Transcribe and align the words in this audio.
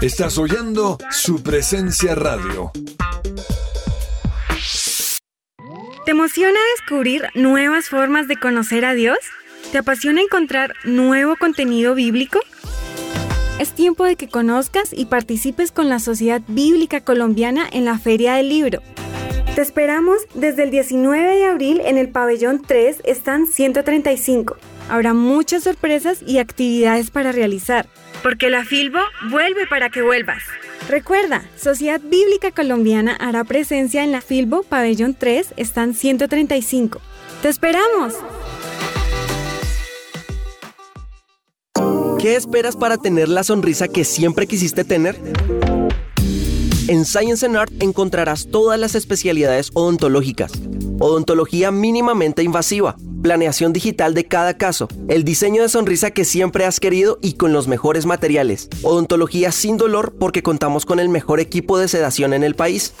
Estás 0.00 0.38
oyendo 0.38 0.96
su 1.10 1.42
presencia 1.42 2.14
radio. 2.14 2.72
¿Te 6.06 6.12
emociona 6.12 6.58
descubrir 6.74 7.26
nuevas 7.34 7.90
formas 7.90 8.26
de 8.26 8.36
conocer 8.36 8.86
a 8.86 8.94
Dios? 8.94 9.18
¿Te 9.72 9.76
apasiona 9.76 10.22
encontrar 10.22 10.72
nuevo 10.84 11.36
contenido 11.36 11.94
bíblico? 11.94 12.40
Es 13.58 13.72
tiempo 13.72 14.06
de 14.06 14.16
que 14.16 14.26
conozcas 14.26 14.94
y 14.94 15.04
participes 15.04 15.70
con 15.70 15.90
la 15.90 15.98
Sociedad 15.98 16.40
Bíblica 16.48 17.02
Colombiana 17.02 17.68
en 17.70 17.84
la 17.84 17.98
Feria 17.98 18.36
del 18.36 18.48
Libro. 18.48 18.80
Te 19.54 19.60
esperamos 19.60 20.16
desde 20.32 20.62
el 20.62 20.70
19 20.70 21.36
de 21.36 21.44
abril 21.44 21.82
en 21.84 21.98
el 21.98 22.08
pabellón 22.08 22.62
3, 22.66 23.02
están 23.04 23.46
135. 23.46 24.56
Habrá 24.88 25.12
muchas 25.12 25.64
sorpresas 25.64 26.22
y 26.26 26.38
actividades 26.38 27.10
para 27.10 27.32
realizar, 27.32 27.86
porque 28.22 28.50
la 28.50 28.64
Filbo 28.64 28.98
vuelve 29.30 29.66
para 29.66 29.90
que 29.90 30.02
vuelvas. 30.02 30.42
Recuerda, 30.88 31.44
Sociedad 31.56 32.00
Bíblica 32.00 32.50
Colombiana 32.50 33.16
hará 33.20 33.44
presencia 33.44 34.02
en 34.02 34.12
la 34.12 34.20
Filbo 34.20 34.62
Pabellón 34.62 35.14
3, 35.18 35.54
están 35.56 35.94
135. 35.94 37.00
¡Te 37.42 37.48
esperamos! 37.48 38.14
¿Qué 42.20 42.36
esperas 42.36 42.76
para 42.76 42.98
tener 42.98 43.28
la 43.30 43.44
sonrisa 43.44 43.88
que 43.88 44.04
siempre 44.04 44.46
quisiste 44.46 44.84
tener? 44.84 45.16
En 46.88 47.04
Science 47.04 47.46
and 47.46 47.56
Art 47.56 47.72
encontrarás 47.80 48.48
todas 48.50 48.78
las 48.78 48.94
especialidades 48.94 49.70
odontológicas. 49.74 50.52
Odontología 50.98 51.70
mínimamente 51.70 52.42
invasiva, 52.42 52.96
planeación 53.20 53.72
digital 53.72 54.14
de 54.14 54.24
cada 54.24 54.54
caso, 54.54 54.88
el 55.08 55.24
diseño 55.24 55.62
de 55.62 55.68
sonrisa 55.68 56.10
que 56.10 56.24
siempre 56.24 56.64
has 56.64 56.80
querido 56.80 57.18
y 57.22 57.34
con 57.34 57.52
los 57.52 57.68
mejores 57.68 58.06
materiales. 58.06 58.68
Odontología 58.82 59.52
sin 59.52 59.76
dolor 59.76 60.14
porque 60.18 60.42
contamos 60.42 60.86
con 60.86 60.98
el 61.00 61.08
mejor 61.08 61.40
equipo 61.40 61.78
de 61.78 61.88
sedación 61.88 62.32
en 62.32 62.44
el 62.44 62.54
país. 62.54 62.94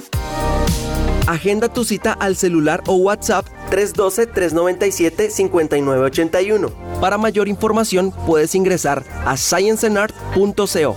Agenda 1.26 1.72
tu 1.72 1.84
cita 1.84 2.12
al 2.12 2.36
celular 2.36 2.82
o 2.86 2.96
WhatsApp 2.96 3.46
312-397-5981. 3.70 6.70
Para 7.00 7.16
mayor 7.18 7.48
información 7.48 8.12
puedes 8.26 8.54
ingresar 8.54 9.04
a 9.24 9.36
scienceandart.co. 9.36 10.96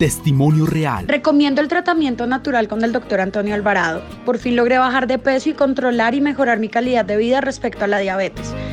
Testimonio 0.00 0.64
real. 0.64 1.08
Recomiendo 1.08 1.60
el 1.60 1.66
tratamiento 1.66 2.28
natural 2.28 2.68
con 2.68 2.84
el 2.84 2.92
doctor 2.92 3.20
Antonio 3.20 3.52
Alvarado. 3.52 4.00
Por 4.24 4.38
fin 4.38 4.54
logré 4.54 4.78
bajar 4.78 5.08
de 5.08 5.18
peso 5.18 5.48
y 5.48 5.54
controlar 5.54 6.14
y 6.14 6.20
mejorar 6.20 6.60
mi 6.60 6.68
calidad 6.68 7.04
de 7.04 7.16
vida 7.16 7.40
respecto 7.40 7.84
a 7.84 7.88
la 7.88 7.98
diabetes. 7.98 8.54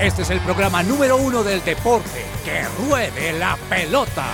Este 0.03 0.23
es 0.23 0.31
el 0.31 0.41
programa 0.41 0.83
número 0.83 1.17
uno 1.17 1.45
del 1.45 1.65
deporte. 1.65 2.25
Que 2.45 2.65
ruede 2.89 3.39
la 3.39 3.57
pelota. 3.71 4.27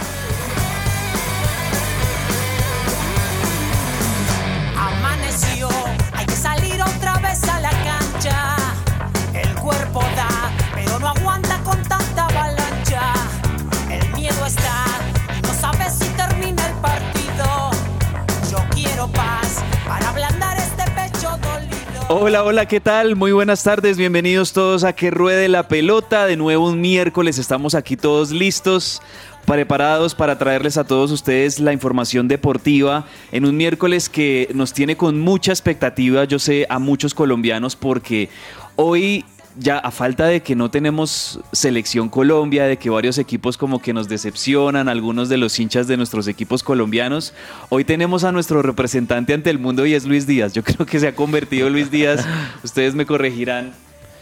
Aguanta 11.08 11.58
con 11.64 11.82
tanta 11.84 12.26
avalancha. 12.26 13.12
El 13.90 14.14
miedo 14.14 14.46
está 14.46 14.84
no 15.42 15.90
si 15.90 16.08
termina 16.10 16.66
el 16.66 16.74
partido. 16.82 17.70
Yo 18.50 18.58
quiero 18.74 19.08
paz 19.08 19.62
para 19.86 20.10
ablandar 20.10 20.58
este 20.58 20.84
pecho 20.90 21.30
dolido. 21.38 22.06
Hola, 22.10 22.44
hola, 22.44 22.66
¿qué 22.66 22.80
tal? 22.80 23.16
Muy 23.16 23.32
buenas 23.32 23.62
tardes, 23.62 23.96
bienvenidos 23.96 24.52
todos 24.52 24.84
a 24.84 24.92
Que 24.92 25.10
Ruede 25.10 25.48
la 25.48 25.68
Pelota. 25.68 26.26
De 26.26 26.36
nuevo 26.36 26.68
un 26.68 26.80
miércoles, 26.80 27.38
estamos 27.38 27.74
aquí 27.74 27.96
todos 27.96 28.30
listos 28.30 29.00
preparados 29.46 30.14
para 30.14 30.36
traerles 30.36 30.76
a 30.76 30.84
todos 30.84 31.10
ustedes 31.10 31.58
la 31.58 31.72
información 31.72 32.28
deportiva 32.28 33.06
en 33.32 33.46
un 33.46 33.56
miércoles 33.56 34.10
que 34.10 34.50
nos 34.52 34.74
tiene 34.74 34.98
con 34.98 35.18
mucha 35.18 35.52
expectativa, 35.52 36.24
yo 36.24 36.38
sé, 36.38 36.66
a 36.68 36.78
muchos 36.78 37.14
colombianos, 37.14 37.76
porque 37.76 38.28
hoy 38.76 39.24
ya 39.58 39.78
a 39.78 39.90
falta 39.90 40.26
de 40.26 40.42
que 40.42 40.54
no 40.54 40.70
tenemos 40.70 41.40
selección 41.52 42.08
Colombia, 42.08 42.64
de 42.64 42.76
que 42.76 42.90
varios 42.90 43.18
equipos 43.18 43.56
como 43.56 43.80
que 43.80 43.92
nos 43.92 44.08
decepcionan, 44.08 44.88
algunos 44.88 45.28
de 45.28 45.36
los 45.36 45.58
hinchas 45.58 45.88
de 45.88 45.96
nuestros 45.96 46.28
equipos 46.28 46.62
colombianos, 46.62 47.34
hoy 47.68 47.84
tenemos 47.84 48.24
a 48.24 48.32
nuestro 48.32 48.62
representante 48.62 49.34
ante 49.34 49.50
el 49.50 49.58
mundo 49.58 49.84
y 49.86 49.94
es 49.94 50.04
Luis 50.04 50.26
Díaz. 50.26 50.52
Yo 50.52 50.62
creo 50.64 50.86
que 50.86 51.00
se 51.00 51.08
ha 51.08 51.14
convertido 51.14 51.68
Luis 51.70 51.90
Díaz, 51.90 52.24
ustedes 52.62 52.94
me 52.94 53.06
corregirán, 53.06 53.72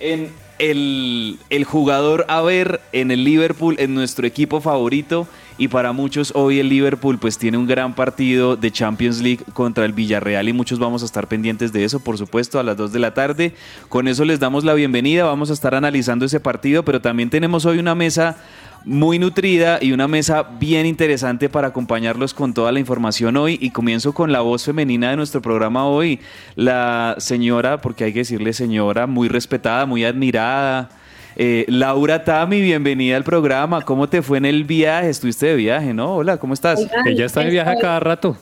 en 0.00 0.30
el, 0.58 1.64
jugador 1.66 2.24
a 2.28 2.40
ver 2.42 2.80
en 2.92 3.10
el 3.10 3.24
Liverpool, 3.24 3.76
en 3.78 3.94
nuestro 3.94 4.26
equipo 4.26 4.60
favorito. 4.60 5.28
Y 5.58 5.68
para 5.68 5.92
muchos 5.92 6.32
hoy 6.34 6.60
el 6.60 6.68
Liverpool 6.68 7.18
pues 7.18 7.38
tiene 7.38 7.56
un 7.56 7.66
gran 7.66 7.94
partido 7.94 8.56
de 8.56 8.70
Champions 8.70 9.22
League 9.22 9.42
contra 9.54 9.86
el 9.86 9.92
Villarreal 9.94 10.48
y 10.48 10.52
muchos 10.52 10.78
vamos 10.78 11.02
a 11.02 11.06
estar 11.06 11.28
pendientes 11.28 11.72
de 11.72 11.84
eso, 11.84 12.00
por 12.00 12.18
supuesto, 12.18 12.58
a 12.58 12.62
las 12.62 12.76
2 12.76 12.92
de 12.92 12.98
la 12.98 13.14
tarde. 13.14 13.54
Con 13.88 14.06
eso 14.06 14.26
les 14.26 14.38
damos 14.38 14.64
la 14.64 14.74
bienvenida, 14.74 15.24
vamos 15.24 15.48
a 15.48 15.54
estar 15.54 15.74
analizando 15.74 16.26
ese 16.26 16.40
partido, 16.40 16.84
pero 16.84 17.00
también 17.00 17.30
tenemos 17.30 17.64
hoy 17.64 17.78
una 17.78 17.94
mesa 17.94 18.36
muy 18.84 19.18
nutrida 19.18 19.78
y 19.80 19.92
una 19.92 20.06
mesa 20.06 20.42
bien 20.42 20.86
interesante 20.86 21.48
para 21.48 21.68
acompañarlos 21.68 22.34
con 22.34 22.54
toda 22.54 22.70
la 22.70 22.78
información 22.78 23.36
hoy. 23.36 23.58
Y 23.60 23.70
comienzo 23.70 24.12
con 24.12 24.32
la 24.32 24.40
voz 24.42 24.64
femenina 24.64 25.10
de 25.10 25.16
nuestro 25.16 25.40
programa 25.42 25.86
hoy, 25.86 26.20
la 26.54 27.16
señora, 27.18 27.80
porque 27.80 28.04
hay 28.04 28.12
que 28.12 28.20
decirle 28.20 28.52
señora, 28.52 29.06
muy 29.06 29.28
respetada, 29.28 29.86
muy 29.86 30.04
admirada. 30.04 30.90
Eh, 31.38 31.66
Laura 31.68 32.24
Tami, 32.24 32.62
bienvenida 32.62 33.14
al 33.14 33.24
programa. 33.24 33.82
¿Cómo 33.82 34.08
te 34.08 34.22
fue 34.22 34.38
en 34.38 34.46
el 34.46 34.64
viaje? 34.64 35.10
Estuviste 35.10 35.46
de 35.46 35.56
viaje, 35.56 35.92
¿no? 35.92 36.16
Hola, 36.16 36.38
¿cómo 36.38 36.54
estás? 36.54 36.80
Ella 37.04 37.26
está 37.26 37.40
de 37.40 37.50
viaje 37.50 37.76
cada 37.78 38.00
rato. 38.00 38.38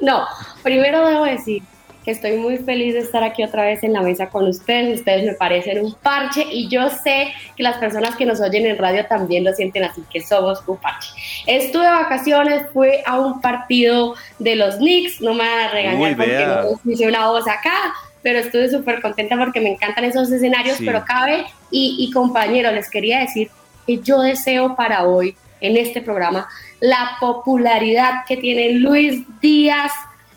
No, 0.00 0.24
primero 0.62 1.04
debo 1.08 1.24
decir 1.24 1.64
que 2.04 2.12
estoy 2.12 2.36
muy 2.36 2.58
feliz 2.58 2.94
de 2.94 3.00
estar 3.00 3.24
aquí 3.24 3.42
otra 3.42 3.64
vez 3.64 3.82
en 3.82 3.92
la 3.92 4.00
mesa 4.00 4.28
con 4.28 4.46
ustedes. 4.46 5.00
Ustedes 5.00 5.24
me 5.24 5.32
parecen 5.32 5.84
un 5.84 5.92
parche 5.94 6.46
y 6.48 6.68
yo 6.68 6.88
sé 6.88 7.32
que 7.56 7.64
las 7.64 7.78
personas 7.78 8.14
que 8.14 8.24
nos 8.24 8.40
oyen 8.40 8.64
en 8.64 8.78
radio 8.78 9.04
también 9.06 9.42
lo 9.42 9.52
sienten 9.52 9.82
así, 9.82 10.04
que 10.08 10.20
somos 10.20 10.62
un 10.68 10.76
parche. 10.76 11.08
Estuve 11.48 11.82
de 11.82 11.90
vacaciones, 11.90 12.62
fui 12.72 12.90
a 13.04 13.18
un 13.18 13.40
partido 13.40 14.14
de 14.38 14.54
los 14.54 14.76
Knicks, 14.76 15.20
no 15.20 15.34
me 15.34 15.40
van 15.40 15.58
a 15.58 15.70
regañar 15.72 16.16
porque 16.16 16.78
no 16.84 16.92
hice 16.92 17.08
una 17.08 17.26
voz 17.26 17.48
acá, 17.48 17.92
pero 18.26 18.40
estuve 18.40 18.68
súper 18.68 19.00
contenta 19.00 19.36
porque 19.36 19.60
me 19.60 19.70
encantan 19.70 20.02
esos 20.02 20.32
escenarios, 20.32 20.78
pero 20.84 21.04
cabe 21.04 21.44
y, 21.70 21.94
y 22.00 22.10
compañeros, 22.10 22.74
les 22.74 22.90
quería 22.90 23.20
decir 23.20 23.52
que 23.86 23.98
yo 23.98 24.20
deseo 24.20 24.74
para 24.74 25.04
hoy 25.06 25.36
en 25.60 25.76
este 25.76 26.02
programa 26.02 26.48
la 26.80 27.18
popularidad 27.20 28.24
que 28.26 28.36
tiene 28.36 28.72
Luis 28.80 29.22
Díaz 29.40 29.92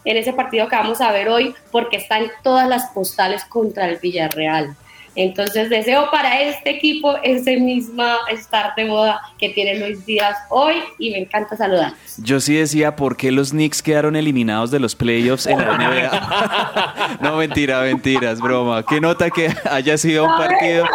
en 0.05 0.17
ese 0.17 0.33
partido 0.33 0.67
que 0.67 0.75
vamos 0.75 1.01
a 1.01 1.11
ver 1.11 1.29
hoy, 1.29 1.55
porque 1.71 1.97
está 1.97 2.19
en 2.19 2.29
todas 2.43 2.69
las 2.69 2.91
postales 2.91 3.43
contra 3.45 3.89
el 3.89 3.97
Villarreal. 3.97 4.75
Entonces 5.15 5.69
deseo 5.69 6.09
para 6.11 6.41
este 6.41 6.69
equipo 6.71 7.15
ese 7.23 7.57
misma 7.57 8.17
estar 8.31 8.73
de 8.75 8.85
moda 8.85 9.21
que 9.37 9.49
tiene 9.49 9.79
Luis 9.79 10.05
Díaz 10.05 10.37
hoy 10.49 10.75
y 10.97 11.11
me 11.11 11.19
encanta 11.19 11.55
saludar. 11.57 11.93
Yo 12.17 12.39
sí 12.39 12.55
decía 12.55 12.95
por 12.95 13.17
qué 13.17 13.31
los 13.31 13.51
Knicks 13.51 13.81
quedaron 13.81 14.15
eliminados 14.15 14.71
de 14.71 14.79
los 14.79 14.95
playoffs 14.95 15.47
en 15.47 15.57
la 15.57 15.77
NBA. 15.77 17.17
no, 17.21 17.37
mentira, 17.37 17.81
mentira, 17.81 18.31
es 18.31 18.39
broma. 18.39 18.83
¿Qué 18.85 19.01
nota 19.01 19.29
que 19.29 19.53
haya 19.69 19.97
sido 19.97 20.25
un 20.25 20.37
partido? 20.37 20.85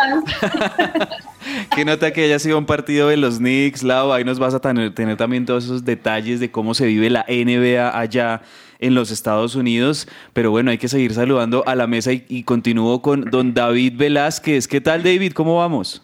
¿Qué 1.75 1.85
nota 1.85 2.13
que 2.13 2.25
haya 2.25 2.39
sido 2.39 2.59
un 2.59 2.67
partido 2.67 3.09
de 3.09 3.17
los 3.17 3.39
Knicks, 3.39 3.83
Lau? 3.83 4.13
Ahí 4.13 4.25
nos 4.25 4.39
vas 4.39 4.55
a 4.55 4.61
tener, 4.61 4.95
tener 4.95 5.17
también 5.17 5.45
todos 5.45 5.65
esos 5.65 5.85
detalles 5.85 6.41
de 6.41 6.51
cómo 6.51 6.75
se 6.75 6.87
vive 6.87 7.11
la 7.11 7.25
NBA 7.29 7.99
allá 7.99 8.43
en 8.79 8.95
los 8.95 9.11
Estados 9.11 9.55
Unidos. 9.55 10.09
Pero 10.33 10.51
bueno, 10.51 10.71
hay 10.71 10.79
que 10.79 10.89
seguir 10.89 11.15
saludando 11.15 11.63
a 11.67 11.75
la 11.75 11.87
mesa 11.87 12.13
y, 12.13 12.43
continúo 12.45 13.03
con 13.03 13.31
don 13.31 13.55
David 13.55 13.95
Velázquez. 13.97 14.69
¿Qué 14.69 14.81
tal, 14.81 15.03
David? 15.03 15.33
¿Cómo 15.33 15.59
vamos? 15.59 16.03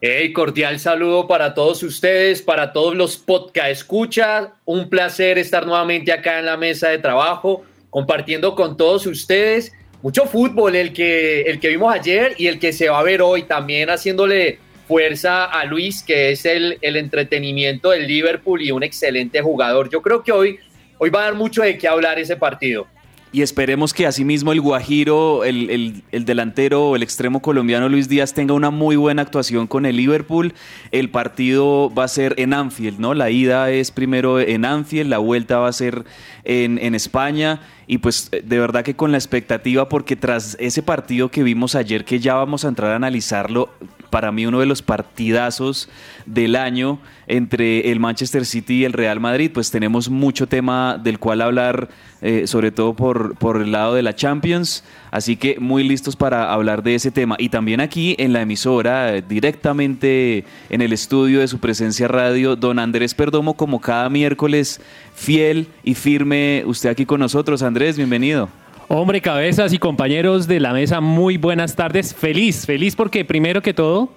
Hey, 0.00 0.32
cordial 0.32 0.78
saludo 0.78 1.26
para 1.26 1.54
todos 1.54 1.82
ustedes, 1.82 2.42
para 2.42 2.72
todos 2.72 2.94
los 2.94 3.16
podcast 3.16 3.70
escucha. 3.70 4.52
Un 4.64 4.90
placer 4.90 5.38
estar 5.38 5.66
nuevamente 5.66 6.12
acá 6.12 6.38
en 6.38 6.46
la 6.46 6.56
mesa 6.56 6.88
de 6.88 6.98
trabajo, 6.98 7.64
compartiendo 7.90 8.54
con 8.54 8.76
todos 8.76 9.06
ustedes 9.06 9.72
mucho 10.04 10.26
fútbol, 10.26 10.76
el 10.76 10.92
que, 10.92 11.40
el 11.42 11.58
que 11.58 11.68
vimos 11.68 11.90
ayer 11.90 12.34
y 12.36 12.48
el 12.48 12.58
que 12.58 12.74
se 12.74 12.90
va 12.90 12.98
a 12.98 13.02
ver 13.02 13.22
hoy, 13.22 13.44
también 13.44 13.88
haciéndole 13.88 14.58
fuerza 14.86 15.46
a 15.46 15.64
Luis, 15.64 16.02
que 16.02 16.30
es 16.30 16.44
el, 16.44 16.76
el 16.82 16.96
entretenimiento 16.96 17.88
del 17.88 18.06
Liverpool 18.06 18.60
y 18.60 18.70
un 18.70 18.82
excelente 18.82 19.40
jugador. 19.40 19.88
Yo 19.88 20.02
creo 20.02 20.22
que 20.22 20.30
hoy 20.30 20.58
hoy 20.98 21.10
va 21.10 21.20
a 21.20 21.24
dar 21.24 21.34
mucho 21.34 21.62
de 21.62 21.76
qué 21.78 21.88
hablar 21.88 22.18
ese 22.18 22.36
partido. 22.36 22.86
Y 23.34 23.42
esperemos 23.42 23.92
que 23.92 24.06
asimismo 24.06 24.52
el 24.52 24.60
Guajiro, 24.60 25.42
el, 25.42 26.04
el, 26.12 26.24
delantero 26.24 26.90
o 26.90 26.94
el 26.94 27.02
extremo 27.02 27.42
colombiano 27.42 27.88
Luis 27.88 28.08
Díaz 28.08 28.32
tenga 28.32 28.54
una 28.54 28.70
muy 28.70 28.94
buena 28.94 29.22
actuación 29.22 29.66
con 29.66 29.86
el 29.86 29.96
Liverpool. 29.96 30.54
El 30.92 31.10
partido 31.10 31.92
va 31.92 32.04
a 32.04 32.08
ser 32.08 32.34
en 32.38 32.54
Anfield, 32.54 33.00
¿no? 33.00 33.12
La 33.12 33.30
ida 33.30 33.72
es 33.72 33.90
primero 33.90 34.38
en 34.38 34.64
Anfield, 34.64 35.10
la 35.10 35.18
vuelta 35.18 35.58
va 35.58 35.66
a 35.66 35.72
ser 35.72 36.04
en, 36.44 36.78
en 36.78 36.94
España. 36.94 37.60
Y 37.86 37.98
pues 37.98 38.30
de 38.30 38.58
verdad 38.58 38.82
que 38.82 38.96
con 38.96 39.12
la 39.12 39.18
expectativa, 39.18 39.88
porque 39.88 40.16
tras 40.16 40.56
ese 40.60 40.82
partido 40.82 41.30
que 41.30 41.42
vimos 41.42 41.74
ayer, 41.74 42.04
que 42.04 42.18
ya 42.18 42.34
vamos 42.34 42.64
a 42.64 42.68
entrar 42.68 42.92
a 42.92 42.96
analizarlo, 42.96 43.70
para 44.14 44.30
mí 44.30 44.46
uno 44.46 44.60
de 44.60 44.66
los 44.66 44.80
partidazos 44.80 45.88
del 46.24 46.54
año 46.54 47.00
entre 47.26 47.90
el 47.90 47.98
Manchester 47.98 48.46
City 48.46 48.74
y 48.74 48.84
el 48.84 48.92
Real 48.92 49.18
Madrid, 49.18 49.50
pues 49.52 49.72
tenemos 49.72 50.08
mucho 50.08 50.46
tema 50.46 51.00
del 51.02 51.18
cual 51.18 51.42
hablar, 51.42 51.88
eh, 52.22 52.46
sobre 52.46 52.70
todo 52.70 52.94
por, 52.94 53.34
por 53.36 53.60
el 53.60 53.72
lado 53.72 53.94
de 53.94 54.02
la 54.02 54.14
Champions, 54.14 54.84
así 55.10 55.36
que 55.36 55.58
muy 55.58 55.82
listos 55.82 56.14
para 56.14 56.52
hablar 56.52 56.84
de 56.84 56.94
ese 56.94 57.10
tema. 57.10 57.34
Y 57.40 57.48
también 57.48 57.80
aquí 57.80 58.14
en 58.18 58.32
la 58.32 58.42
emisora, 58.42 59.20
directamente 59.20 60.44
en 60.70 60.80
el 60.80 60.92
estudio 60.92 61.40
de 61.40 61.48
su 61.48 61.58
presencia 61.58 62.06
radio, 62.06 62.54
don 62.54 62.78
Andrés 62.78 63.14
Perdomo, 63.14 63.54
como 63.54 63.80
cada 63.80 64.08
miércoles, 64.10 64.80
fiel 65.14 65.68
y 65.82 65.94
firme, 65.94 66.62
usted 66.66 66.90
aquí 66.90 67.06
con 67.06 67.20
nosotros. 67.20 67.62
Andrés, 67.62 67.96
bienvenido. 67.96 68.48
Hombre, 68.88 69.20
cabezas 69.22 69.72
y 69.72 69.78
compañeros 69.78 70.46
de 70.46 70.60
la 70.60 70.72
mesa, 70.72 71.00
muy 71.00 71.38
buenas 71.38 71.74
tardes. 71.74 72.14
Feliz, 72.14 72.66
feliz 72.66 72.94
porque 72.94 73.24
primero 73.24 73.62
que 73.62 73.72
todo, 73.72 74.12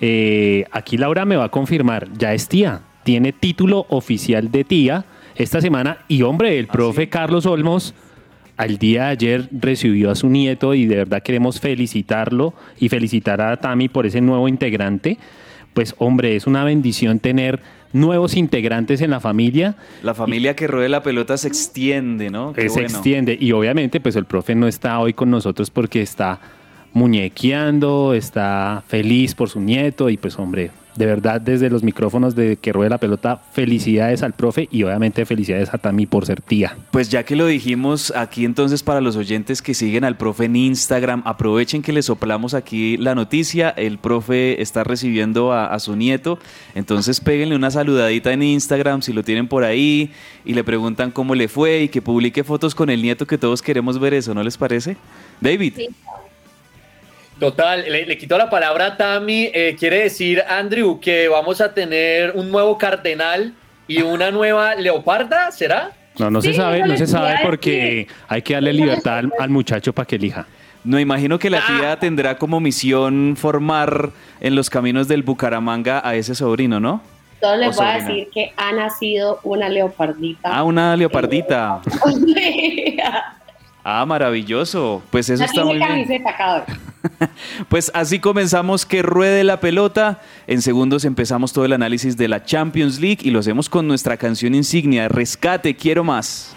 eh, 0.00 0.66
aquí 0.70 0.96
Laura 0.96 1.24
me 1.24 1.36
va 1.36 1.44
a 1.44 1.48
confirmar, 1.48 2.08
ya 2.16 2.32
es 2.32 2.46
tía, 2.46 2.82
tiene 3.02 3.32
título 3.32 3.86
oficial 3.88 4.52
de 4.52 4.62
tía 4.62 5.04
esta 5.34 5.60
semana 5.60 5.98
y 6.06 6.22
hombre, 6.22 6.58
el 6.58 6.66
¿Ah, 6.68 6.72
profe 6.72 7.08
Carlos 7.08 7.46
Olmos 7.46 7.94
al 8.56 8.78
día 8.78 9.04
de 9.04 9.10
ayer 9.10 9.48
recibió 9.52 10.10
a 10.10 10.14
su 10.14 10.28
nieto 10.28 10.74
y 10.74 10.86
de 10.86 10.96
verdad 10.96 11.22
queremos 11.22 11.60
felicitarlo 11.60 12.54
y 12.78 12.88
felicitar 12.88 13.40
a 13.40 13.56
Tami 13.56 13.88
por 13.88 14.06
ese 14.06 14.20
nuevo 14.20 14.48
integrante. 14.48 15.18
Pues 15.74 15.94
hombre, 15.98 16.34
es 16.34 16.46
una 16.46 16.64
bendición 16.64 17.20
tener 17.20 17.60
nuevos 17.92 18.36
integrantes 18.36 19.00
en 19.00 19.10
la 19.10 19.20
familia. 19.20 19.76
La 20.02 20.14
familia 20.14 20.54
que 20.54 20.66
ruede 20.66 20.88
la 20.88 21.02
pelota 21.02 21.36
se 21.36 21.48
extiende, 21.48 22.30
¿no? 22.30 22.54
se 22.54 22.80
extiende 22.80 23.36
y 23.38 23.52
obviamente 23.52 24.00
pues 24.00 24.16
el 24.16 24.24
profe 24.24 24.54
no 24.54 24.68
está 24.68 24.98
hoy 24.98 25.14
con 25.14 25.30
nosotros 25.30 25.70
porque 25.70 26.02
está 26.02 26.40
muñequeando, 26.92 28.14
está 28.14 28.82
feliz 28.86 29.34
por 29.34 29.48
su 29.48 29.60
nieto 29.60 30.08
y 30.10 30.16
pues 30.16 30.38
hombre, 30.38 30.70
de 30.98 31.06
verdad 31.06 31.40
desde 31.40 31.70
los 31.70 31.84
micrófonos 31.84 32.34
de 32.34 32.56
que 32.56 32.72
ruede 32.72 32.90
la 32.90 32.98
pelota, 32.98 33.40
felicidades 33.52 34.24
al 34.24 34.32
profe 34.32 34.68
y 34.72 34.82
obviamente 34.82 35.24
felicidades 35.24 35.72
a 35.72 35.78
Tami 35.78 36.06
por 36.06 36.26
ser 36.26 36.42
tía. 36.42 36.76
Pues 36.90 37.08
ya 37.08 37.22
que 37.22 37.36
lo 37.36 37.46
dijimos 37.46 38.12
aquí 38.16 38.44
entonces 38.44 38.82
para 38.82 39.00
los 39.00 39.14
oyentes 39.16 39.62
que 39.62 39.74
siguen 39.74 40.02
al 40.02 40.16
profe 40.16 40.46
en 40.46 40.56
Instagram, 40.56 41.22
aprovechen 41.24 41.82
que 41.82 41.92
le 41.92 42.02
soplamos 42.02 42.52
aquí 42.52 42.96
la 42.96 43.14
noticia, 43.14 43.70
el 43.70 43.98
profe 43.98 44.60
está 44.60 44.82
recibiendo 44.82 45.52
a, 45.52 45.78
su 45.78 45.94
nieto, 45.94 46.40
entonces 46.74 47.20
péguenle 47.20 47.54
una 47.54 47.70
saludadita 47.70 48.32
en 48.32 48.42
Instagram 48.42 49.00
si 49.02 49.12
lo 49.12 49.22
tienen 49.22 49.46
por 49.46 49.62
ahí 49.62 50.10
y 50.44 50.54
le 50.54 50.64
preguntan 50.64 51.12
cómo 51.12 51.36
le 51.36 51.46
fue 51.46 51.82
y 51.82 51.88
que 51.88 52.02
publique 52.02 52.42
fotos 52.42 52.74
con 52.74 52.90
el 52.90 53.00
nieto 53.00 53.26
que 53.26 53.38
todos 53.38 53.62
queremos 53.62 54.00
ver 54.00 54.14
eso, 54.14 54.34
¿no 54.34 54.42
les 54.42 54.58
parece? 54.58 54.96
David. 55.40 55.74
Total, 57.38 57.84
le, 57.88 58.18
quito 58.18 58.36
la 58.36 58.50
palabra 58.50 58.86
a 58.86 58.96
Tami. 58.96 59.50
Eh, 59.54 59.76
quiere 59.78 60.02
decir, 60.02 60.42
Andrew, 60.48 60.98
que 60.98 61.28
vamos 61.28 61.60
a 61.60 61.72
tener 61.72 62.32
un 62.34 62.50
nuevo 62.50 62.76
cardenal 62.76 63.54
y 63.86 64.02
una 64.02 64.30
nueva 64.30 64.74
leoparda, 64.74 65.50
¿será? 65.52 65.92
No, 66.18 66.30
no 66.30 66.42
se 66.42 66.52
sabe, 66.52 66.82
no 66.82 66.96
se 66.96 67.06
sabe 67.06 67.36
porque 67.44 68.08
hay 68.26 68.42
que 68.42 68.54
darle 68.54 68.72
libertad 68.72 69.22
al, 69.38 69.50
muchacho 69.50 69.92
para 69.92 70.06
que 70.06 70.16
elija. 70.16 70.46
No, 70.82 70.98
imagino 70.98 71.38
que 71.38 71.48
la 71.48 71.64
tía 71.64 71.92
ah. 71.92 71.98
tendrá 71.98 72.38
como 72.38 72.58
misión 72.58 73.36
formar 73.36 74.10
en 74.40 74.56
los 74.56 74.68
caminos 74.68 75.06
del 75.06 75.22
Bucaramanga 75.22 76.02
a 76.04 76.16
ese 76.16 76.34
sobrino, 76.34 76.80
¿no? 76.80 77.02
Solo 77.40 77.56
les 77.56 77.76
voy 77.76 77.86
a 77.86 77.98
decir 77.98 78.28
que 78.32 78.52
ha 78.56 78.72
nacido 78.72 79.38
una 79.44 79.68
leopardita. 79.68 80.50
Ah, 80.52 80.64
una 80.64 80.96
leopardita. 80.96 81.80
ah, 83.84 84.04
maravilloso. 84.06 85.02
Pues 85.10 85.30
eso 85.30 85.44
está 85.44 85.64
muy 85.64 85.78
bien. 85.78 86.24
Pues 87.68 87.90
así 87.94 88.18
comenzamos 88.18 88.86
que 88.86 89.02
ruede 89.02 89.44
la 89.44 89.60
pelota. 89.60 90.20
En 90.46 90.62
segundos 90.62 91.04
empezamos 91.04 91.52
todo 91.52 91.64
el 91.64 91.72
análisis 91.72 92.16
de 92.16 92.28
la 92.28 92.44
Champions 92.44 93.00
League 93.00 93.18
y 93.22 93.30
lo 93.30 93.40
hacemos 93.40 93.68
con 93.68 93.86
nuestra 93.86 94.16
canción 94.16 94.54
insignia, 94.54 95.08
Rescate, 95.08 95.76
quiero 95.76 96.04
más. 96.04 96.56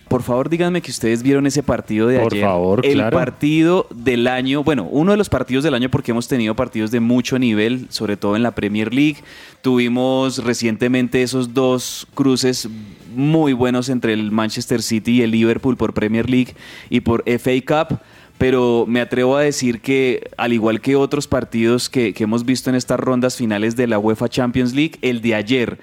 por 0.08 0.22
favor 0.22 0.50
díganme 0.50 0.82
que 0.82 0.92
ustedes 0.92 1.24
vieron 1.24 1.48
ese 1.48 1.64
partido 1.64 2.08
de 2.08 2.20
por 2.20 2.34
ayer. 2.34 2.44
Por 2.44 2.52
favor, 2.52 2.86
El 2.86 3.10
partido 3.10 3.88
del 3.94 4.28
año, 4.28 4.64
bueno, 4.64 4.88
uno 4.92 5.12
de 5.12 5.18
los 5.18 5.30
partidos 5.30 5.64
del 5.64 5.74
año 5.74 5.90
porque 5.90 6.12
hemos 6.12 6.28
tenido 6.28 6.56
partidos 6.56 6.92
de 6.92 7.00
mucho 7.00 7.40
nivel, 7.40 7.88
sobre 7.90 8.16
todo 8.18 8.36
en 8.36 8.44
la 8.44 8.52
Premier 8.52 8.94
League. 8.94 9.18
Tuvimos 9.62 10.44
recientemente 10.44 11.24
esos 11.24 11.54
dos 11.54 12.08
cruces 12.14 12.70
muy 13.16 13.54
buenos 13.54 13.90
entre 13.90 14.14
el 14.14 14.32
Manchester 14.32 14.82
City 14.82 15.14
y 15.14 15.22
el 15.22 15.32
Liverpool 15.32 15.78
por 15.78 15.94
Premier 15.94 16.30
League 16.30 16.56
y 16.90 17.02
por 17.02 17.24
FA 17.26 17.52
Cup. 17.66 18.00
pero 18.38 18.86
me 18.88 19.00
atrevo 19.00 19.38
a 19.38 19.42
decir 19.42 19.80
que, 19.80 20.30
al 20.38 20.52
igual 20.52 20.82
que 20.82 20.98
otros 20.98 21.26
partidos 21.26 21.90
que, 21.90 22.14
que 22.14 22.26
hemos 22.26 22.44
visto 22.44 22.70
en 22.70 22.76
estas 22.76 23.00
rondas 23.00 23.38
finales 23.38 23.78
de 23.78 23.88
la 23.88 23.98
UEFA 23.98 24.28
Champions 24.28 24.74
League, 24.74 24.98
el 25.02 25.22
de 25.22 25.36
ayer, 25.36 25.80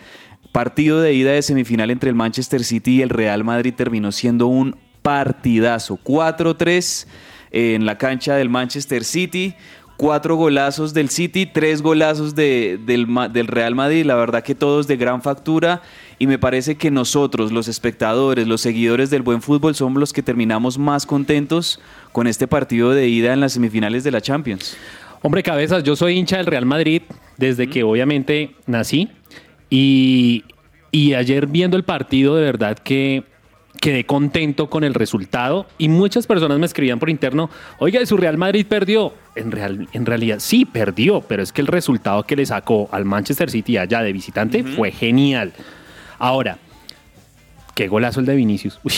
partido 0.53 1.01
de 1.01 1.15
ida 1.15 1.33
de 1.33 1.43
semifinal 1.43 1.91
entre 1.91 2.11
el 2.11 2.15
Manchester 2.15 2.63
City 2.63 2.97
y 2.97 3.03
el 3.03 3.09
Real 3.09 3.43
Madrid, 3.43 3.75
terminó 3.75 4.13
siendo 4.13 4.47
un 4.47 4.77
partidazo. 5.03 5.99
4-3 6.05 7.07
en 7.51 7.87
la 7.87 7.99
cancha 7.99 8.37
del 8.37 8.51
Manchester 8.51 9.05
City. 9.05 9.55
Cuatro 9.97 10.35
golazos 10.37 10.95
del 10.95 11.11
City, 11.11 11.47
tres 11.47 11.81
golazos 11.81 12.35
de, 12.35 12.81
del, 12.85 13.07
del, 13.33 13.47
Real 13.47 13.77
Madrid, 13.77 14.05
la 14.05 14.17
verdad 14.17 14.43
que 14.43 14.55
todos 14.55 14.89
de 14.89 14.97
gran 14.97 15.23
factura. 15.23 15.83
Y 16.19 16.27
me 16.27 16.39
parece 16.39 16.77
que 16.77 16.91
nosotros, 16.91 17.53
los 17.53 17.69
espectadores, 17.69 18.49
los 18.49 18.63
seguidores 18.63 19.11
del 19.11 19.23
buen 19.23 19.43
fútbol, 19.43 19.77
somos 19.77 20.01
los 20.01 20.13
que 20.13 20.23
terminamos 20.23 20.77
más 20.77 21.07
contentos 21.07 21.79
con 22.11 22.27
este 22.27 22.49
partido 22.49 22.91
de 22.91 23.09
ida 23.09 23.33
en 23.33 23.41
las 23.41 23.53
semifinales 23.53 24.03
de 24.03 24.11
la 24.11 24.21
Champions. 24.21 24.77
Hombre, 25.21 25.45
cabezas, 25.45 25.85
yo 25.85 25.95
soy 25.95 26.19
hincha 26.19 26.39
del 26.39 26.47
Real 26.47 26.67
Madrid 26.67 27.03
desde 27.37 27.69
que 27.69 27.85
obviamente 27.85 28.57
nací 28.67 29.09
y, 29.75 30.45
y 30.91 31.15
ayer 31.15 31.47
viendo 31.47 31.79
el 31.79 31.83
partido 31.83 32.37
de 32.37 32.43
verdad 32.43 32.79
que 32.79 33.25
quedé 33.81 34.05
contento 34.05 34.69
con 34.69 34.85
el 34.85 34.93
resultado 34.93 35.67
y 35.79 35.89
muchas 35.89 36.27
personas 36.27 36.59
me 36.59 36.67
escribían 36.67 36.99
por 36.99 37.09
interno, 37.09 37.49
oiga, 37.79 38.05
su 38.05 38.19
Real 38.19 38.37
Madrid 38.37 38.67
perdió. 38.69 39.15
En, 39.35 39.51
real, 39.51 39.89
en 39.95 40.05
realidad 40.05 40.41
sí 40.41 40.67
perdió, 40.67 41.23
pero 41.23 41.43
es 41.43 41.53
que 41.53 41.63
el 41.63 41.69
resultado 41.69 42.25
que 42.25 42.37
le 42.37 42.45
sacó 42.45 42.91
al 42.93 43.07
Manchester 43.07 43.51
City 43.51 43.79
allá 43.79 44.03
de 44.03 44.13
visitante 44.13 44.63
fue 44.63 44.93
genial. 44.93 45.55
Ahora, 46.19 46.59
qué 47.75 47.89
golazo 47.89 48.21
el 48.21 48.27
de 48.27 48.37
Vinicius. 48.37 48.79
Uy, 48.85 48.93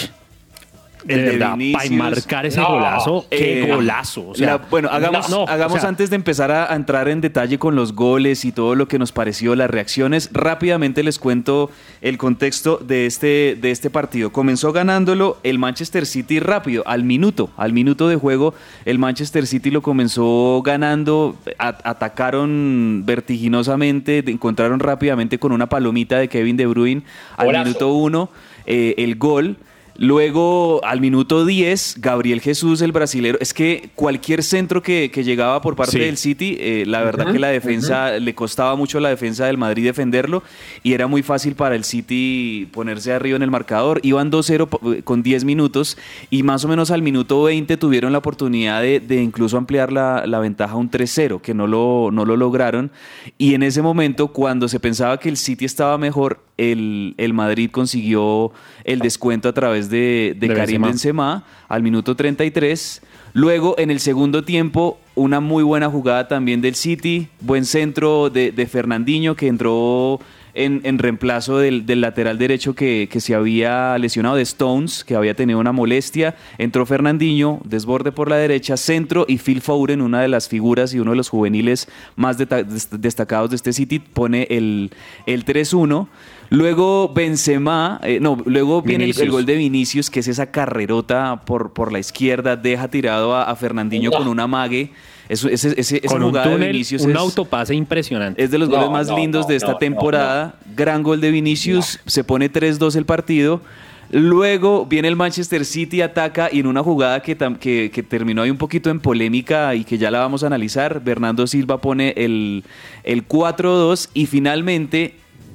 de, 1.05 1.17
verdad, 1.17 1.57
para 1.73 1.91
marcar 1.91 2.47
ese 2.47 2.61
golazo, 2.61 3.27
qué 3.31 3.65
eh, 3.65 3.73
golazo. 3.73 4.29
O 4.29 4.35
sea, 4.35 4.59
bueno, 4.71 4.89
hagamos, 4.91 5.29
no, 5.31 5.45
hagamos 5.47 5.79
o 5.79 5.81
sea, 5.81 5.89
antes 5.89 6.11
de 6.11 6.17
empezar 6.17 6.51
a, 6.51 6.75
entrar 6.75 7.09
en 7.09 7.21
detalle 7.21 7.59
con 7.59 7.77
los 7.77 7.95
goles 7.95 8.45
y 8.45 8.53
todo 8.53 8.75
lo 8.75 8.89
que 8.89 8.99
nos 8.99 9.13
pareció, 9.13 9.55
las 9.55 9.71
reacciones, 9.71 10.31
rápidamente 10.33 11.03
les 11.03 11.19
cuento 11.19 11.71
el 12.01 12.19
contexto 12.19 12.79
de 12.79 13.07
este, 13.07 13.57
de 13.61 13.71
este 13.71 13.91
partido. 13.91 14.33
Comenzó 14.33 14.73
ganándolo 14.73 15.39
el 15.43 15.59
Manchester 15.59 16.07
City 16.07 16.41
rápido, 16.41 16.83
al 16.87 17.05
minuto, 17.05 17.51
al 17.57 17.73
minuto 17.73 18.09
de 18.09 18.17
juego, 18.17 18.55
el 18.85 18.99
Manchester 18.99 19.47
City 19.47 19.71
lo 19.71 19.83
comenzó 19.83 20.63
ganando, 20.65 21.37
a, 21.59 21.69
atacaron 21.85 23.03
vertiginosamente, 23.05 24.25
encontraron 24.27 24.81
rápidamente 24.81 25.39
con 25.39 25.53
una 25.53 25.69
palomita 25.69 26.19
de 26.19 26.29
Kevin 26.29 26.57
De 26.57 26.67
Bruyne 26.67 27.03
al 27.37 27.47
Golazo. 27.47 27.65
minuto 27.65 27.93
uno 27.93 28.31
eh, 28.67 28.95
el 28.99 29.17
gol. 29.17 29.57
Luego, 29.97 30.81
al 30.85 31.01
minuto 31.01 31.47
10, 31.47 31.97
Gabriel 32.01 32.41
Jesús, 32.41 32.83
el 32.83 32.91
brasilero. 32.91 33.39
Es 33.41 33.55
que 33.55 33.91
cualquier 33.95 34.43
centro 34.43 34.83
que, 34.83 35.11
que 35.13 35.23
llegaba 35.23 35.61
por 35.61 35.77
parte 35.77 35.93
Sí. 35.93 35.99
del 36.01 36.17
City, 36.17 36.57
eh, 36.59 36.85
la 36.87 37.03
verdad 37.03 37.31
que 37.33 37.39
la 37.39 37.49
defensa, 37.49 38.19
le 38.19 38.35
costaba 38.35 38.75
mucho 38.75 38.99
a 38.99 39.01
la 39.01 39.09
defensa 39.11 39.47
del 39.47 39.57
Madrid 39.57 39.85
defenderlo 39.85 40.43
y 40.83 40.95
era 40.95 41.07
muy 41.07 41.23
fácil 41.23 41.55
para 41.55 41.77
el 41.77 41.85
City 41.85 42.69
ponerse 42.73 43.13
arriba 43.13 43.37
en 43.37 43.43
el 43.43 43.51
marcador. 43.53 44.01
Iban 44.03 44.33
2-0 44.33 44.67
po- 44.69 44.81
con 45.05 45.23
10 45.23 45.45
minutos 45.45 45.97
y 46.29 46.43
más 46.43 46.65
o 46.65 46.69
menos 46.69 46.91
al 46.91 47.01
minuto 47.03 47.45
20 47.45 47.77
tuvieron 47.77 48.11
la 48.11 48.19
oportunidad 48.19 48.83
de, 48.83 48.99
de 48.99 49.23
incluso 49.23 49.57
ampliar 49.57 49.93
la, 49.93 50.27
la 50.27 50.41
ventaja 50.41 50.73
a 50.75 50.77
un 50.77 50.91
3-0, 50.91 51.41
que 51.41 51.55
no 51.55 51.67
lo, 51.69 52.11
no 52.13 52.25
lo 52.25 52.37
lograron. 52.37 52.91
Y 53.39 53.55
en 53.55 53.63
ese 53.63 53.81
momento, 53.81 54.29
cuando 54.29 54.67
se 54.69 54.81
pensaba 54.81 55.19
que 55.21 55.29
el 55.29 55.37
City 55.37 55.65
estaba 55.65 55.97
mejor, 55.99 56.41
el, 56.57 57.15
el 57.17 57.33
Madrid 57.33 57.71
consiguió 57.71 58.53
el 58.85 59.01
descuento 59.01 59.49
a 59.49 59.53
través 59.53 59.84
de, 59.91 60.37
de 60.39 60.49
De 60.49 60.55
Karim 60.55 60.83
Benzema. 60.83 60.89
Benzema 60.89 61.45
al 61.69 61.83
minuto 61.83 62.15
33. 62.15 63.03
Luego, 63.33 63.75
en 63.79 63.91
el 63.91 64.01
segundo 64.01 64.45
tiempo, 64.45 64.99
una 65.15 65.41
muy 65.41 65.65
buena 65.65 65.91
jugada 65.91 66.29
también 66.29 66.61
del 66.61 66.75
City. 66.75 67.29
Buen 67.41 67.65
centro 67.65 68.31
de, 68.31 68.53
de 68.53 68.67
Fernandinho 68.67 69.35
que 69.35 69.49
entró 69.49 70.21
en, 70.55 70.81
en 70.85 70.99
reemplazo 70.99 71.59
del, 71.59 71.85
del 71.85 72.01
lateral 72.01 72.39
derecho 72.39 72.75
que, 72.75 73.09
que 73.11 73.21
se 73.21 73.35
había 73.35 73.99
lesionado 73.99 74.37
de 74.37 74.43
Stones, 74.43 75.05
que 75.05 75.17
había 75.17 75.35
tenido 75.35 75.59
una 75.59 75.73
molestia. 75.73 76.37
Entró 76.59 76.87
Fernandinho, 76.87 77.61
desborde 77.65 78.13
por 78.13 78.31
la 78.31 78.37
derecha, 78.37 78.77
centro 78.77 79.27
y 79.29 79.39
Phil 79.39 79.61
Foden, 79.61 80.01
una 80.01 80.23
de 80.23 80.29
las 80.29 80.49
figuras 80.49 80.95
y 80.95 81.01
uno 81.01 81.11
de 81.11 81.17
los 81.17 81.29
juveniles 81.29 81.89
más 82.17 82.39
destacados 82.39 83.51
de 83.51 83.57
este 83.57 83.73
City, 83.73 83.99
pone 83.99 84.47
el, 84.51 84.93
el 85.27 85.45
3-1. 85.45 86.07
Luego 86.51 87.09
Benzema, 87.13 88.01
eh, 88.03 88.19
no, 88.21 88.39
luego 88.45 88.83
viene 88.83 89.05
el, 89.05 89.31
gol 89.31 89.47
de 89.47 89.57
Vinicius, 89.57 90.11
que 90.11 90.21
es 90.21 90.29
esa 90.29 90.51
carrerota 90.51 91.43
por, 91.45 91.73
por 91.73 91.93
la 91.93 91.99
izquierda, 91.99 92.57
deja 92.57 92.89
tirado 92.89 93.35
a, 93.35 93.45
a 93.45 93.57
Fernandinho 93.57 94.11
con 94.11 94.29
una 94.29 94.47
mague. 94.47 94.93
Eso, 95.29 95.49
ese, 95.49 95.75
ese, 95.81 96.01
esa 96.03 96.17
un 96.17 96.23
jugada 96.23 96.49
de 96.49 96.53
túnel, 96.53 96.73
Vinicius 96.73 97.03
un 97.03 97.13
es, 97.13 97.17
autopase 97.17 97.75
impresionante. 97.75 98.43
es 98.43 98.51
de 98.51 98.59
los 98.59 98.69
No, 98.69 98.77
goles 98.77 98.91
más 98.91 99.09
no, 99.09 99.17
lindos 99.17 99.47
no, 99.47 99.49
de 99.49 99.57
esta 99.57 99.73
no, 99.73 99.79
temporada. 99.79 100.57
Gran 100.77 101.03
gol 101.03 101.21
de 101.21 101.31
Vinicius, 101.31 102.01
se 102.07 102.25
pone 102.25 102.53
3-2 102.53 102.97
el 102.97 103.07
partido. 103.07 103.63
Luego 104.11 104.85
viene 104.85 105.09
el 105.09 105.17
Manchester 105.17 105.65
City, 105.65 106.03
ataca 106.03 106.51
y 106.53 106.61
en 106.61 106.67
una 106.67 106.83
jugada 106.83 107.21
que, 107.21 107.37
que 107.37 108.03
terminó 108.03 108.43
ahí 108.43 108.51
un 108.51 108.59
poquito 108.59 108.91
en 108.91 109.01
polémica 109.01 109.75
y 109.75 109.85
que 109.85 109.97
ya 109.97 110.11
la 110.11 110.19
vamos 110.21 110.45
a 110.45 110.47
analizar, 110.47 111.03
Bernardo 111.03 111.47
Silva 111.47 111.79
pone 111.81 112.13
el, 112.17 112.65
el 113.03 113.27
4-2 113.27 114.11
y 114.13 114.27
finalmente 114.27 115.15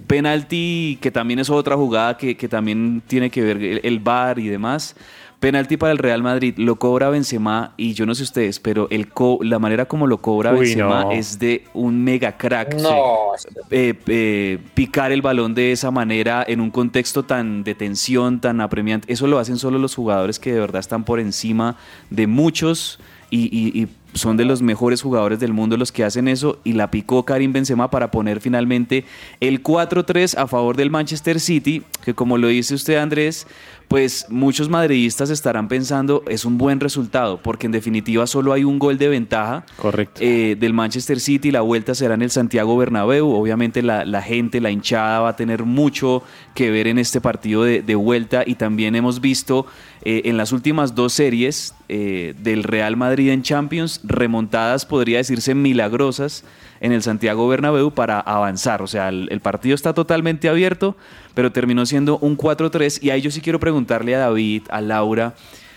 penalti, 0.10 0.98
que 1.02 1.12
también 1.12 1.40
es 1.40 1.50
otra 1.52 1.76
jugada 1.76 2.18
que, 2.18 2.36
que 2.36 2.50
también 2.50 3.02
tiene 3.06 3.30
que 3.30 3.42
ver 3.44 3.58
el, 3.58 3.80
el 3.84 4.00
VAR 4.00 4.40
y 4.40 4.48
demás. 4.48 4.96
Penalti 5.40 5.78
para 5.78 5.94
el 5.94 6.00
Real 6.00 6.22
Madrid, 6.22 6.56
lo 6.58 6.76
cobra 6.78 7.10
Benzema 7.10 7.74
y 7.78 7.94
yo 7.94 8.06
no 8.06 8.14
sé 8.14 8.24
ustedes, 8.24 8.60
pero 8.60 8.88
el 8.90 9.08
co- 9.08 9.40
la 9.42 9.58
manera 9.58 9.86
como 9.86 10.06
lo 10.08 10.18
cobra 10.18 10.52
Uy, 10.52 10.60
Benzema 10.66 11.04
no. 11.06 11.12
es 11.12 11.40
de 11.40 11.64
un 11.74 12.04
mega 12.04 12.36
crack. 12.38 12.74
No, 12.76 13.32
Eh, 13.72 13.94
eh, 14.08 14.58
picar 14.74 15.14
el 15.14 15.22
balón 15.22 15.54
de 15.56 15.72
esa 15.72 15.92
manera 15.92 16.44
en 16.46 16.60
un 16.60 16.72
contexto 16.72 17.24
tan 17.24 17.64
de 17.64 17.74
tensión, 17.76 18.42
tan 18.42 18.60
apremiante, 18.60 19.14
eso 19.14 19.28
lo 19.28 19.40
hacen 19.40 19.58
solo 19.58 19.78
los 19.80 19.96
jugadores 19.96 20.40
que 20.40 20.52
de 20.52 20.60
verdad 20.60 20.80
están 20.82 21.06
por 21.06 21.20
encima 21.22 21.78
de 22.10 22.28
muchos 22.28 23.00
y, 23.30 23.44
y- 23.56 23.84
y 23.84 23.88
son 24.14 24.38
de 24.38 24.46
los 24.46 24.62
mejores 24.62 25.02
jugadores 25.02 25.40
del 25.40 25.54
mundo 25.54 25.78
los 25.78 25.92
que 25.92 26.04
hacen 26.04 26.28
eso 26.28 26.60
y 26.64 26.74
la 26.74 26.92
picó 26.92 27.26
Karim 27.26 27.54
Benzema 27.54 27.90
para 27.90 28.12
poner 28.12 28.42
finalmente 28.42 29.06
el 29.40 29.62
4-3 29.64 30.38
a 30.38 30.48
favor 30.48 30.76
del 30.76 30.90
Manchester 30.90 31.40
City, 31.40 31.84
que 32.04 32.14
como 32.14 32.38
lo 32.38 32.48
dice 32.48 32.74
usted 32.74 32.96
Andrés, 32.98 33.48
pues 33.88 34.28
muchos 34.30 34.70
madridistas 34.70 35.32
estarán 35.32 35.68
pensando 35.68 36.24
es 36.28 36.46
un 36.46 36.60
buen 36.60 36.80
resultado, 36.80 37.40
porque 37.42 37.66
en 37.66 37.72
definitiva 37.72 38.28
solo 38.28 38.54
hay 38.54 38.64
un 38.64 38.78
gol 38.78 39.00
de 39.00 39.10
ventaja 39.10 39.66
Correcto. 39.78 40.22
eh, 40.24 40.56
del 40.60 40.74
Manchester 40.74 41.20
City. 41.20 41.50
La 41.52 41.62
vuelta 41.62 41.96
será 41.96 42.14
en 42.14 42.22
el 42.22 42.30
Santiago 42.30 42.78
Bernabéu. 42.78 43.28
Obviamente 43.32 43.82
la, 43.82 44.06
la 44.06 44.22
gente, 44.22 44.62
la 44.62 44.70
hinchada 44.70 45.22
va 45.22 45.30
a 45.30 45.36
tener 45.36 45.64
mucho 45.64 46.22
que 46.54 46.70
ver 46.70 46.86
en 46.86 47.00
este 47.00 47.20
partido 47.20 47.64
de, 47.64 47.82
de 47.82 47.96
vuelta 47.96 48.44
y 48.46 48.56
también 48.56 48.96
hemos 48.96 49.22
visto 49.22 49.66
eh, 50.04 50.22
en 50.26 50.38
las 50.38 50.52
últimas 50.52 50.94
dos 50.94 51.12
series 51.14 51.74
eh, 51.90 52.36
del 52.38 52.64
Real 52.64 52.96
Madrid 52.96 53.30
en 53.32 53.42
Champions 53.42 54.02
remontadas, 54.10 54.86
podría 54.86 55.20
decirse, 55.20 55.56
milagrosas 55.56 56.44
en 56.82 56.92
el 56.92 57.02
Santiago 57.02 57.48
Bernabéu 57.48 57.92
para 57.92 58.20
avanzar. 58.20 58.82
O 58.82 58.88
sea, 58.88 59.10
el, 59.10 59.28
el 59.32 59.40
partido 59.40 59.76
está 59.76 59.94
totalmente 59.94 60.50
abierto, 60.50 60.98
pero 61.34 61.52
terminó 61.52 61.86
siendo 61.86 62.18
un 62.18 62.38
4-3 62.38 63.02
y 63.02 63.12
ahí 63.12 63.22
yo 63.22 63.32
sí 63.32 63.42
quiero 63.42 63.60
preguntarle 63.60 64.16
a 64.16 64.20
David, 64.20 64.64
a 64.70 64.82
Laura, 64.82 65.36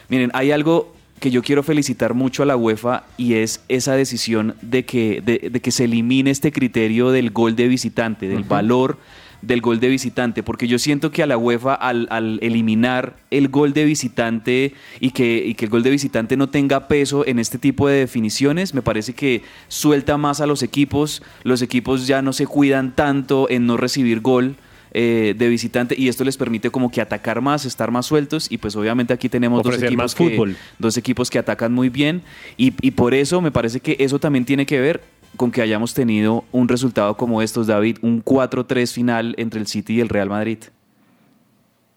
miren, 0.08 0.30
hay 0.34 0.50
algo 0.50 0.92
que 1.20 1.30
yo 1.30 1.42
quiero 1.42 1.62
felicitar 1.62 2.14
mucho 2.14 2.42
a 2.42 2.46
la 2.46 2.56
UEFA 2.56 3.04
y 3.16 3.34
es 3.34 3.62
esa 3.68 3.94
decisión 3.94 4.56
de 4.60 4.84
que, 4.84 5.22
de, 5.24 5.50
de 5.50 5.60
que 5.60 5.70
se 5.70 5.84
elimine 5.84 6.32
este 6.32 6.50
criterio 6.50 7.12
del 7.12 7.30
gol 7.30 7.54
de 7.54 7.68
visitante, 7.68 8.26
del 8.26 8.42
valor 8.42 8.98
del 9.42 9.60
gol 9.60 9.80
de 9.80 9.88
visitante, 9.88 10.42
porque 10.42 10.68
yo 10.68 10.78
siento 10.78 11.10
que 11.10 11.22
a 11.22 11.26
la 11.26 11.36
UEFA 11.36 11.74
al, 11.74 12.06
al 12.10 12.38
eliminar 12.42 13.16
el 13.30 13.48
gol 13.48 13.72
de 13.72 13.84
visitante 13.84 14.72
y 15.00 15.10
que, 15.10 15.44
y 15.44 15.54
que 15.54 15.64
el 15.66 15.70
gol 15.70 15.82
de 15.82 15.90
visitante 15.90 16.36
no 16.36 16.48
tenga 16.48 16.88
peso 16.88 17.26
en 17.26 17.38
este 17.38 17.58
tipo 17.58 17.88
de 17.88 17.96
definiciones, 17.96 18.72
me 18.72 18.82
parece 18.82 19.12
que 19.14 19.42
suelta 19.68 20.16
más 20.16 20.40
a 20.40 20.46
los 20.46 20.62
equipos, 20.62 21.22
los 21.42 21.60
equipos 21.60 22.06
ya 22.06 22.22
no 22.22 22.32
se 22.32 22.46
cuidan 22.46 22.94
tanto 22.94 23.50
en 23.50 23.66
no 23.66 23.76
recibir 23.76 24.20
gol 24.20 24.56
eh, 24.94 25.34
de 25.36 25.48
visitante 25.48 25.94
y 25.98 26.08
esto 26.08 26.22
les 26.22 26.36
permite 26.36 26.70
como 26.70 26.90
que 26.90 27.00
atacar 27.00 27.40
más, 27.40 27.64
estar 27.64 27.90
más 27.90 28.06
sueltos 28.06 28.46
y 28.50 28.58
pues 28.58 28.76
obviamente 28.76 29.14
aquí 29.14 29.28
tenemos 29.28 29.62
dos 29.62 29.76
equipos, 29.76 29.96
más 29.96 30.14
que, 30.14 30.30
fútbol. 30.30 30.56
dos 30.78 30.96
equipos 30.98 31.30
que 31.30 31.38
atacan 31.38 31.72
muy 31.72 31.88
bien 31.88 32.22
y, 32.58 32.74
y 32.82 32.90
por 32.90 33.14
eso 33.14 33.40
me 33.40 33.50
parece 33.50 33.80
que 33.80 33.96
eso 33.98 34.18
también 34.18 34.44
tiene 34.44 34.66
que 34.66 34.80
ver 34.80 35.00
con 35.36 35.50
que 35.50 35.62
hayamos 35.62 35.94
tenido 35.94 36.44
un 36.52 36.68
resultado 36.68 37.16
como 37.16 37.42
estos, 37.42 37.66
David, 37.66 37.98
un 38.02 38.24
4-3 38.24 38.92
final 38.92 39.34
entre 39.38 39.60
el 39.60 39.66
City 39.66 39.96
y 39.96 40.00
el 40.00 40.08
Real 40.08 40.28
Madrid. 40.28 40.58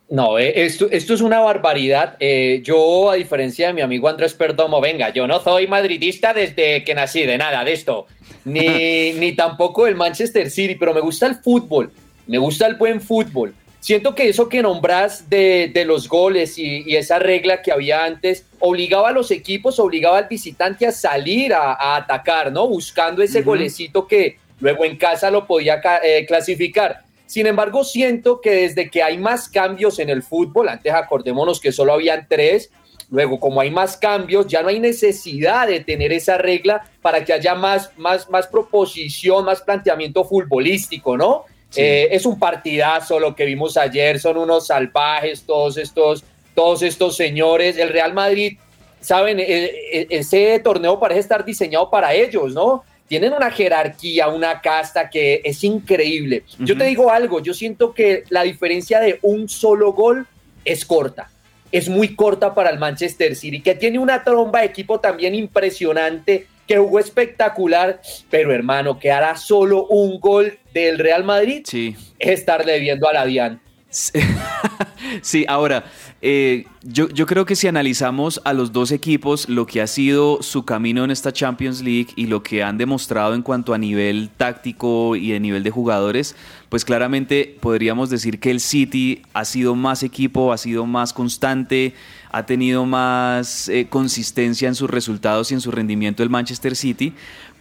No, 0.10 0.38
eh, 0.38 0.66
esto, 0.66 0.88
esto 0.92 1.14
es 1.16 1.22
una 1.22 1.40
barbaridad. 1.40 2.16
Eh, 2.20 2.62
yo, 2.64 3.10
a 3.10 3.16
diferencia 3.16 3.68
de 3.68 3.74
mi 3.74 3.82
amigo 3.82 4.08
Andrés 4.08 4.34
Perdomo, 4.34 4.80
venga, 4.80 5.10
yo 5.10 5.28
no 5.28 5.40
soy 5.42 5.68
madridista 5.68 6.34
desde 6.34 6.84
que 6.84 6.94
nací, 6.94 7.26
de 7.26 7.38
nada 7.38 7.64
de 7.64 7.74
esto, 7.74 8.06
ni, 8.44 9.14
ni 9.20 9.32
tampoco 9.32 9.88
el 9.88 9.96
Manchester 9.96 10.50
City, 10.52 10.76
pero 10.76 10.94
me 10.94 11.02
gusta 11.02 11.26
el 11.26 11.36
fútbol, 11.36 11.92
me 12.28 12.38
gusta 12.38 12.68
el 12.68 12.76
buen 12.76 13.02
fútbol. 13.02 13.54
Siento 13.86 14.16
que 14.16 14.28
eso 14.28 14.50
que 14.50 14.64
nombras 14.64 15.30
de, 15.30 15.70
de 15.72 15.86
los 15.86 16.10
goles 16.10 16.58
y, 16.58 16.82
y, 16.88 16.96
esa 16.96 17.20
regla 17.20 17.62
que 17.62 17.72
había 17.72 18.04
antes 18.04 18.44
obligaba 18.60 19.10
a 19.10 19.12
los 19.12 19.30
equipos, 19.30 19.78
obligaba 19.80 20.18
al 20.18 20.28
visitante 20.28 20.88
a 20.88 20.92
salir 20.92 21.54
a, 21.54 21.74
a 21.74 21.98
atacar, 21.98 22.52
¿no? 22.52 22.68
Buscando 22.68 23.22
ese 23.22 23.38
uh 23.38 23.42
-huh. 23.44 23.46
golecito 23.46 24.08
que 24.08 24.40
luego 24.60 24.86
en 24.86 24.98
casa 24.98 25.30
lo 25.30 25.46
podía 25.46 25.80
eh, 26.04 26.26
clasificar. 26.26 27.04
Sin 27.28 27.46
embargo, 27.46 27.84
siento 27.84 28.42
que 28.42 28.50
desde 28.50 28.90
que 28.90 29.04
hay 29.04 29.20
más 29.20 29.48
cambios 29.50 30.00
en 30.00 30.10
el 30.10 30.24
fútbol, 30.24 30.68
antes 30.70 30.92
acordémonos 30.92 31.60
que 31.60 31.72
solo 31.72 31.94
habían 31.94 32.26
tres, 32.28 32.72
luego 33.12 33.40
como 33.40 33.62
hay 33.62 33.70
más 33.70 33.98
cambios, 33.98 34.48
ya 34.48 34.64
no 34.64 34.70
hay 34.70 34.80
necesidad 34.80 35.68
de 35.68 35.82
tener 35.82 36.12
esa 36.12 36.40
regla 36.40 36.90
para 37.04 37.24
que 37.24 37.34
haya 37.34 37.54
más, 37.54 37.92
más, 37.98 38.28
más 38.32 38.48
proposición, 38.48 39.46
más 39.46 39.62
planteamiento 39.62 40.24
futbolístico, 40.24 41.16
¿no? 41.16 41.46
Sí. 41.76 41.82
Eh, 41.82 42.08
es 42.12 42.26
un 42.26 42.40
partidazo 42.40 43.20
lo 43.20 43.36
que 43.36 43.44
vimos 43.44 43.76
ayer, 43.76 44.18
son 44.18 44.38
unos 44.38 44.68
salvajes 44.68 45.44
todos 45.44 45.78
estos, 45.78 46.24
todos 46.54 46.82
estos 46.82 47.18
señores. 47.18 47.78
El 47.78 47.90
Real 47.90 48.14
Madrid, 48.14 48.58
saben, 49.02 49.42
e, 49.42 50.08
ese 50.10 50.58
torneo 50.60 50.98
parece 51.02 51.20
estar 51.20 51.44
diseñado 51.44 51.90
para 51.90 52.14
ellos, 52.14 52.54
¿no? 52.54 52.86
Tienen 53.10 53.34
una 53.34 53.52
jerarquía, 53.52 54.30
una 54.30 54.62
casta 54.62 55.10
que 55.10 55.42
es 55.44 55.66
increíble. 55.66 56.44
Uh 56.46 56.64
-huh. 56.64 56.66
Yo 56.66 56.78
te 56.78 56.86
digo 56.86 57.12
algo, 57.12 57.42
yo 57.42 57.54
siento 57.54 57.94
que 57.94 58.24
la 58.30 58.44
diferencia 58.44 59.02
de 59.02 59.20
un 59.22 59.50
solo 59.50 59.92
gol 59.92 60.26
es 60.64 60.86
corta. 60.86 61.30
Es 61.74 61.90
muy 61.90 62.16
corta 62.16 62.56
para 62.56 62.70
el 62.70 62.80
Manchester 62.80 63.36
City, 63.36 63.62
que 63.62 63.76
tiene 63.76 64.00
una 64.00 64.24
tromba 64.24 64.62
de 64.62 64.68
equipo 64.68 65.02
también 65.02 65.36
impresionante 65.36 66.48
que 66.66 66.78
jugó 66.78 67.00
espectacular, 67.00 68.02
pero 68.30 68.54
hermano, 68.54 68.98
que 68.98 69.12
hará 69.12 69.36
solo 69.36 69.86
un 69.88 70.20
gol 70.20 70.58
del 70.82 71.00
Real 71.00 71.24
Madrid, 71.24 71.62
sí. 71.66 71.96
es 72.20 72.40
estar 72.40 72.66
debiendo 72.66 73.08
a 73.08 73.14
la 73.14 73.26
Dian. 73.26 73.62
Sí, 75.22 75.46
ahora, 75.48 75.86
eh, 76.22 76.66
yo, 76.82 77.10
yo, 77.10 77.26
creo 77.26 77.46
que 77.46 77.56
si 77.56 77.68
analizamos 77.68 78.42
a 78.44 78.54
los 78.54 78.72
dos 78.72 78.92
equipos, 78.92 79.48
lo 79.48 79.66
que 79.66 79.82
ha 79.82 79.88
sido 79.88 80.42
su 80.42 80.66
camino 80.66 81.04
en 81.04 81.12
esta 81.12 81.32
Champions 81.32 81.82
League 81.82 82.08
y 82.16 82.26
lo 82.26 82.42
que 82.42 82.64
han 82.64 82.78
demostrado 82.78 83.36
en 83.36 83.42
cuanto 83.42 83.74
a 83.74 83.78
nivel 83.78 84.30
táctico 84.36 85.16
y 85.16 85.32
de 85.32 85.40
nivel 85.40 85.64
de 85.64 85.70
jugadores, 85.70 86.36
pues 86.70 86.84
claramente 86.86 87.56
podríamos 87.60 88.10
decir 88.10 88.40
que 88.40 88.52
el 88.52 88.60
City 88.60 89.22
ha 89.34 89.46
sido 89.46 89.76
más 89.76 90.04
equipo, 90.04 90.52
ha 90.52 90.58
sido 90.58 90.86
más 90.86 91.14
constante, 91.14 91.94
ha 92.32 92.46
tenido 92.46 92.86
más 92.86 93.70
eh, 93.70 93.88
consistencia 93.90 94.68
en 94.68 94.76
sus 94.76 94.90
resultados 94.90 95.52
y 95.52 95.54
en 95.54 95.62
su 95.62 95.72
rendimiento 95.72 96.24
el 96.24 96.30
Manchester 96.30 96.76
City, 96.76 97.14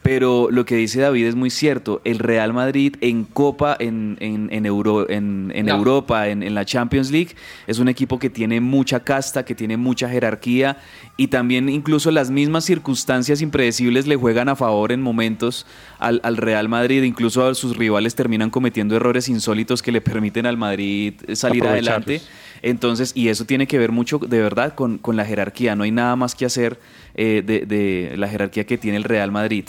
pero 0.04 0.48
lo 0.50 0.66
que 0.66 0.76
dice 0.76 1.00
David 1.00 1.24
es 1.28 1.34
muy 1.34 1.48
cierto. 1.48 2.02
El 2.04 2.18
Real 2.18 2.52
Madrid 2.52 2.96
en 3.00 3.24
Copa, 3.24 3.74
en, 3.80 4.18
en, 4.20 4.50
en, 4.52 4.66
Euro, 4.66 5.08
en, 5.08 5.48
no. 5.48 5.76
Europa, 5.76 6.28
en, 6.28 6.42
en, 6.42 6.54
la 6.54 6.66
Champions 6.66 7.10
League, 7.10 7.30
es 7.66 7.78
un 7.78 7.88
equipo 7.88 8.18
que 8.18 8.28
tiene 8.28 8.60
mucha 8.60 9.00
casta, 9.00 9.46
que 9.46 9.54
tiene 9.54 9.78
mucha 9.78 10.06
jerarquía 10.06 10.76
y 11.16 11.28
también 11.28 11.70
incluso 11.70 12.10
las 12.10 12.30
mismas 12.30 12.66
circunstancias 12.66 13.40
impredecibles 13.40 14.06
le 14.06 14.16
juegan 14.16 14.50
a 14.50 14.56
favor 14.56 14.92
en 14.92 15.00
momentos 15.00 15.64
al, 15.98 16.20
al 16.22 16.36
Real 16.36 16.68
Madrid. 16.68 17.02
Incluso 17.02 17.54
sus 17.54 17.74
rivales 17.74 18.14
terminan 18.14 18.50
cometiendo 18.50 18.96
errores 18.96 19.30
insólitos 19.30 19.80
que 19.80 19.90
le 19.90 20.02
permiten 20.02 20.44
al 20.44 20.58
Madrid 20.58 21.14
salir 21.32 21.66
adelante. 21.66 22.20
Entonces, 22.66 23.12
y 23.14 23.28
eso 23.28 23.44
tiene 23.44 23.66
que 23.66 23.78
ver 23.78 23.92
mucho 23.92 24.18
de 24.18 24.40
verdad 24.40 24.74
con, 24.74 24.96
con 24.96 25.16
la 25.16 25.26
jerarquía. 25.26 25.76
No 25.76 25.84
hay 25.84 25.90
nada 25.90 26.16
más 26.16 26.34
que 26.34 26.46
hacer 26.46 26.80
eh, 27.14 27.42
de, 27.44 27.66
de, 27.66 28.16
la 28.16 28.26
jerarquía 28.26 28.64
que 28.64 28.78
tiene 28.78 28.96
el 28.96 29.04
Real 29.04 29.30
Madrid. 29.30 29.66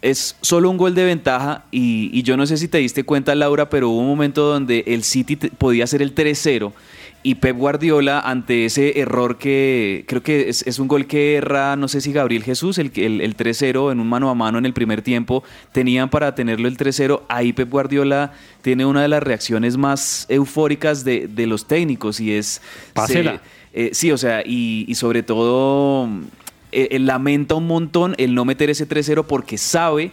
Es 0.00 0.34
solo 0.40 0.70
un 0.70 0.78
gol 0.78 0.94
de 0.94 1.04
ventaja 1.04 1.66
y, 1.70 2.08
y, 2.18 2.22
yo 2.22 2.38
no 2.38 2.46
sé 2.46 2.56
si 2.56 2.66
te 2.66 2.78
diste 2.78 3.04
cuenta, 3.04 3.34
Laura, 3.34 3.68
pero 3.68 3.90
hubo 3.90 4.00
un 4.00 4.06
momento 4.06 4.44
donde 4.46 4.84
el 4.86 5.04
City 5.04 5.36
podía 5.36 5.86
ser 5.86 6.00
el 6.00 6.14
3-0 6.14 6.72
y 7.24 7.36
Pep 7.36 7.56
Guardiola 7.56 8.20
ante 8.20 8.66
ese 8.66 9.00
error 9.00 9.38
que 9.38 10.04
creo 10.06 10.22
que 10.22 10.50
es, 10.50 10.62
es 10.66 10.78
un 10.78 10.86
gol 10.86 11.06
que 11.06 11.36
erra, 11.36 11.74
no 11.74 11.88
sé 11.88 12.02
si 12.02 12.12
Gabriel 12.12 12.44
Jesús, 12.44 12.76
el, 12.76 12.92
el, 12.96 13.22
el 13.22 13.34
3-0 13.34 13.90
en 13.90 13.98
un 13.98 14.06
mano 14.06 14.28
a 14.28 14.34
mano 14.34 14.58
en 14.58 14.66
el 14.66 14.74
primer 14.74 15.00
tiempo, 15.00 15.42
tenían 15.72 16.10
para 16.10 16.34
tenerlo 16.34 16.68
el 16.68 16.76
3-0, 16.76 17.22
ahí 17.28 17.54
Pep 17.54 17.70
Guardiola 17.70 18.34
tiene 18.60 18.84
una 18.84 19.00
de 19.00 19.08
las 19.08 19.22
reacciones 19.22 19.78
más 19.78 20.26
eufóricas 20.28 21.02
de, 21.02 21.26
de 21.26 21.46
los 21.46 21.66
técnicos 21.66 22.20
y 22.20 22.32
es... 22.32 22.60
Pásela. 22.92 23.40
Se, 23.72 23.86
eh, 23.86 23.90
sí, 23.94 24.12
o 24.12 24.18
sea, 24.18 24.42
y, 24.44 24.84
y 24.86 24.94
sobre 24.94 25.22
todo 25.22 26.08
eh, 26.72 26.88
él 26.90 27.06
lamenta 27.06 27.54
un 27.54 27.66
montón 27.66 28.14
el 28.18 28.34
no 28.34 28.44
meter 28.44 28.68
ese 28.68 28.86
3-0 28.86 29.24
porque 29.26 29.56
sabe 29.56 30.12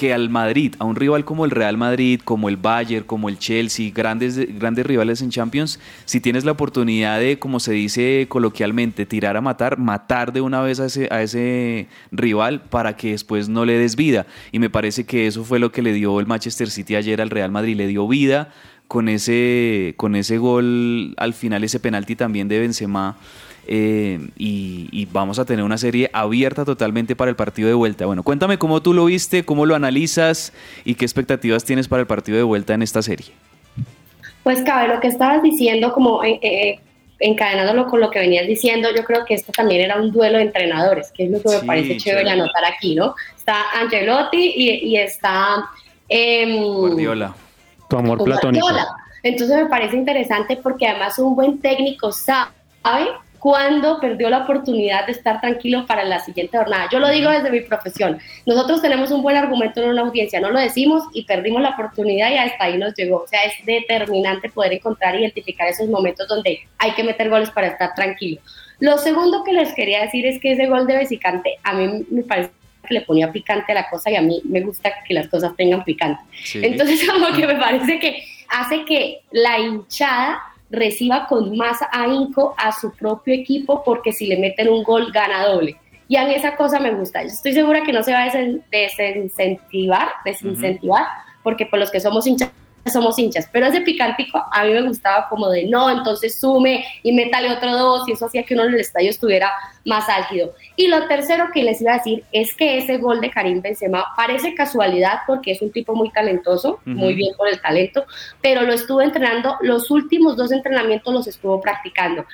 que 0.00 0.14
al 0.14 0.30
Madrid, 0.30 0.76
a 0.78 0.86
un 0.86 0.96
rival 0.96 1.26
como 1.26 1.44
el 1.44 1.50
Real 1.50 1.76
Madrid, 1.76 2.22
como 2.24 2.48
el 2.48 2.56
Bayern, 2.56 3.04
como 3.04 3.28
el 3.28 3.38
Chelsea, 3.38 3.92
grandes, 3.94 4.38
grandes 4.58 4.86
rivales 4.86 5.20
en 5.20 5.28
Champions, 5.28 5.78
si 6.06 6.22
tienes 6.22 6.46
la 6.46 6.52
oportunidad 6.52 7.20
de, 7.20 7.38
como 7.38 7.60
se 7.60 7.72
dice 7.72 8.24
coloquialmente, 8.26 9.04
tirar 9.04 9.36
a 9.36 9.42
matar, 9.42 9.76
matar 9.76 10.32
de 10.32 10.40
una 10.40 10.62
vez 10.62 10.80
a 10.80 10.86
ese, 10.86 11.06
a 11.10 11.20
ese 11.20 11.86
rival 12.12 12.62
para 12.62 12.96
que 12.96 13.10
después 13.10 13.50
no 13.50 13.66
le 13.66 13.76
des 13.76 13.94
vida. 13.94 14.24
Y 14.52 14.58
me 14.58 14.70
parece 14.70 15.04
que 15.04 15.26
eso 15.26 15.44
fue 15.44 15.58
lo 15.58 15.70
que 15.70 15.82
le 15.82 15.92
dio 15.92 16.18
el 16.18 16.26
Manchester 16.26 16.70
City 16.70 16.96
ayer 16.96 17.20
al 17.20 17.28
Real 17.28 17.50
Madrid, 17.50 17.76
le 17.76 17.86
dio 17.86 18.08
vida 18.08 18.54
con 18.88 19.10
ese, 19.10 19.92
con 19.98 20.16
ese 20.16 20.38
gol 20.38 21.12
al 21.18 21.34
final, 21.34 21.62
ese 21.62 21.78
penalti 21.78 22.16
también 22.16 22.48
de 22.48 22.58
Benzema. 22.58 23.18
Eh, 23.66 24.18
y, 24.36 24.88
y, 24.90 25.06
vamos 25.06 25.38
a 25.38 25.44
tener 25.44 25.64
una 25.64 25.78
serie 25.78 26.10
abierta 26.12 26.64
totalmente 26.64 27.14
para 27.14 27.30
el 27.30 27.36
partido 27.36 27.68
de 27.68 27.74
vuelta. 27.74 28.06
Bueno, 28.06 28.22
cuéntame 28.22 28.58
cómo 28.58 28.82
tú 28.82 28.92
lo 28.94 29.04
viste, 29.04 29.44
cómo 29.44 29.66
lo 29.66 29.74
analizas 29.74 30.52
y 30.84 30.94
qué 30.94 31.04
expectativas 31.04 31.64
tienes 31.64 31.86
para 31.86 32.00
el 32.00 32.06
partido 32.06 32.38
de 32.38 32.42
vuelta 32.42 32.74
en 32.74 32.82
esta 32.82 33.02
serie. 33.02 33.26
Pues 34.42 34.62
cabe 34.62 34.88
lo 34.88 35.00
que 35.00 35.08
estabas 35.08 35.42
diciendo, 35.42 35.92
como 35.92 36.24
eh, 36.24 36.40
eh, 36.42 36.80
encadenándolo 37.20 37.86
con 37.86 38.00
lo 38.00 38.10
que 38.10 38.18
venías 38.18 38.46
diciendo, 38.46 38.88
yo 38.96 39.04
creo 39.04 39.24
que 39.24 39.34
esto 39.34 39.52
también 39.52 39.82
era 39.82 40.00
un 40.00 40.10
duelo 40.10 40.38
de 40.38 40.44
entrenadores, 40.44 41.12
que 41.12 41.24
es 41.24 41.30
lo 41.30 41.40
que 41.40 41.50
me 41.60 41.62
parece 41.62 41.96
chévere 41.98 42.22
claro. 42.22 42.42
anotar 42.42 42.64
aquí, 42.64 42.94
¿no? 42.94 43.14
Está 43.36 43.70
Angelotti 43.78 44.52
y, 44.56 44.88
y 44.88 44.96
está 44.96 45.68
eh, 46.08 46.60
Guardiola. 46.60 47.34
Tu 47.88 47.96
amor 47.96 48.24
platónico. 48.24 48.66
Guardiola. 48.66 48.88
Entonces 49.22 49.56
me 49.56 49.66
parece 49.66 49.96
interesante 49.96 50.56
porque 50.56 50.88
además 50.88 51.18
un 51.18 51.36
buen 51.36 51.60
técnico 51.60 52.10
sabe 52.10 53.10
cuando 53.40 53.98
perdió 54.00 54.28
la 54.28 54.44
oportunidad 54.44 55.06
de 55.06 55.12
estar 55.12 55.40
tranquilo 55.40 55.86
para 55.86 56.04
la 56.04 56.20
siguiente 56.20 56.58
jornada. 56.58 56.88
Yo 56.92 56.98
lo 56.98 57.08
digo 57.08 57.30
desde 57.30 57.50
mi 57.50 57.60
profesión. 57.60 58.18
Nosotros 58.44 58.82
tenemos 58.82 59.10
un 59.10 59.22
buen 59.22 59.36
argumento 59.36 59.82
en 59.82 59.88
una 59.88 60.02
audiencia, 60.02 60.40
no 60.40 60.50
lo 60.50 60.60
decimos 60.60 61.04
y 61.14 61.24
perdimos 61.24 61.62
la 61.62 61.70
oportunidad 61.70 62.30
y 62.30 62.36
hasta 62.36 62.64
ahí 62.64 62.76
nos 62.76 62.94
llegó. 62.94 63.22
O 63.22 63.26
sea, 63.26 63.42
es 63.44 63.54
determinante 63.64 64.50
poder 64.50 64.74
encontrar 64.74 65.16
e 65.16 65.20
identificar 65.20 65.68
esos 65.68 65.88
momentos 65.88 66.28
donde 66.28 66.60
hay 66.78 66.92
que 66.92 67.02
meter 67.02 67.30
goles 67.30 67.50
para 67.50 67.68
estar 67.68 67.94
tranquilo. 67.94 68.40
Lo 68.78 68.98
segundo 68.98 69.42
que 69.42 69.54
les 69.54 69.74
quería 69.74 70.02
decir 70.02 70.26
es 70.26 70.38
que 70.38 70.52
ese 70.52 70.66
gol 70.66 70.86
de 70.86 70.98
Besicante 70.98 71.56
a 71.62 71.72
mí 71.72 72.04
me 72.10 72.22
parece 72.22 72.50
que 72.86 72.94
le 72.94 73.00
ponía 73.00 73.32
picante 73.32 73.72
a 73.72 73.74
la 73.74 73.88
cosa 73.88 74.10
y 74.10 74.16
a 74.16 74.22
mí 74.22 74.42
me 74.44 74.60
gusta 74.60 74.92
que 75.06 75.14
las 75.14 75.28
cosas 75.28 75.56
tengan 75.56 75.82
picante. 75.82 76.22
Sí. 76.44 76.60
Entonces, 76.62 77.08
como 77.10 77.34
que 77.34 77.46
me 77.46 77.56
parece 77.56 77.98
que 77.98 78.22
hace 78.48 78.84
que 78.84 79.22
la 79.30 79.58
hinchada 79.58 80.42
reciba 80.70 81.26
con 81.26 81.56
más 81.56 81.78
ahínco 81.92 82.54
a 82.56 82.72
su 82.72 82.92
propio 82.92 83.34
equipo 83.34 83.82
porque 83.84 84.12
si 84.12 84.26
le 84.26 84.38
meten 84.38 84.68
un 84.68 84.82
gol 84.82 85.10
gana 85.12 85.46
doble. 85.46 85.76
Y 86.08 86.16
a 86.16 86.24
mí 86.24 86.34
esa 86.34 86.56
cosa 86.56 86.80
me 86.80 86.92
gusta. 86.92 87.22
Yo 87.22 87.28
estoy 87.28 87.52
segura 87.52 87.82
que 87.82 87.92
no 87.92 88.02
se 88.02 88.12
va 88.12 88.24
a 88.24 88.30
desincentivar, 88.70 90.08
desincentivar, 90.24 91.02
uh 91.02 91.06
-huh. 91.06 91.40
porque 91.42 91.66
por 91.66 91.78
los 91.78 91.90
que 91.90 92.00
somos 92.00 92.26
hinchas 92.26 92.50
somos 92.92 93.18
hinchas, 93.18 93.48
pero 93.52 93.66
ese 93.66 93.80
picantico 93.80 94.42
a 94.52 94.64
mí 94.64 94.72
me 94.72 94.82
gustaba 94.82 95.28
como 95.28 95.48
de 95.48 95.66
no, 95.66 95.90
entonces 95.90 96.38
sume 96.38 96.84
y 97.02 97.12
métale 97.12 97.50
otro 97.50 97.76
dos 97.76 98.08
y 98.08 98.12
eso 98.12 98.26
hacía 98.26 98.44
que 98.44 98.54
uno 98.54 98.64
en 98.64 98.74
el 98.74 98.80
estadio 98.80 99.10
estuviera 99.10 99.50
más 99.84 100.08
álgido. 100.08 100.54
Y 100.76 100.88
lo 100.88 101.06
tercero 101.08 101.48
que 101.52 101.62
les 101.62 101.80
iba 101.80 101.94
a 101.94 101.98
decir 101.98 102.24
es 102.32 102.54
que 102.54 102.78
ese 102.78 102.98
gol 102.98 103.20
de 103.20 103.30
Karim 103.30 103.60
Benzema 103.62 104.04
parece 104.16 104.54
casualidad 104.54 105.20
porque 105.26 105.52
es 105.52 105.62
un 105.62 105.72
tipo 105.72 105.94
muy 105.94 106.10
talentoso, 106.10 106.80
uh 106.84 106.90
-huh. 106.90 106.94
muy 106.94 107.14
bien 107.14 107.34
por 107.36 107.48
el 107.48 107.60
talento, 107.60 108.04
pero 108.42 108.62
lo 108.62 108.72
estuvo 108.72 109.00
entrenando, 109.00 109.56
los 109.60 109.90
últimos 109.90 110.36
dos 110.36 110.52
entrenamientos 110.52 111.12
los 111.12 111.26
estuvo 111.26 111.60
practicando. 111.60 112.24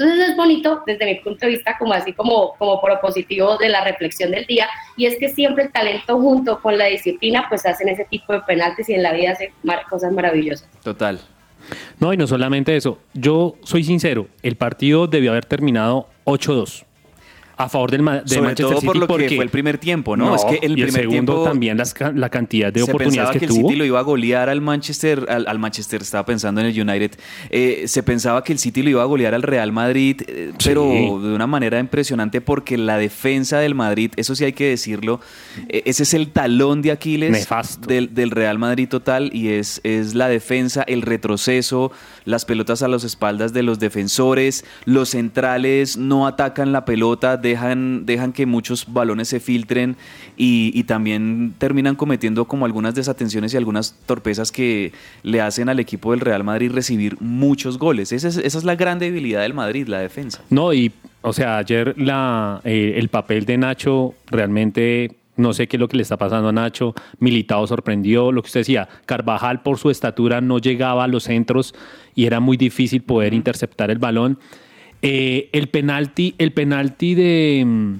Entonces 0.00 0.30
es 0.30 0.36
bonito 0.36 0.82
desde 0.86 1.04
mi 1.04 1.16
punto 1.16 1.44
de 1.44 1.52
vista 1.52 1.76
como 1.78 1.92
así 1.92 2.14
como, 2.14 2.54
como 2.54 2.80
propositivo 2.80 3.58
de 3.58 3.68
la 3.68 3.84
reflexión 3.84 4.30
del 4.30 4.46
día 4.46 4.66
y 4.96 5.04
es 5.04 5.18
que 5.18 5.28
siempre 5.28 5.64
el 5.64 5.72
talento 5.72 6.18
junto 6.18 6.58
con 6.62 6.78
la 6.78 6.86
disciplina 6.86 7.44
pues 7.50 7.66
hacen 7.66 7.90
ese 7.90 8.06
tipo 8.06 8.32
de 8.32 8.40
penaltis 8.40 8.88
y 8.88 8.94
en 8.94 9.02
la 9.02 9.12
vida 9.12 9.32
hacen 9.32 9.50
cosas 9.90 10.10
maravillosas. 10.10 10.66
Total. 10.82 11.20
No, 11.98 12.14
y 12.14 12.16
no 12.16 12.26
solamente 12.26 12.74
eso, 12.76 12.98
yo 13.12 13.56
soy 13.62 13.84
sincero, 13.84 14.28
el 14.42 14.56
partido 14.56 15.06
debió 15.06 15.32
haber 15.32 15.44
terminado 15.44 16.08
8-2. 16.24 16.86
A 17.64 17.68
favor 17.68 17.90
del, 17.90 18.02
Ma- 18.02 18.20
de 18.20 18.28
Sobre 18.28 18.40
Manchester 18.42 18.66
todo 18.66 18.80
City 18.80 18.86
por 18.86 18.96
lo 18.96 19.06
que 19.06 19.12
porque 19.12 19.36
fue 19.36 19.44
el 19.44 19.50
primer 19.50 19.78
tiempo, 19.78 20.16
¿no? 20.16 20.34
Es 20.34 20.44
que 20.44 20.58
el 20.66 20.72
y 20.72 20.82
primer 20.82 20.92
segundo 20.92 21.10
tiempo 21.32 21.44
también 21.44 21.76
las 21.76 21.94
la 22.14 22.28
cantidad 22.30 22.72
de 22.72 22.80
se 22.80 22.84
oportunidades 22.90 23.30
pensaba 23.30 23.32
que, 23.32 23.38
que, 23.40 23.44
el 23.46 23.50
tuvo. 23.50 23.68
City 23.68 23.78
lo 23.78 23.84
iba 23.84 23.98
a 23.98 24.02
golear 24.02 24.48
al 24.48 24.60
Manchester, 24.60 25.26
al, 25.28 25.46
al 25.46 25.58
Manchester, 25.58 26.02
estaba 26.02 26.24
pensando 26.24 26.60
en 26.60 26.66
el 26.68 26.80
United. 26.80 27.12
Eh, 27.50 27.84
se 27.86 28.02
pensaba 28.02 28.42
que 28.44 28.52
el 28.52 28.58
City 28.58 28.82
lo 28.82 28.90
iba 28.90 29.02
a 29.02 29.06
golear 29.06 29.34
al 29.34 29.42
Real 29.42 29.72
Madrid, 29.72 30.22
eh, 30.26 30.52
Sí. 30.58 30.68
pero 30.68 30.82
de 30.84 31.34
una 31.34 31.46
manera 31.46 31.78
impresionante 31.78 32.40
porque 32.40 32.76
la 32.78 32.96
defensa 32.98 33.58
del 33.58 33.74
Madrid, 33.74 34.12
eso 34.16 34.34
sí 34.34 34.44
hay 34.44 34.52
que 34.52 34.68
decirlo, 34.70 35.20
eh, 35.68 35.82
ese 35.86 36.02
es 36.04 36.14
el 36.14 36.28
talón 36.30 36.82
de 36.82 36.90
Aquiles 36.92 37.46
del, 37.86 38.14
del 38.14 38.30
Real 38.30 38.58
Madrid 38.58 38.88
total 38.88 39.30
y 39.34 39.48
es, 39.48 39.80
es 39.84 40.14
la 40.14 40.28
defensa, 40.28 40.82
el 40.82 41.02
retroceso, 41.02 41.92
las 42.24 42.44
pelotas 42.44 42.82
a 42.82 42.88
las 42.88 43.04
espaldas 43.04 43.52
de 43.52 43.62
los 43.62 43.78
defensores, 43.78 44.64
los 44.84 45.10
centrales 45.10 45.96
no 45.96 46.26
atacan 46.26 46.72
la 46.72 46.84
pelota, 46.84 47.36
dejan, 47.50 48.06
dejan 48.06 48.32
que 48.32 48.46
muchos 48.46 48.92
balones 48.92 49.28
se 49.28 49.40
filtren 49.40 49.96
y, 50.36 50.72
y 50.74 50.84
también 50.84 51.54
terminan 51.58 51.96
cometiendo 51.96 52.46
como 52.46 52.64
algunas 52.64 52.94
desatenciones 52.94 53.54
y 53.54 53.56
algunas 53.56 53.94
torpezas 54.06 54.50
que 54.52 54.92
le 55.22 55.40
hacen 55.40 55.68
al 55.68 55.80
equipo 55.80 56.12
del 56.12 56.20
Real 56.20 56.44
Madrid 56.44 56.72
recibir 56.72 57.16
muchos 57.20 57.78
goles. 57.78 58.12
Esa 58.12 58.28
es, 58.28 58.36
esa 58.36 58.58
es 58.58 58.64
la 58.64 58.74
gran 58.74 58.98
debilidad 58.98 59.42
del 59.42 59.54
Madrid, 59.54 59.86
la 59.88 60.00
defensa. 60.00 60.42
No, 60.50 60.72
y 60.72 60.92
o 61.22 61.32
sea, 61.32 61.58
ayer 61.58 61.94
la, 61.98 62.60
eh, 62.64 62.94
el 62.96 63.08
papel 63.08 63.44
de 63.44 63.58
Nacho 63.58 64.14
realmente 64.26 65.16
no 65.36 65.52
sé 65.52 65.66
qué 65.66 65.76
es 65.76 65.80
lo 65.80 65.88
que 65.88 65.96
le 65.96 66.02
está 66.02 66.16
pasando 66.16 66.48
a 66.48 66.52
Nacho. 66.52 66.94
Militado 67.18 67.66
sorprendió, 67.66 68.30
lo 68.30 68.42
que 68.42 68.46
usted 68.46 68.60
decía, 68.60 68.88
Carvajal 69.06 69.62
por 69.62 69.78
su 69.78 69.90
estatura 69.90 70.40
no 70.40 70.58
llegaba 70.58 71.04
a 71.04 71.08
los 71.08 71.24
centros 71.24 71.74
y 72.14 72.26
era 72.26 72.40
muy 72.40 72.56
difícil 72.56 73.02
poder 73.02 73.34
interceptar 73.34 73.90
el 73.90 73.98
balón. 73.98 74.38
Eh, 75.02 75.48
el 75.52 75.68
penalti, 75.68 76.34
el 76.38 76.52
penalti 76.52 77.14
de, 77.14 77.62
mm, 77.66 77.94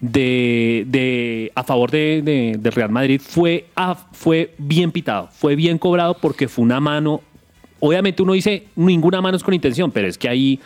de, 0.00 0.84
de- 0.88 1.52
a 1.54 1.62
favor 1.64 1.90
de, 1.90 2.22
de- 2.22 2.56
del 2.58 2.72
Real 2.72 2.90
Madrid 2.90 3.20
fue, 3.24 3.66
a- 3.76 3.94
fue 3.94 4.54
bien 4.58 4.90
pitado, 4.92 5.28
fue 5.32 5.56
bien 5.56 5.78
cobrado 5.78 6.16
porque 6.20 6.48
fue 6.48 6.64
una 6.64 6.80
mano. 6.80 7.20
Obviamente 7.80 8.22
uno 8.22 8.32
dice 8.32 8.64
ninguna 8.74 9.20
mano 9.20 9.36
es 9.36 9.42
con 9.42 9.54
intención, 9.54 9.90
pero 9.90 10.08
es 10.08 10.18
que 10.18 10.28
ahí, 10.28 10.58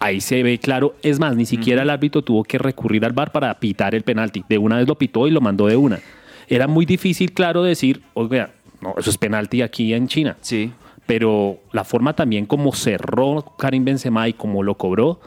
ahí 0.00 0.20
se 0.20 0.42
ve 0.42 0.58
claro. 0.58 0.96
Es 1.02 1.18
más, 1.20 1.36
ni 1.36 1.46
siquiera 1.46 1.82
el 1.82 1.90
árbitro 1.90 2.22
tuvo 2.22 2.42
que 2.42 2.58
recurrir 2.58 3.04
al 3.04 3.12
bar 3.12 3.32
para 3.32 3.58
pitar 3.60 3.94
el 3.94 4.02
penalti. 4.02 4.44
De 4.48 4.58
una 4.58 4.78
vez 4.78 4.88
lo 4.88 4.96
pitó 4.96 5.26
y 5.28 5.30
lo 5.30 5.40
mandó 5.40 5.66
de 5.66 5.76
una. 5.76 6.00
Era 6.48 6.66
muy 6.66 6.84
difícil, 6.86 7.32
claro, 7.32 7.62
decir, 7.62 8.02
oiga, 8.14 8.50
no, 8.80 8.94
eso 8.98 9.08
es 9.10 9.16
penalti 9.16 9.62
aquí 9.62 9.94
en 9.94 10.08
China. 10.08 10.36
Sí. 10.40 10.70
Pero 11.06 11.58
la 11.72 11.84
forma 11.84 12.14
también 12.14 12.46
como 12.46 12.72
cerró 12.72 13.54
Karim 13.58 13.84
Benzema 13.84 14.28
y 14.28 14.32
como 14.32 14.62
lo 14.62 14.76
cobró 14.76 15.20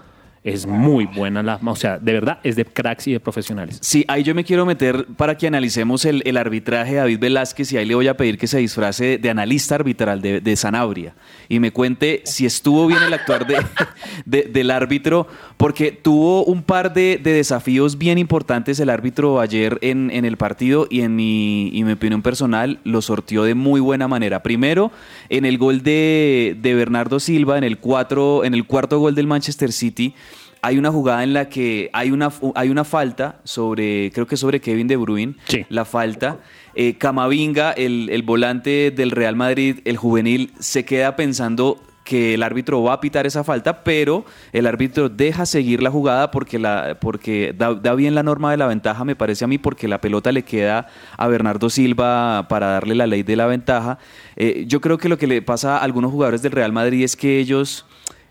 es 0.53 0.65
muy 0.65 1.05
buena. 1.05 1.43
La, 1.43 1.59
o 1.63 1.75
sea, 1.75 1.99
de 1.99 2.13
verdad 2.13 2.39
es 2.43 2.55
de 2.55 2.65
cracks 2.65 3.07
y 3.07 3.11
de 3.13 3.19
profesionales. 3.19 3.77
Sí, 3.81 4.05
ahí 4.07 4.23
yo 4.23 4.33
me 4.33 4.43
quiero 4.43 4.65
meter 4.65 5.05
para 5.17 5.37
que 5.37 5.47
analicemos 5.47 6.05
el, 6.05 6.21
el 6.25 6.37
arbitraje 6.37 6.91
de 6.91 6.97
David 6.97 7.19
Velázquez 7.19 7.71
y 7.73 7.77
ahí 7.77 7.85
le 7.85 7.95
voy 7.95 8.07
a 8.07 8.15
pedir 8.17 8.37
que 8.37 8.47
se 8.47 8.57
disfrace 8.59 9.17
de, 9.17 9.29
analista 9.29 9.75
arbitral 9.75 10.21
de, 10.21 10.39
de 10.41 10.55
Sanabria 10.55 11.13
y 11.49 11.59
me 11.59 11.71
cuente 11.71 12.21
si 12.25 12.45
estuvo 12.45 12.87
bien 12.87 13.03
el 13.03 13.13
actuar 13.13 13.45
de, 13.45 13.57
de- 14.25 14.43
del 14.43 14.71
árbitro, 14.71 15.27
porque 15.57 15.91
tuvo 15.91 16.43
un 16.45 16.63
par 16.63 16.93
de, 16.93 17.19
de 17.21 17.33
desafíos 17.33 17.97
bien 17.97 18.17
importantes 18.17 18.79
el 18.79 18.89
árbitro 18.89 19.39
ayer 19.41 19.77
en, 19.81 20.09
en 20.11 20.23
el 20.25 20.37
partido 20.37 20.87
y 20.89 21.01
en 21.01 21.15
mi, 21.15 21.67
y 21.73 21.83
mi 21.83 21.91
opinión 21.93 22.21
personal 22.21 22.79
lo 22.83 23.01
sortió 23.01 23.43
de 23.43 23.53
muy 23.55 23.79
buena 23.81 24.07
manera. 24.07 24.43
Primero, 24.43 24.91
en 25.29 25.45
el 25.45 25.57
gol 25.57 25.83
de, 25.83 26.55
de 26.61 26.73
Bernardo 26.73 27.19
Silva, 27.19 27.57
en 27.57 27.63
el, 27.63 27.77
cuatro, 27.79 28.43
en 28.45 28.53
el 28.53 28.65
cuarto 28.65 28.99
gol 28.99 29.13
del 29.15 29.27
Manchester 29.27 29.71
City, 29.71 30.13
hay 30.61 30.77
una 30.77 30.91
jugada 30.91 31.23
en 31.23 31.33
la 31.33 31.49
que 31.49 31.89
hay 31.93 32.11
una, 32.11 32.31
hay 32.55 32.69
una 32.69 32.83
falta 32.83 33.39
sobre, 33.43 34.11
creo 34.11 34.27
que 34.27 34.37
sobre 34.37 34.59
Kevin 34.61 34.87
De 34.87 34.95
Bruyne, 34.95 35.35
la 35.69 35.85
falta. 35.85 36.39
Eh, 36.75 36.95
Camavinga, 36.97 37.71
el, 37.71 38.09
el 38.11 38.23
volante 38.23 38.91
del 38.91 39.11
Real 39.11 39.35
Madrid, 39.35 39.79
el 39.85 39.97
juvenil, 39.97 40.51
se 40.59 40.85
queda 40.85 41.15
pensando 41.15 41.81
que 42.07 42.35
el 42.35 42.43
árbitro 42.43 42.81
va 42.81 42.93
a 42.93 43.01
pitar 43.01 43.27
esa 43.27 43.43
falta, 43.43 43.83
pero 43.83 44.23
el 44.53 44.65
árbitro 44.65 45.09
deja 45.09 45.45
seguir 45.45 45.83
la 45.83 45.91
jugada 45.91 46.31
porque, 46.31 46.57
la, 46.57 46.97
porque 47.01 47.53
da, 47.57 47.73
da 47.73 47.95
bien 47.95 48.15
la 48.15 48.23
norma 48.23 48.49
de 48.49 48.55
la 48.55 48.65
ventaja, 48.65 49.03
me 49.03 49.17
parece 49.17 49.43
a 49.43 49.47
mí, 49.47 49.57
porque 49.57 49.89
la 49.89 49.99
pelota 49.99 50.31
le 50.31 50.43
queda 50.43 50.87
a 51.17 51.27
Bernardo 51.27 51.69
Silva 51.69 52.47
para 52.47 52.67
darle 52.67 52.95
la 52.95 53.07
ley 53.07 53.23
de 53.23 53.35
la 53.35 53.45
ventaja. 53.45 53.99
Eh, 54.37 54.63
yo 54.67 54.79
creo 54.79 54.97
que 54.97 55.09
lo 55.09 55.17
que 55.17 55.27
le 55.27 55.41
pasa 55.41 55.77
a 55.77 55.83
algunos 55.83 56.11
jugadores 56.11 56.41
del 56.41 56.53
Real 56.53 56.71
Madrid 56.71 57.03
es 57.03 57.17
que 57.17 57.39
ellos 57.39 57.85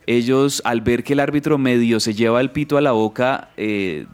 ellos 0.07 0.62
al 0.64 0.81
ver 0.81 1.05
que 1.05 1.14
el 1.14 1.21
árbitro 1.21 1.59
medio 1.59 2.01
se 2.01 2.14
lleva 2.14 2.40
el 2.40 2.51
pito 2.51 2.77
a 2.77 2.81
la 2.81 2.92
boca, 2.92 3.51
eh, 3.57 4.07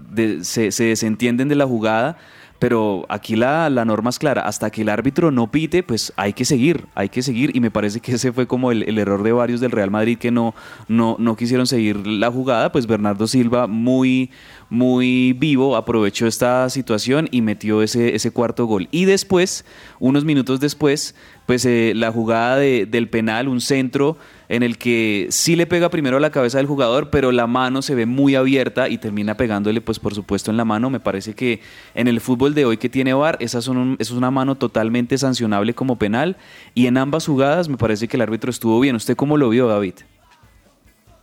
se, 0.43 0.73
se 0.73 0.85
desentienden 0.85 1.49
de 1.49 1.55
la 1.55 1.67
jugada, 1.67 2.19
pero 2.63 3.07
aquí 3.09 3.35
la, 3.35 3.69
la 3.71 3.85
norma 3.85 4.11
es 4.11 4.21
clara, 4.21 4.43
hasta 4.43 4.71
que 4.71 4.83
el 4.83 4.89
árbitro 4.89 5.33
no 5.33 5.51
pite, 5.51 5.83
pues 5.83 6.13
hay 6.15 6.33
que 6.33 6.45
seguir, 6.45 6.87
hay 6.95 7.09
que 7.09 7.21
seguir, 7.21 7.51
y 7.57 7.59
me 7.59 7.73
parece 7.73 7.99
que 7.99 8.13
ese 8.13 8.33
fue 8.33 8.47
como 8.47 8.71
el, 8.71 8.85
el 8.85 8.99
error 8.99 9.25
de 9.25 9.33
varios 9.33 9.61
del 9.61 9.73
Real 9.73 9.91
Madrid 9.91 10.17
que 10.17 10.31
no, 10.31 10.55
no, 10.87 11.17
no 11.19 11.35
quisieron 11.35 11.67
seguir 11.67 12.07
la 12.07 12.31
jugada, 12.31 12.71
pues 12.71 12.87
Bernardo 12.87 13.27
Silva 13.27 13.67
muy, 13.67 14.31
muy 14.71 15.33
vivo 15.33 15.75
aprovechó 15.75 16.29
esta 16.29 16.71
situación 16.71 17.29
y 17.33 17.43
metió 17.43 17.83
ese, 17.83 18.15
ese 18.15 18.31
cuarto 18.31 18.67
gol. 18.67 18.87
Y 18.93 19.07
después, 19.07 19.65
unos 19.99 20.25
minutos 20.25 20.61
después, 20.61 21.17
pues 21.47 21.65
eh, 21.67 21.93
la 21.97 22.11
jugada 22.13 22.57
de- 22.57 22.87
del 22.87 23.09
penal, 23.09 23.49
un 23.49 23.61
centro 23.61 24.17
en 24.49 24.63
el 24.63 24.77
que 24.79 25.27
sí 25.31 25.57
le 25.57 25.67
pega 25.67 25.89
primero 25.89 26.19
a 26.19 26.21
la 26.21 26.31
cabeza 26.31 26.59
del 26.59 26.67
jugador, 26.67 27.09
pero 27.11 27.33
la 27.33 27.47
mano 27.47 27.81
se 27.83 27.95
ve 27.95 28.05
muy 28.07 28.35
abierta 28.35 28.89
y 28.89 28.99
termina 28.99 29.37
pegándole, 29.37 29.81
pues 29.81 29.99
por 29.99 30.15
supuesto, 30.15 30.51
en 30.51 30.57
la 30.59 30.65
mano. 30.65 30.91
Me 30.91 31.01
parece 31.01 31.35
que 31.35 31.61
en 31.95 32.07
el 32.07 32.21
fútbol 32.21 32.55
de 32.55 32.65
hoy 32.67 32.77
que 32.77 32.89
tiene 32.91 33.15
VAR, 33.15 33.39
esa, 33.41 33.63
son 33.63 33.97
es 33.99 34.11
una 34.11 34.31
mano 34.31 34.57
totalmente 34.57 35.17
sancionable 35.19 35.73
como 35.75 35.97
penal. 35.97 36.37
Y 36.75 36.87
en 36.87 36.99
ambas 36.99 37.27
jugadas 37.27 37.69
me 37.69 37.79
parece 37.79 38.09
que 38.09 38.17
el 38.19 38.21
árbitro 38.23 38.51
estuvo 38.51 38.79
bien. 38.79 38.95
¿Usted 38.95 39.17
cómo 39.17 39.37
lo 39.39 39.49
vio, 39.49 39.69
David? 39.69 39.95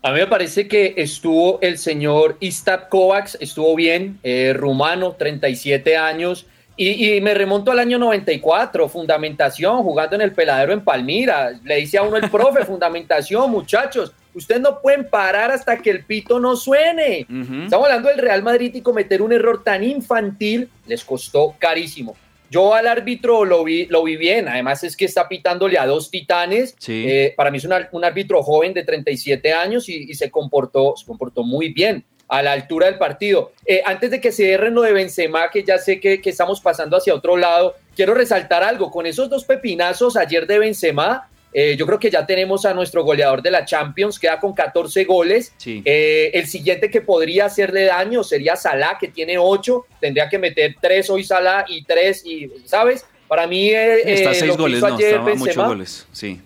A 0.01 0.12
mí 0.12 0.19
me 0.19 0.27
parece 0.27 0.67
que 0.67 0.93
estuvo 0.97 1.60
el 1.62 1.77
señor 1.77 2.38
Istap 2.39 2.88
Kovacs, 2.89 3.38
estuvo 3.41 3.75
bien, 3.75 4.17
eh, 4.23 4.53
rumano, 4.55 5.12
37 5.12 5.97
años, 5.97 6.45
y, 6.82 7.15
y 7.15 7.20
me 7.20 7.34
remonto 7.34 7.72
al 7.72 7.80
año 7.80 8.00
94, 8.00 8.88
fundamentación, 8.88 9.84
jugando 9.84 10.15
en 10.15 10.22
el 10.22 10.32
peladero 10.32 10.72
en 10.72 10.82
Palmira. 10.82 11.52
Le 11.62 11.76
dice 11.76 11.98
a 11.98 12.04
uno 12.04 12.15
el 12.15 12.30
profe, 12.30 12.63
fundamentación, 12.65 13.52
muchachos, 13.52 14.13
ustedes 14.34 14.62
no 14.62 14.80
pueden 14.80 15.10
parar 15.10 15.52
hasta 15.52 15.78
que 15.78 15.89
el 15.89 16.06
pito 16.06 16.39
no 16.39 16.56
suene. 16.56 17.28
Estamos 17.65 17.86
hablando 17.86 18.08
del 18.08 18.20
Real 18.20 18.44
Madrid 18.44 18.74
y 18.74 18.82
cometer 18.82 19.22
un 19.22 19.34
error 19.34 19.62
tan 19.62 19.84
infantil 19.84 20.70
les 20.88 21.04
costó 21.04 21.54
carísimo. 21.60 22.15
Yo 22.50 22.74
al 22.74 22.88
árbitro 22.88 23.44
lo 23.44 23.65
vi, 23.65 23.86
lo 23.88 24.02
vi 24.04 24.15
bien, 24.15 24.48
además 24.48 24.82
es 24.86 24.96
que 24.96 25.04
está 25.04 25.28
pitándole 25.28 25.78
a 25.78 25.86
dos 25.86 26.10
titanes. 26.10 26.76
Sí. 26.80 27.04
Eh, 27.06 27.34
para 27.36 27.52
mí 27.52 27.58
es 27.58 27.65
un, 27.65 27.74
un 27.92 28.06
árbitro 28.06 28.42
joven 28.42 28.74
de 28.74 28.86
37 28.86 29.52
años 29.52 29.89
y, 29.89 30.10
y 30.10 30.13
se, 30.13 30.32
comportó, 30.32 30.96
se 30.96 31.06
comportó 31.06 31.44
muy 31.44 31.74
bien 31.74 32.06
a 32.30 32.42
la 32.44 32.52
altura 32.54 32.86
del 32.86 32.98
partido. 32.98 33.52
Eh, 33.65 33.82
antes 33.86 34.12
de 34.12 34.22
que 34.22 34.32
se 34.32 34.44
cierren 34.46 34.76
lo 34.76 34.84
de 34.84 34.94
Benzema, 34.94 35.50
que 35.50 35.63
ya 35.63 35.78
sé 35.80 36.00
que, 36.00 36.22
que 36.22 36.30
estamos 36.30 36.62
pasando 36.62 36.96
hacia 36.96 37.13
otro 37.13 37.36
lado, 37.36 37.76
quiero 37.96 38.13
resaltar 38.13 38.63
algo. 38.63 38.92
Con 38.92 39.06
esos 39.06 39.30
dos 39.30 39.44
pepinazos 39.46 40.15
ayer 40.15 40.46
de 40.46 40.60
Benzema, 40.60 41.28
eh, 41.52 41.76
yo 41.76 41.88
creo 41.88 41.98
que 41.98 42.12
ya 42.12 42.28
tenemos 42.28 42.63
a 42.65 42.74
nuestro 42.76 43.04
goleador 43.04 43.42
de 43.42 43.50
la 43.50 43.65
Champions, 43.65 44.20
queda 44.20 44.39
con 44.39 44.54
14 44.54 45.04
goles. 45.06 45.52
Eh, 45.65 46.30
el 46.36 46.46
siguiente 46.46 46.92
que 46.92 47.02
podría 47.02 47.46
hacerle 47.46 47.86
daño 47.86 48.24
sería 48.24 48.56
Salah, 48.56 48.98
que 49.00 49.08
tiene 49.08 49.39
8. 49.39 49.86
Tendría 50.00 50.30
que 50.30 50.38
meter 50.38 50.76
3 50.80 51.10
hoy 51.10 51.24
Salah 51.24 51.65
y 51.68 51.84
3, 51.84 52.26
y, 52.28 52.52
¿sabes? 52.65 53.06
Para 53.28 53.48
mí, 53.48 53.70
eh, 53.70 54.02
Está 54.13 54.32
eh, 54.32 54.36
seis 54.36 54.48
lo 54.48 54.56
que 54.56 54.62
goles, 54.62 54.78
hizo 54.78 54.88
no, 54.89 54.96
ayer 54.96 55.08
estaba 55.10 55.36
muchos 55.36 55.56
Benzema- 55.58 55.68
goles. 55.68 56.08
Sí. 56.12 56.42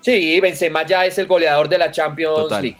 Sí, 0.00 0.40
Benzema 0.40 0.86
ya 0.86 1.04
es 1.04 1.18
el 1.18 1.26
goleador 1.26 1.68
de 1.68 1.76
la 1.78 1.90
Champions 1.90 2.34
Total. 2.36 2.62
League. 2.62 2.78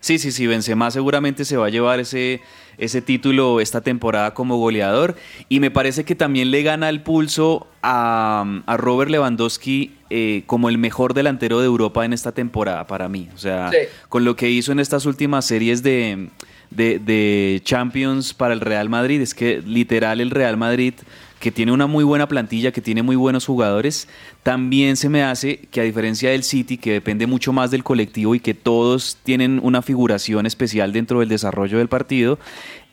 Sí, 0.00 0.18
sí, 0.18 0.30
sí, 0.30 0.46
Benzema 0.46 0.90
seguramente 0.92 1.44
se 1.44 1.56
va 1.56 1.66
a 1.66 1.70
llevar 1.70 1.98
ese, 1.98 2.40
ese 2.78 3.02
título 3.02 3.60
esta 3.60 3.80
temporada 3.80 4.32
como 4.32 4.56
goleador 4.56 5.16
y 5.48 5.58
me 5.58 5.72
parece 5.72 6.04
que 6.04 6.14
también 6.14 6.52
le 6.52 6.62
gana 6.62 6.88
el 6.88 7.02
pulso 7.02 7.66
a, 7.82 8.44
a 8.66 8.76
Robert 8.76 9.10
Lewandowski 9.10 9.92
eh, 10.10 10.44
como 10.46 10.68
el 10.68 10.78
mejor 10.78 11.14
delantero 11.14 11.58
de 11.58 11.66
Europa 11.66 12.04
en 12.04 12.12
esta 12.12 12.30
temporada 12.32 12.86
para 12.86 13.08
mí. 13.08 13.28
O 13.34 13.38
sea, 13.38 13.70
Sí. 13.72 13.78
con 14.08 14.24
lo 14.24 14.36
que 14.36 14.48
hizo 14.48 14.70
en 14.70 14.78
estas 14.78 15.04
últimas 15.04 15.44
series 15.44 15.82
de, 15.82 16.28
de, 16.70 17.00
de 17.00 17.60
Champions 17.64 18.34
para 18.34 18.54
el 18.54 18.60
Real 18.60 18.88
Madrid, 18.88 19.20
es 19.20 19.34
que 19.34 19.60
literal 19.66 20.20
el 20.20 20.30
Real 20.30 20.56
Madrid 20.56 20.94
que 21.40 21.52
tiene 21.52 21.72
una 21.72 21.86
muy 21.86 22.04
buena 22.04 22.26
plantilla, 22.26 22.72
que 22.72 22.80
tiene 22.80 23.02
muy 23.02 23.16
buenos 23.16 23.46
jugadores, 23.46 24.08
también 24.42 24.96
se 24.96 25.08
me 25.08 25.22
hace 25.22 25.58
que 25.70 25.80
a 25.80 25.84
diferencia 25.84 26.30
del 26.30 26.42
City, 26.42 26.78
que 26.78 26.92
depende 26.92 27.26
mucho 27.26 27.52
más 27.52 27.70
del 27.70 27.84
colectivo 27.84 28.34
y 28.34 28.40
que 28.40 28.54
todos 28.54 29.18
tienen 29.22 29.60
una 29.62 29.82
figuración 29.82 30.46
especial 30.46 30.92
dentro 30.92 31.20
del 31.20 31.28
desarrollo 31.28 31.78
del 31.78 31.88
partido, 31.88 32.38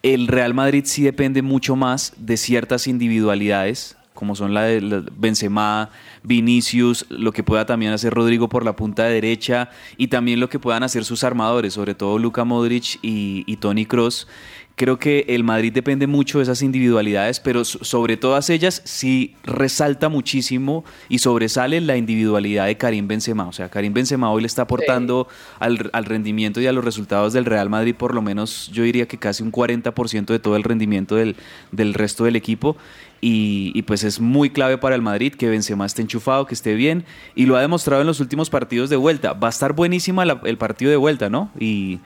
el 0.04 0.28
Real 0.28 0.54
Madrid 0.54 0.84
sí 0.86 1.02
depende 1.02 1.42
mucho 1.42 1.76
más 1.76 2.14
de 2.18 2.38
ciertas 2.38 2.88
individualidades, 2.88 3.98
como 4.14 4.36
son 4.36 4.54
la 4.54 4.64
de 4.64 5.04
Benzema, 5.18 5.90
Vinicius, 6.24 7.06
lo 7.10 7.32
que 7.34 7.44
pueda 7.44 7.66
también 7.66 7.92
hacer 7.92 8.14
Rodrigo 8.14 8.48
por 8.48 8.64
la 8.64 8.76
punta 8.76 9.04
derecha 9.04 9.70
y 9.98 10.08
también 10.08 10.40
lo 10.40 10.48
que 10.48 10.60
puedan 10.60 10.84
hacer 10.84 11.06
sus 11.06 11.24
armadores, 11.24 11.74
sobre 11.74 11.96
todo 11.96 12.18
Luka 12.18 12.46
Modric 12.46 12.98
y, 13.02 13.44
y 13.46 13.58
Tony 13.58 13.86
Cross, 13.86 14.28
Creo 14.76 15.00
que 15.00 15.26
el 15.30 15.46
Madrid 15.46 15.72
depende 15.72 16.06
mucho 16.06 16.40
de 16.40 16.44
esas 16.44 16.62
individualidades, 16.62 17.40
pero 17.40 17.64
sobre 17.64 18.18
todas 18.18 18.50
ellas 18.50 18.82
sí 18.84 19.36
resalta 19.44 20.10
muchísimo 20.10 20.84
y 21.08 21.20
sobresale 21.20 21.80
la 21.80 21.96
individualidad 21.96 22.66
de 22.66 22.76
Karim 22.76 23.08
Benzema. 23.08 23.48
O 23.48 23.54
sea, 23.54 23.70
Karim 23.70 23.94
Benzema 23.94 24.30
hoy 24.32 24.42
le 24.42 24.48
está 24.48 24.64
aportando 24.64 25.30
al, 25.60 25.90
al, 25.94 26.04
rendimiento 26.04 26.60
y 26.60 26.68
a 26.68 26.74
los 26.74 26.84
resultados 26.84 27.32
del 27.32 27.46
Real 27.46 27.70
Madrid 27.70 27.96
por 27.96 28.14
lo 28.14 28.22
menos 28.22 28.70
yo 28.74 28.84
diría 28.84 29.08
que 29.08 29.18
casi 29.18 29.44
un 29.44 29.52
40% 29.52 30.26
de 30.26 30.40
todo 30.40 30.58
el 30.58 30.64
rendimiento 30.64 31.16
del, 31.16 31.38
del 31.72 31.94
resto 31.94 32.26
del 32.26 32.36
equipo. 32.36 32.76
Y, 33.22 33.82
pues 33.84 34.04
es 34.04 34.20
muy 34.20 34.52
clave 34.52 34.78
para 34.78 34.96
el 34.96 35.02
Madrid 35.02 35.34
que 35.34 35.50
Benzema 35.50 35.86
esté 35.86 36.02
enchufado, 36.04 36.46
que 36.46 36.54
esté 36.54 36.76
bien 36.76 37.06
y 37.34 37.48
lo 37.48 37.56
ha 37.56 37.62
demostrado 37.62 38.02
en 38.02 38.08
los 38.08 38.20
últimos 38.20 38.50
partidos 38.50 38.90
de 38.90 38.98
vuelta. 38.98 39.34
Va 39.34 39.48
a 39.48 39.50
estar 39.50 39.74
buenísima 39.74 40.24
el 40.24 40.58
partido 40.58 40.92
de 40.92 40.98
vuelta, 40.98 41.30
¿no? 41.30 41.50
Y, 41.60 42.00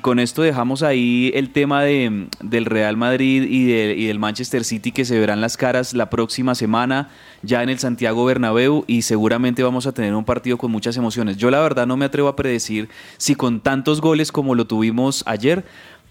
con 0.00 0.18
esto 0.18 0.42
dejamos 0.42 0.82
ahí 0.82 1.30
el 1.34 1.50
tema 1.50 1.82
de, 1.84 2.26
del 2.42 2.64
Real 2.64 2.96
Madrid 2.96 3.44
y, 3.44 3.72
y, 3.72 4.06
del 4.06 4.18
Manchester 4.18 4.64
City 4.64 4.90
que 4.90 5.04
se 5.04 5.18
verán 5.20 5.40
las 5.40 5.56
caras 5.56 5.94
la 5.94 6.10
próxima 6.10 6.56
semana 6.56 7.10
ya 7.42 7.62
en 7.62 7.68
el 7.68 7.78
Santiago 7.78 8.24
Bernabéu 8.24 8.84
y 8.88 9.02
seguramente 9.02 9.62
vamos 9.62 9.86
a 9.86 9.92
tener 9.92 10.14
un 10.14 10.24
partido 10.24 10.58
con 10.58 10.72
muchas 10.72 10.96
emociones. 10.96 11.36
Yo 11.36 11.50
la 11.50 11.60
verdad 11.60 11.86
no 11.86 11.96
me 11.96 12.06
atrevo 12.06 12.28
a 12.28 12.36
predecir 12.36 12.88
si 13.18 13.34
con 13.34 13.60
tantos 13.60 14.00
goles 14.00 14.32
como 14.32 14.54
lo 14.54 14.66
tuvimos 14.66 15.22
ayer, 15.26 15.64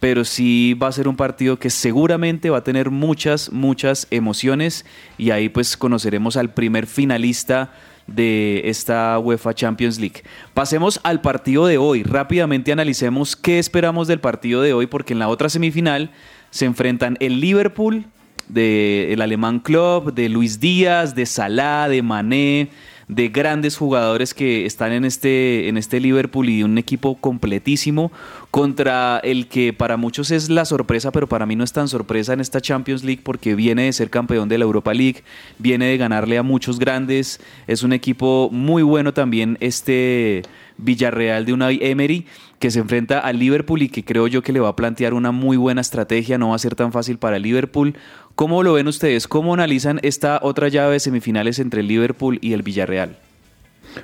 pero 0.03 0.25
sí 0.25 0.73
va 0.73 0.89
a 0.89 0.91
ser 0.91 1.07
un 1.07 1.15
partido 1.15 1.57
que 1.57 1.69
seguramente 1.69 2.49
va 2.49 2.57
a 2.57 2.63
tener 2.65 2.89
muchas, 2.89 3.53
muchas 3.53 4.05
emociones 4.11 4.85
y 5.17 5.31
ahí 5.31 5.47
pues 5.47 5.77
conoceremos 5.77 6.35
al 6.35 6.53
primer 6.53 6.87
finalista 6.87 7.71
de 8.05 8.63
esta 8.65 9.17
UEFA 9.17 9.53
Champions 9.53 10.01
League. 10.01 10.23
Pasemos 10.53 10.99
al 11.03 11.21
partido 11.21 11.67
de 11.67 11.77
hoy. 11.77 12.03
Rápidamente 12.03 12.73
analicemos 12.73 13.37
qué 13.37 13.59
esperamos 13.59 14.09
del 14.09 14.19
partido 14.19 14.61
de 14.61 14.73
hoy 14.73 14.87
porque 14.87 15.13
en 15.13 15.19
la 15.19 15.29
otra 15.29 15.47
semifinal 15.47 16.11
se 16.49 16.65
enfrentan 16.65 17.15
el 17.21 17.39
Liverpool 17.39 18.03
del 18.49 19.21
alemán 19.21 19.61
club, 19.61 20.13
de 20.13 20.27
Luis 20.27 20.59
Díaz, 20.59 21.15
de 21.15 21.25
Salah, 21.25 21.87
de 21.87 22.01
Mané, 22.01 22.69
de 23.15 23.29
grandes 23.29 23.77
jugadores 23.77 24.33
que 24.33 24.65
están 24.65 24.91
en 24.91 25.05
este, 25.05 25.67
en 25.67 25.77
este 25.77 25.99
Liverpool 25.99 26.49
y 26.49 26.63
un 26.63 26.77
equipo 26.77 27.15
completísimo 27.15 28.11
contra 28.49 29.19
el 29.23 29.47
que 29.47 29.73
para 29.73 29.97
muchos 29.97 30.31
es 30.31 30.49
la 30.49 30.65
sorpresa, 30.65 31.11
pero 31.11 31.27
para 31.27 31.45
mí 31.45 31.55
no 31.55 31.63
es 31.63 31.73
tan 31.73 31.87
sorpresa 31.87 32.33
en 32.33 32.39
esta 32.39 32.61
Champions 32.61 33.03
League 33.03 33.21
porque 33.23 33.55
viene 33.55 33.83
de 33.83 33.93
ser 33.93 34.09
campeón 34.09 34.49
de 34.49 34.57
la 34.57 34.65
Europa 34.65 34.93
League, 34.93 35.23
viene 35.59 35.85
de 35.87 35.97
ganarle 35.97 36.37
a 36.37 36.43
muchos 36.43 36.79
grandes, 36.79 37.39
es 37.67 37.83
un 37.83 37.93
equipo 37.93 38.49
muy 38.51 38.83
bueno 38.83 39.13
también 39.13 39.57
este 39.59 40.43
Villarreal 40.77 41.45
de 41.45 41.53
Unai 41.53 41.79
Emery 41.81 42.25
que 42.63 42.71
se 42.71 42.79
enfrenta 42.79 43.19
al 43.19 43.39
Liverpool 43.39 43.81
y 43.81 43.89
que 43.89 44.05
creo 44.05 44.25
yo 44.27 44.41
que 44.41 44.53
le 44.53 44.61
va 44.61 44.69
a 44.69 44.75
plantear 44.77 45.13
una 45.13 45.33
muy 45.33 45.57
buena 45.57 45.81
estrategia, 45.81 46.37
no 46.37 46.51
va 46.51 46.55
a 46.55 46.59
ser 46.59 46.75
tan 46.75 46.93
fácil 46.93 47.17
para 47.17 47.37
Liverpool. 47.37 47.93
¿Cómo 48.35 48.63
lo 48.63 48.73
ven 48.73 48.87
ustedes? 48.87 49.27
¿Cómo 49.27 49.53
analizan 49.53 49.99
esta 50.01 50.39
otra 50.41 50.67
llave 50.67 50.93
de 50.93 50.99
semifinales 50.99 51.59
entre 51.59 51.81
el 51.81 51.87
Liverpool 51.87 52.39
y 52.41 52.53
el 52.53 52.63
Villarreal? 52.63 53.15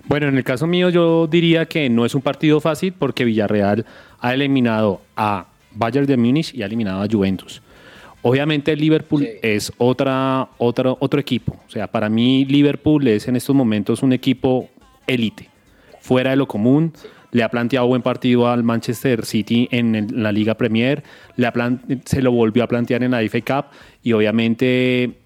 Bueno, 0.06 0.28
en 0.28 0.38
el 0.38 0.44
caso 0.44 0.68
mío 0.68 0.90
yo 0.90 1.26
diría 1.26 1.66
que 1.66 1.90
no 1.90 2.06
es 2.06 2.14
un 2.14 2.22
partido 2.22 2.60
fácil 2.60 2.94
porque 2.94 3.26
Villarreal 3.26 3.88
ha 4.20 4.34
eliminado 4.36 5.02
a 5.16 5.48
Bayern 5.72 6.06
de 6.06 6.16
Múnich 6.16 6.54
y 6.54 6.62
ha 6.62 6.68
eliminado 6.68 7.02
a 7.02 7.08
Juventus. 7.10 7.64
Obviamente 8.22 8.72
el 8.72 8.80
Liverpool 8.80 9.28
es 9.42 9.74
otra, 9.80 10.50
otra, 10.60 10.92
otro 11.00 11.20
equipo. 11.20 11.58
O 11.68 11.72
sea, 11.72 11.88
para 11.88 12.08
mí 12.08 12.46
Liverpool 12.46 13.08
es 13.08 13.28
en 13.28 13.36
estos 13.36 13.56
momentos 13.56 14.04
un 14.04 14.14
equipo 14.14 14.70
élite, 15.08 15.50
fuera 16.02 16.30
de 16.30 16.36
lo 16.36 16.48
común 16.48 16.94
le 17.32 17.44
ha 17.44 17.50
planteado 17.50 17.88
buen 17.88 18.02
partido 18.02 18.48
al 18.48 18.64
Manchester 18.64 19.26
City 19.26 19.68
en, 19.72 20.22
la 20.24 20.32
Liga 20.32 20.56
Premier, 20.56 21.04
le 21.36 21.52
se 22.06 22.22
lo 22.22 22.32
volvió 22.32 22.64
a 22.64 22.68
plantear 22.68 23.04
en 23.04 23.12
la 23.12 23.22
FA 23.30 23.42
Cup 23.42 23.66
y 24.04 24.14
obviamente 24.14 25.18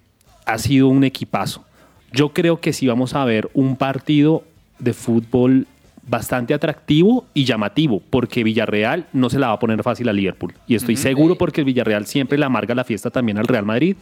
ha 0.46 0.58
sido 0.58 0.88
un 0.88 1.04
equipazo. 1.04 1.64
Yo 2.12 2.32
creo 2.32 2.60
que 2.60 2.72
sí 2.72 2.86
vamos 2.86 3.14
a 3.14 3.24
ver 3.24 3.50
un 3.54 3.76
partido 3.76 4.44
de 4.78 4.92
fútbol 4.92 5.66
bastante 6.06 6.54
atractivo 6.54 7.26
y 7.34 7.44
llamativo, 7.44 8.02
porque 8.10 8.44
Villarreal 8.44 9.06
no 9.12 9.30
se 9.30 9.38
la 9.38 9.48
va 9.48 9.54
a 9.54 9.58
poner 9.58 9.82
fácil 9.82 10.08
a 10.08 10.12
Liverpool. 10.12 10.54
Y 10.66 10.74
estoy 10.74 10.96
seguro 10.96 11.36
porque 11.36 11.62
el 11.62 11.64
Villarreal 11.64 12.06
siempre 12.06 12.38
le 12.38 12.44
amarga 12.44 12.74
la 12.74 12.84
fiesta 12.84 13.10
también 13.10 13.38
al 13.38 13.46
Real 13.46 13.64
Madrid 13.64 13.96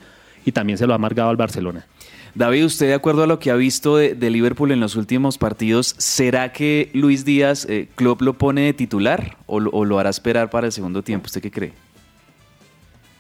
y 0.45 0.53
también 0.53 0.79
se 0.79 0.87
lo 0.87 0.93
ha 0.93 0.97
amargado 0.97 1.31
al 1.31 1.37
Barcelona. 1.37 1.87
David, 2.35 2.64
usted 2.64 2.87
de 2.87 2.95
acuerdo 2.95 3.25
a 3.25 3.27
lo 3.27 3.38
que 3.38 3.51
ha 3.51 3.57
visto 3.57 3.99
de, 3.99 4.31
Liverpool 4.31 4.73
en 4.73 4.81
los 4.81 4.97
últimos 4.97 5.37
partidos, 5.37 5.95
¿será 5.99 6.51
que 6.53 6.88
Luis 6.95 7.27
Díaz, 7.27 7.66
eh, 7.68 7.88
Klopp 7.95 8.23
lo 8.23 8.33
pone 8.35 8.62
de 8.62 8.73
titular 8.73 9.37
o, 9.47 9.61
lo 9.61 9.99
hará 9.99 10.09
esperar 10.09 10.49
para 10.49 10.66
el 10.66 10.73
segundo 10.73 11.03
tiempo? 11.03 11.27
¿Usted 11.27 11.42
qué 11.42 11.51
cree? 11.51 11.73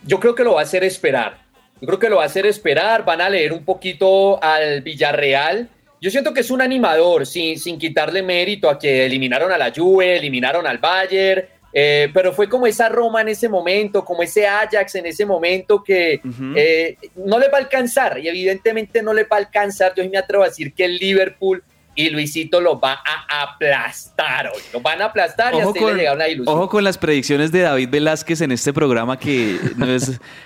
Yo 0.06 0.18
creo 0.18 0.34
que 0.34 0.44
lo 0.44 0.54
va 0.54 0.60
a 0.60 0.64
hacer 0.64 0.82
esperar. 0.82 1.42
Yo 1.80 1.86
creo 1.86 1.98
que 1.98 2.08
lo 2.08 2.16
va 2.16 2.22
a 2.22 2.26
hacer 2.26 2.46
esperar. 2.46 3.04
Van 3.04 3.20
a 3.20 3.28
leer 3.28 3.52
un 3.52 3.64
poquito 3.64 4.42
al 4.42 4.80
Villarreal. 4.80 5.68
Yo 6.00 6.10
siento 6.10 6.32
que 6.32 6.40
es 6.40 6.50
un 6.50 6.62
animador, 6.62 7.26
sin, 7.26 7.58
sin 7.58 7.78
quitarle 7.78 8.22
mérito 8.22 8.70
a 8.70 8.78
que 8.78 9.04
eliminaron 9.04 9.52
a 9.52 9.58
la 9.58 9.72
Juve, 9.74 10.16
eliminaron 10.16 10.66
al 10.66 10.78
Bayern, 10.78 11.44
eh, 11.72 12.10
pero 12.12 12.32
fue 12.32 12.48
como 12.48 12.66
esa 12.66 12.88
Roma 12.88 13.22
en 13.22 13.28
ese 13.28 13.48
momento, 13.48 14.04
como 14.04 14.22
ese 14.22 14.46
Ajax 14.46 14.94
en 14.94 15.06
ese 15.06 15.24
momento 15.24 15.82
que 15.82 16.20
eh, 16.54 16.96
no 17.16 17.38
le 17.38 17.48
va 17.48 17.58
a 17.58 17.60
alcanzar 17.60 18.18
y 18.18 18.28
evidentemente 18.28 19.02
no 19.02 19.14
le 19.14 19.24
va 19.24 19.36
a 19.36 19.40
alcanzar. 19.40 19.94
Yo 19.96 20.08
me 20.08 20.18
atrevo 20.18 20.44
a 20.44 20.48
decir 20.48 20.74
que 20.74 20.84
el 20.84 20.96
Liverpool 20.96 21.62
y 21.94 22.08
Luisito 22.10 22.60
lo 22.60 22.80
va 22.80 23.00
a 23.04 23.42
aplastar 23.42 24.48
hoy. 24.48 24.62
Lo 24.72 24.80
van 24.80 25.02
a 25.02 25.06
aplastar 25.06 25.54
y 25.54 25.60
hasta 25.60 25.78
con, 25.78 25.92
le 25.92 26.02
llega 26.02 26.14
una 26.14 26.28
ilusión. 26.28 26.56
Ojo 26.56 26.68
con 26.68 26.84
las 26.84 26.96
predicciones 26.96 27.52
de 27.52 27.60
David 27.60 27.88
Velázquez 27.90 28.40
en 28.40 28.52
este 28.52 28.72
programa 28.72 29.18
que, 29.18 29.58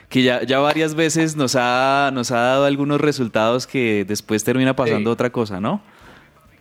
que 0.09 0.23
ya, 0.23 0.43
ya, 0.43 0.59
varias 0.59 0.95
veces 0.95 1.37
nos 1.37 1.57
ha, 1.57 2.11
nos 2.13 2.33
ha 2.33 2.39
dado 2.39 2.65
algunos 2.65 3.01
resultados 3.01 3.67
que 3.67 4.05
después 4.07 4.43
termina 4.43 4.75
pasando 4.75 5.11
otra 5.11 5.31
cosa, 5.31 5.61
¿no? 5.61 5.83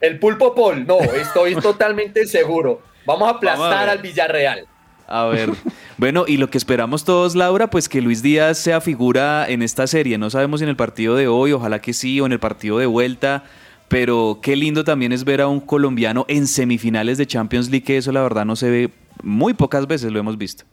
El 0.01 0.19
pulpo 0.19 0.53
Pol, 0.53 0.85
no, 0.85 0.99
estoy 0.99 1.55
totalmente 1.55 2.27
seguro. 2.27 2.81
Vamos 3.05 3.27
a 3.27 3.31
aplastar 3.31 3.89
al 3.89 3.99
Villarreal. 3.99 4.67
A 5.07 5.25
ver. 5.25 5.51
Bueno, 5.97 6.25
y 6.27 6.37
lo 6.37 6.49
que 6.49 6.57
esperamos 6.57 7.05
todos, 7.05 7.35
Laura, 7.35 7.69
pues 7.69 7.87
que 7.87 8.01
Luis 8.01 8.21
Díaz 8.21 8.57
sea 8.57 8.81
figura 8.81 9.45
en 9.47 9.61
esta 9.61 9.87
serie. 9.87 10.17
No 10.17 10.29
sabemos 10.29 10.59
si 10.59 10.63
en 10.63 10.69
el 10.69 10.75
partido 10.75 11.15
de 11.15 11.27
hoy, 11.27 11.51
ojalá 11.51 11.79
que 11.79 11.93
sí, 11.93 12.19
o 12.19 12.25
en 12.25 12.31
el 12.31 12.39
partido 12.39 12.79
de 12.79 12.85
vuelta. 12.85 13.43
Pero 13.87 14.39
qué 14.41 14.55
lindo 14.55 14.83
también 14.83 15.11
es 15.11 15.23
ver 15.23 15.41
a 15.41 15.47
un 15.47 15.59
colombiano 15.59 16.25
en 16.27 16.47
semifinales 16.47 17.17
de 17.17 17.27
Champions 17.27 17.69
League, 17.69 17.85
que 17.85 17.97
eso 17.97 18.11
la 18.11 18.23
verdad 18.23 18.45
no 18.45 18.55
se 18.55 18.69
ve 18.69 18.89
muy 19.21 19.53
pocas 19.53 19.85
veces, 19.85 20.11
lo 20.11 20.19
hemos 20.19 20.37
visto. 20.37 20.65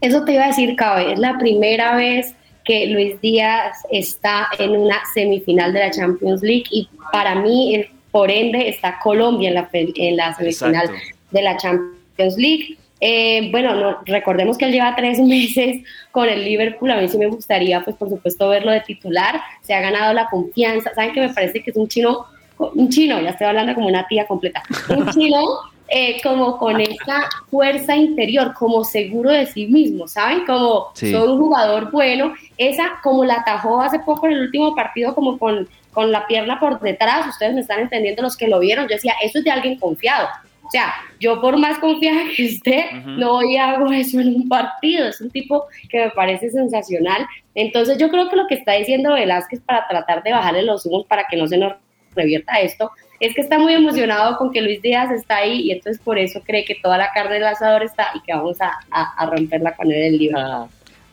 Eso 0.00 0.24
te 0.24 0.34
iba 0.34 0.44
a 0.44 0.48
decir, 0.48 0.76
Cabe, 0.76 1.12
es 1.12 1.18
la 1.18 1.38
primera 1.38 1.96
vez 1.96 2.34
que 2.64 2.86
Luis 2.86 3.20
Díaz 3.20 3.78
está 3.90 4.48
en 4.58 4.72
una 4.72 5.00
semifinal 5.14 5.72
de 5.72 5.80
la 5.80 5.90
Champions 5.90 6.42
League 6.42 6.66
y 6.70 6.88
para 7.10 7.34
mí, 7.36 7.84
por 8.10 8.30
ende, 8.30 8.68
está 8.68 8.98
Colombia 9.02 9.48
en 9.48 9.54
la, 9.54 9.68
en 9.72 10.16
la 10.16 10.34
semifinal 10.34 10.90
de 11.32 11.42
la 11.42 11.56
Champions 11.56 12.36
League. 12.36 12.76
Eh, 13.04 13.48
bueno, 13.50 13.98
recordemos 14.06 14.56
que 14.56 14.66
él 14.66 14.72
lleva 14.72 14.94
tres 14.94 15.18
meses 15.20 15.82
con 16.12 16.28
el 16.28 16.44
Liverpool. 16.44 16.90
A 16.92 17.00
mí 17.00 17.08
sí 17.08 17.18
me 17.18 17.26
gustaría, 17.26 17.82
pues 17.84 17.96
por 17.96 18.08
supuesto, 18.08 18.48
verlo 18.48 18.70
de 18.70 18.80
titular. 18.80 19.40
Se 19.62 19.74
ha 19.74 19.80
ganado 19.80 20.12
la 20.12 20.26
confianza. 20.26 20.94
¿Saben 20.94 21.12
que 21.12 21.20
me 21.20 21.34
parece 21.34 21.62
que 21.62 21.70
es 21.70 21.76
un 21.76 21.88
chino? 21.88 22.26
Un 22.58 22.88
chino, 22.90 23.20
ya 23.20 23.30
estoy 23.30 23.48
hablando 23.48 23.74
como 23.74 23.88
una 23.88 24.06
tía 24.06 24.24
completa. 24.26 24.62
Un 24.88 25.10
chino 25.10 25.40
eh, 25.88 26.20
como 26.22 26.58
con 26.58 26.80
esa 26.80 27.28
fuerza 27.50 27.96
interior, 27.96 28.54
como 28.54 28.84
seguro 28.84 29.30
de 29.30 29.46
sí 29.46 29.66
mismo, 29.66 30.06
¿saben? 30.06 30.44
Como 30.46 30.92
soy 30.94 31.12
un 31.12 31.38
jugador 31.38 31.90
bueno. 31.90 32.34
Esa, 32.56 33.00
como 33.02 33.24
la 33.24 33.34
atajó 33.34 33.80
hace 33.80 33.98
poco 33.98 34.26
en 34.26 34.34
el 34.34 34.42
último 34.42 34.76
partido, 34.76 35.12
como 35.12 35.38
con, 35.38 35.68
con 35.92 36.12
la 36.12 36.24
pierna 36.28 36.60
por 36.60 36.78
detrás. 36.78 37.26
Ustedes 37.26 37.52
me 37.52 37.62
están 37.62 37.80
entendiendo 37.80 38.22
los 38.22 38.36
que 38.36 38.46
lo 38.46 38.60
vieron. 38.60 38.84
Yo 38.84 38.94
decía, 38.94 39.14
eso 39.20 39.38
es 39.38 39.44
de 39.44 39.50
alguien 39.50 39.76
confiado 39.80 40.28
sea, 40.72 40.92
yo 41.20 41.40
por 41.40 41.56
más 41.58 41.78
confiada 41.78 42.22
que 42.34 42.46
esté, 42.46 42.90
no 43.04 43.34
voy 43.34 43.56
a 43.56 43.70
hago 43.70 43.92
eso 43.92 44.18
en 44.18 44.34
un 44.34 44.48
partido. 44.48 45.06
Es 45.06 45.20
un 45.20 45.30
tipo 45.30 45.66
que 45.88 46.06
me 46.06 46.10
parece 46.10 46.50
sensacional. 46.50 47.26
Entonces 47.54 47.98
yo 47.98 48.08
creo 48.10 48.28
que 48.28 48.36
lo 48.36 48.46
que 48.46 48.54
está 48.54 48.72
diciendo 48.72 49.12
Velázquez 49.12 49.60
para 49.60 49.86
tratar 49.86 50.22
de 50.22 50.32
bajarle 50.32 50.62
los 50.62 50.84
humos 50.86 51.06
para 51.06 51.26
que 51.30 51.36
no 51.36 51.46
se 51.46 51.58
nos 51.58 51.74
revierta 52.14 52.60
esto, 52.60 52.90
es 53.20 53.34
que 53.34 53.40
está 53.40 53.58
muy 53.58 53.72
emocionado 53.72 54.36
con 54.36 54.50
que 54.50 54.60
Luis 54.60 54.82
Díaz 54.82 55.10
está 55.12 55.36
ahí 55.36 55.60
y 55.60 55.70
entonces 55.70 56.02
por 56.02 56.18
eso 56.18 56.42
cree 56.44 56.64
que 56.64 56.74
toda 56.74 56.98
la 56.98 57.10
carne 57.14 57.34
del 57.34 57.44
asador 57.44 57.82
está 57.84 58.08
y 58.14 58.20
que 58.20 58.34
vamos 58.34 58.58
a, 58.60 59.26
romperla 59.26 59.76
con 59.76 59.86
él 59.92 60.02
el 60.02 60.18
libro. 60.18 60.38
Ah. 60.38 60.68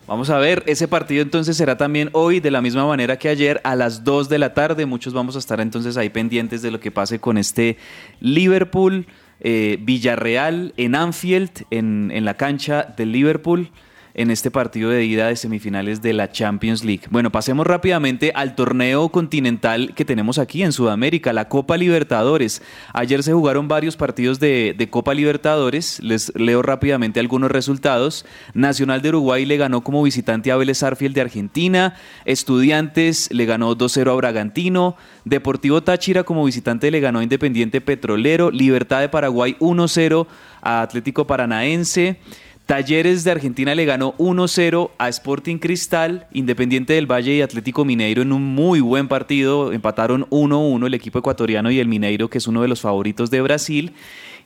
Vamos 0.06 0.28
a 0.28 0.38
ver, 0.38 0.64
ese 0.66 0.88
partido 0.88 1.22
entonces 1.22 1.56
será 1.56 1.76
también 1.76 2.10
hoy 2.12 2.40
de 2.40 2.50
la 2.50 2.60
misma 2.60 2.84
manera 2.84 3.16
que 3.16 3.28
ayer 3.28 3.60
a 3.62 3.76
las 3.76 4.02
2 4.02 4.28
de 4.28 4.38
la 4.40 4.54
tarde. 4.54 4.84
Muchos 4.86 5.12
vamos 5.12 5.36
a 5.36 5.38
estar 5.38 5.60
entonces 5.60 5.96
ahí 5.96 6.08
pendientes 6.08 6.62
de 6.62 6.72
lo 6.72 6.80
que 6.80 6.90
pase 6.90 7.20
con 7.20 7.38
este 7.38 7.76
Liverpool. 8.18 9.06
Eh, 9.42 9.78
Villarreal 9.80 10.74
en 10.76 10.94
Anfield, 10.94 11.64
en, 11.70 12.24
la 12.24 12.34
cancha 12.34 12.94
del 12.96 13.12
Liverpool. 13.12 13.70
En 14.14 14.30
este 14.30 14.50
partido 14.50 14.90
de 14.90 15.04
ida 15.04 15.28
de 15.28 15.36
semifinales 15.36 16.02
de 16.02 16.12
la 16.12 16.30
Champions 16.30 16.84
League. 16.84 17.02
Bueno, 17.10 17.30
pasemos 17.30 17.66
rápidamente 17.66 18.32
al 18.34 18.54
torneo 18.54 19.08
continental 19.10 19.94
que 19.94 20.04
tenemos 20.04 20.38
aquí 20.38 20.62
en 20.62 20.72
Sudamérica, 20.72 21.32
la 21.32 21.48
Copa 21.48 21.76
Libertadores. 21.76 22.62
Ayer 22.92 23.22
se 23.22 23.32
jugaron 23.32 23.68
varios 23.68 23.96
partidos 23.96 24.40
de, 24.40 24.88
Copa 24.90 25.14
Libertadores, 25.14 26.00
les 26.02 26.32
leo 26.34 26.62
rápidamente 26.62 27.20
algunos 27.20 27.50
resultados. 27.50 28.26
Nacional 28.54 29.02
de 29.02 29.10
Uruguay 29.10 29.44
le 29.44 29.56
ganó 29.56 29.82
como 29.82 30.02
visitante 30.02 30.50
a 30.50 30.56
Vélez 30.56 30.82
Arfiel 30.82 31.12
de 31.12 31.20
Argentina, 31.20 31.94
Estudiantes 32.24 33.28
le 33.32 33.46
ganó 33.46 33.76
2-0 33.76 34.10
a 34.10 34.14
Bragantino, 34.14 34.96
Deportivo 35.24 35.82
Táchira 35.82 36.24
como 36.24 36.44
visitante 36.44 36.90
le 36.90 37.00
ganó 37.00 37.20
a 37.20 37.22
Independiente 37.22 37.80
Petrolero, 37.80 38.50
Libertad 38.50 39.00
de 39.00 39.08
Paraguay 39.08 39.56
1-0 39.60 40.26
a 40.62 40.82
Atlético 40.82 41.26
Paranaense. 41.26 42.18
Talleres 42.70 43.24
de 43.24 43.32
Argentina 43.32 43.74
le 43.74 43.84
ganó 43.84 44.14
1-0 44.18 44.92
a 44.96 45.08
Sporting 45.08 45.56
Cristal, 45.58 46.28
Independiente 46.32 46.92
del 46.92 47.10
Valle 47.10 47.34
y 47.34 47.42
Atlético 47.42 47.84
Mineiro 47.84 48.22
en 48.22 48.32
un 48.32 48.44
muy 48.44 48.78
buen 48.78 49.08
partido. 49.08 49.72
Empataron 49.72 50.24
1-1 50.30 50.86
el 50.86 50.94
equipo 50.94 51.18
ecuatoriano 51.18 51.72
y 51.72 51.80
el 51.80 51.88
Mineiro, 51.88 52.30
que 52.30 52.38
es 52.38 52.46
uno 52.46 52.62
de 52.62 52.68
los 52.68 52.80
favoritos 52.80 53.28
de 53.32 53.40
Brasil. 53.40 53.92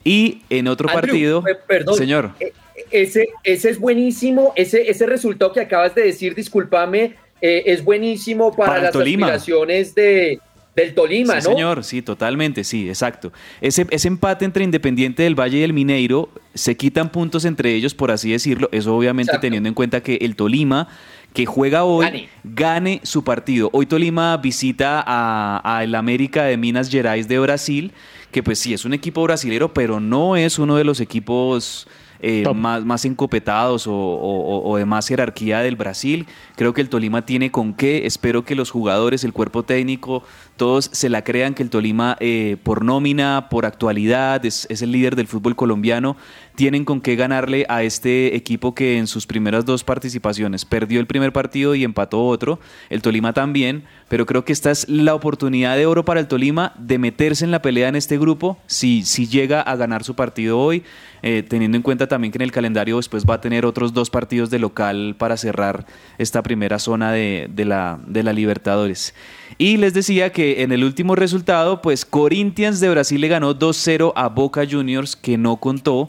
Y 0.03 0.39
en 0.49 0.67
otro 0.67 0.89
Andrew, 0.89 1.01
partido, 1.01 1.43
eh, 1.47 1.55
perdón, 1.67 1.97
señor. 1.97 2.31
eh, 2.39 2.51
Ese, 2.89 3.27
ese 3.43 3.69
es 3.69 3.77
buenísimo, 3.79 4.53
ese, 4.55 4.89
ese 4.89 5.05
resultado 5.05 5.53
que 5.53 5.59
acabas 5.59 5.93
de 5.93 6.01
decir, 6.05 6.33
discúlpame, 6.33 7.13
eh, 7.41 7.61
es 7.67 7.83
buenísimo 7.85 8.55
para, 8.55 8.81
las 8.81 8.91
Tolima. 8.91 9.27
aspiraciones 9.27 9.93
de, 9.93 10.39
del 10.75 10.93
Tolima, 10.93 11.39
Sí, 11.39 11.47
¿no? 11.47 11.55
señor, 11.55 11.83
sí, 11.83 12.01
totalmente, 12.01 12.63
sí, 12.63 12.89
exacto. 12.89 13.31
Ese, 13.61 13.87
ese 13.91 14.07
empate 14.07 14.43
entre 14.45 14.63
Independiente 14.63 15.23
del 15.23 15.33
Valle 15.39 15.59
y 15.59 15.63
el 15.63 15.71
Mineiro, 15.73 16.29
se 16.53 16.75
quitan 16.75 17.09
puntos 17.11 17.45
entre 17.45 17.73
ellos, 17.73 17.93
por 17.93 18.11
así 18.11 18.31
decirlo. 18.31 18.67
Eso 18.71 18.95
obviamente 18.95 19.31
Exacto. 19.31 19.41
teniendo 19.47 19.69
en 19.69 19.75
cuenta 19.75 20.01
que 20.03 20.15
el 20.21 20.35
Tolima, 20.35 20.87
que 21.33 21.45
juega 21.45 21.83
hoy, 21.83 22.05
Gane. 22.05 22.29
gane, 22.43 22.99
su 23.03 23.23
partido. 23.23 23.69
Hoy 23.73 23.85
Tolima 23.85 24.35
visita 24.37 25.03
a, 25.05 25.61
a 25.77 25.83
el 25.83 25.95
América 25.95 26.43
de 26.43 26.57
Minas 26.57 26.89
Gerais 26.89 27.27
de 27.27 27.39
Brasil, 27.39 27.91
que 28.31 28.43
pues 28.43 28.59
sí, 28.59 28.73
es 28.73 28.83
un 28.85 28.93
equipo 28.93 29.23
brasilero, 29.23 29.73
pero 29.73 29.99
no 30.01 30.35
es 30.35 30.59
uno 30.59 30.75
de 30.75 30.83
los 30.83 30.99
equipos... 30.99 31.87
eh, 32.21 32.45
más, 32.55 32.83
más 32.85 33.03
encopetados 33.05 33.85
o, 33.87 33.93
o- 33.93 34.71
o 34.71 34.77
de 34.77 34.85
más 34.85 35.07
jerarquía 35.07 35.59
del 35.59 35.75
Brasil. 35.75 36.25
Creo 36.55 36.73
que 36.73 36.79
el 36.81 36.87
Tolima 36.89 37.25
tiene 37.25 37.51
con 37.51 37.73
qué. 37.73 38.05
Espero 38.07 38.43
que 38.45 38.55
los 38.55 38.71
jugadores, 38.71 39.23
el 39.25 39.33
cuerpo 39.33 39.63
técnico, 39.63 40.23
todos 40.55 40.89
se 40.93 41.09
la 41.09 41.23
crean 41.23 41.53
que 41.53 41.63
el 41.63 41.69
Tolima, 41.69 42.15
eh, 42.19 42.55
por 42.63 42.85
nómina, 42.85 43.47
por 43.49 43.65
actualidad, 43.65 44.45
es, 44.45 44.67
el 44.69 44.91
líder 44.91 45.15
del 45.15 45.27
fútbol 45.27 45.55
colombiano. 45.55 46.15
Tienen 46.55 46.85
con 46.85 47.01
qué 47.01 47.17
ganarle 47.17 47.65
a 47.67 47.83
este 47.83 48.37
equipo 48.37 48.73
que 48.73 48.97
en 48.97 49.07
sus 49.07 49.27
primeras 49.27 49.65
dos 49.65 49.83
participaciones 49.83 50.63
perdió 50.63 51.01
el 51.01 51.07
primer 51.07 51.33
partido 51.33 51.75
y 51.75 51.83
empató 51.83 52.25
otro. 52.25 52.59
El 52.89 53.01
Tolima 53.01 53.33
también. 53.33 53.83
Pero 54.07 54.25
creo 54.25 54.45
que 54.45 54.53
esta 54.53 54.71
es 54.71 54.87
la 54.87 55.15
oportunidad 55.15 55.75
de 55.75 55.87
oro 55.87 56.05
para 56.05 56.19
el 56.19 56.27
Tolima 56.27 56.73
de 56.77 56.99
meterse 56.99 57.43
en 57.43 57.51
la 57.51 57.61
pelea 57.61 57.89
en 57.89 57.95
este 57.95 58.17
grupo 58.17 58.57
si, 58.67 59.03
si 59.03 59.27
llega 59.27 59.61
a 59.61 59.75
ganar 59.75 60.03
su 60.03 60.15
partido 60.15 60.59
hoy, 60.59 60.83
eh, 61.23 61.43
teniendo 61.47 61.75
en 61.75 61.81
cuenta 61.81 62.07
también 62.07 62.31
que 62.31 62.37
en 62.37 62.43
el 62.43 62.51
calendario 62.51 62.97
después 62.97 63.25
va 63.25 63.35
a 63.35 63.41
tener 63.41 63.65
otros 63.65 63.93
dos 63.93 64.11
partidos 64.11 64.51
de 64.51 64.59
local 64.59 65.15
para 65.17 65.37
cerrar 65.37 65.87
esta 66.19 66.43
primera 66.43 66.77
zona 66.77 67.11
de, 67.11 67.49
de 67.49 67.65
la, 67.65 67.99
de 68.05 68.21
la 68.21 68.31
Libertadores. 68.31 69.15
Y 69.57 69.77
les 69.77 69.93
decía 69.93 70.31
que 70.31 70.44
en 70.57 70.71
el 70.71 70.83
último 70.83 71.15
resultado, 71.15 71.81
pues 71.81 72.05
Corinthians 72.05 72.79
de 72.79 72.89
Brasil 72.89 73.21
le 73.21 73.27
ganó 73.27 73.57
2-0 73.57 74.13
a 74.15 74.29
Boca 74.29 74.63
Juniors, 74.69 75.15
que 75.15 75.37
no 75.37 75.57
contó 75.57 76.07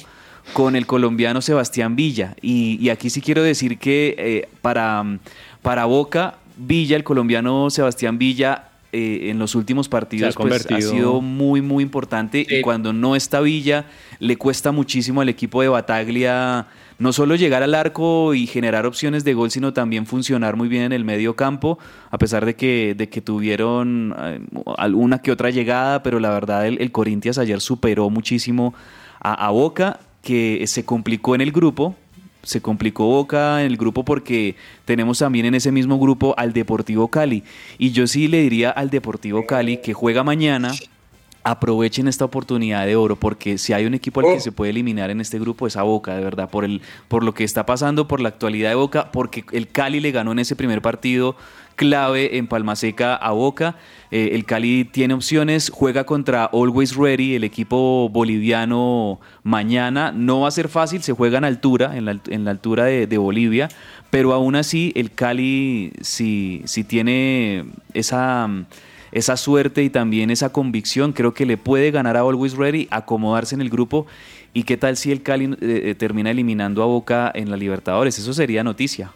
con 0.53 0.77
el 0.77 0.87
colombiano 0.87 1.43
Sebastián 1.43 1.97
Villa. 1.97 2.37
Y, 2.41 2.79
y 2.81 2.91
aquí 2.91 3.11
sí 3.11 3.21
quiero 3.21 3.43
decir 3.43 3.79
que 3.79 4.15
eh, 4.19 4.49
para, 4.63 5.05
para 5.63 5.85
Boca, 5.85 6.39
Villa, 6.57 6.97
el 6.97 7.05
colombiano 7.05 7.69
Sebastián 7.71 8.19
Villa, 8.19 8.69
eh, 8.93 9.31
en 9.31 9.39
los 9.39 9.55
últimos 9.55 9.89
partidos 9.89 10.35
ha 10.37 10.41
pues, 10.41 10.67
ha 10.71 10.81
sido 10.81 11.21
muy, 11.21 11.61
muy 11.61 11.83
importante. 11.83 12.47
Sí. 12.49 12.57
Y 12.57 12.61
cuando 12.63 12.93
no 12.93 13.17
está 13.17 13.41
Villa, 13.41 13.87
le 14.21 14.37
cuesta 14.37 14.73
muchísimo 14.73 15.21
al 15.21 15.29
equipo 15.29 15.61
de 15.61 15.69
Bataglia 15.69 16.67
no 16.99 17.13
solo 17.13 17.37
llegar 17.37 17.63
al 17.63 17.75
arco 17.75 18.35
y 18.35 18.47
generar 18.47 18.87
opciones 18.87 19.25
de 19.25 19.35
gol, 19.35 19.51
sino 19.51 19.73
también 19.73 20.07
funcionar 20.07 20.57
muy 20.57 20.69
bien 20.69 20.85
en 20.85 20.93
el 20.93 21.05
medio 21.05 21.37
campo, 21.37 21.79
a 22.11 22.19
pesar 22.19 22.47
de 22.47 22.57
que, 22.57 22.95
de 22.97 23.09
que 23.09 23.21
tuvieron 23.21 24.15
eh, 24.19 24.41
alguna 24.79 25.21
que 25.21 25.31
otra 25.31 25.51
llegada, 25.51 26.03
pero 26.03 26.21
la 26.21 26.31
verdad 26.31 26.67
el, 26.67 26.81
el 26.81 26.93
Corinthians 26.93 27.39
ayer 27.39 27.61
superó 27.61 28.11
muchísimo 28.11 28.75
a, 29.21 29.47
a 29.47 29.51
Boca, 29.51 30.01
que 30.23 30.65
se 30.67 30.85
complicó 30.85 31.35
en 31.35 31.41
el 31.41 31.53
grupo, 31.53 31.95
se 32.43 32.63
complicó 32.63 33.07
Boca 33.07 33.61
en 33.61 33.67
el 33.67 33.77
grupo 33.77 34.05
porque 34.05 34.57
tenemos 34.85 35.19
también 35.19 35.47
en 35.47 35.55
ese 35.55 35.73
mismo 35.73 35.99
grupo 35.99 36.35
al 36.39 36.53
Deportivo 36.53 37.09
Cali. 37.09 37.43
Y 37.77 37.91
yo 37.91 38.07
sí 38.07 38.29
le 38.29 38.41
diría 38.41 38.71
al 38.71 38.89
Deportivo 38.89 39.47
Cali 39.47 39.79
que 39.79 39.93
juega 39.93 40.23
mañana, 40.23 40.73
aprovechen 41.47 42.09
esta 42.09 42.25
oportunidad 42.25 42.85
de 42.87 42.97
oro 42.97 43.15
porque 43.15 43.57
si 43.57 43.73
hay 43.73 43.87
un 43.87 43.95
equipo 43.95 44.19
al 44.19 44.27
que 44.27 44.33
Oh. 44.39 44.41
se 44.41 44.51
puede 44.51 44.71
eliminar 44.71 45.11
en 45.11 45.21
este 45.21 45.39
grupo 45.39 45.69
es 45.69 45.77
a 45.77 45.83
Boca, 45.85 46.17
de 46.17 46.25
verdad, 46.25 46.51
por 46.51 46.65
el 46.65 46.83
por 47.07 47.23
lo 47.23 47.35
que 47.35 47.45
está 47.45 47.65
pasando, 47.65 48.09
por 48.09 48.21
la 48.21 48.29
actualidad 48.31 48.71
de 48.71 48.75
Boca, 48.75 49.13
porque 49.13 49.45
el 49.53 49.69
Cali 49.69 50.01
le 50.01 50.11
ganó 50.11 50.33
en 50.33 50.41
ese 50.41 50.57
primer 50.57 50.83
partido 50.83 51.37
clave 51.77 52.37
en 52.39 52.49
Palmaseca 52.49 53.15
a 53.15 53.31
Boca. 53.31 53.77
Eh, 54.11 54.31
el 54.33 54.45
Cali 54.45 54.85
tiene 54.87 55.15
opciones, 55.15 55.71
juega 55.73 56.05
contra 56.05 56.47
Always 56.47 56.97
Ready, 56.97 57.37
el 57.37 57.45
equipo 57.45 58.09
boliviano 58.09 59.21
mañana. 59.45 60.11
No 60.11 60.41
va 60.41 60.49
a 60.49 60.51
ser 60.51 60.69
fácil, 60.69 61.03
se 61.03 61.13
juega 61.13 61.39
en 61.39 61.45
altura, 61.45 61.97
en 61.97 62.07
la, 62.07 62.19
en 62.29 62.45
la 62.45 62.51
altura 62.51 62.87
de, 62.87 63.07
de 63.07 63.19
Bolivia, 63.19 63.69
pero 64.11 64.33
aún 64.33 64.57
así 64.57 64.93
el 64.97 65.13
Cali 65.13 65.93
si, 66.01 66.63
si 66.65 66.83
tiene 66.83 67.67
esa 67.95 68.49
esa 69.13 69.37
suerte 69.37 69.83
y 69.83 69.91
también 69.91 70.31
esa 70.31 70.51
convicción, 70.53 71.13
creo 71.13 71.33
que 71.35 71.47
le 71.47 71.57
puede 71.57 71.91
ganar 71.91 72.17
a 72.17 72.21
Always 72.21 72.55
Ready, 72.55 72.89
acomodarse 72.91 73.55
en 73.55 73.61
el 73.61 73.71
grupo. 73.71 74.07
¿Y 74.53 74.63
qué 74.63 74.77
tal 74.77 74.97
si 74.97 75.13
el 75.13 75.23
Cali 75.23 75.45
eh, 75.47 75.57
eh, 75.61 75.95
termina 75.95 76.31
eliminando 76.31 76.83
a 76.83 76.87
Boca 76.87 77.31
en 77.35 77.51
la 77.51 77.57
Libertadores? 77.57 78.19
Eso 78.19 78.33
sería 78.33 78.65
noticia. 78.65 79.13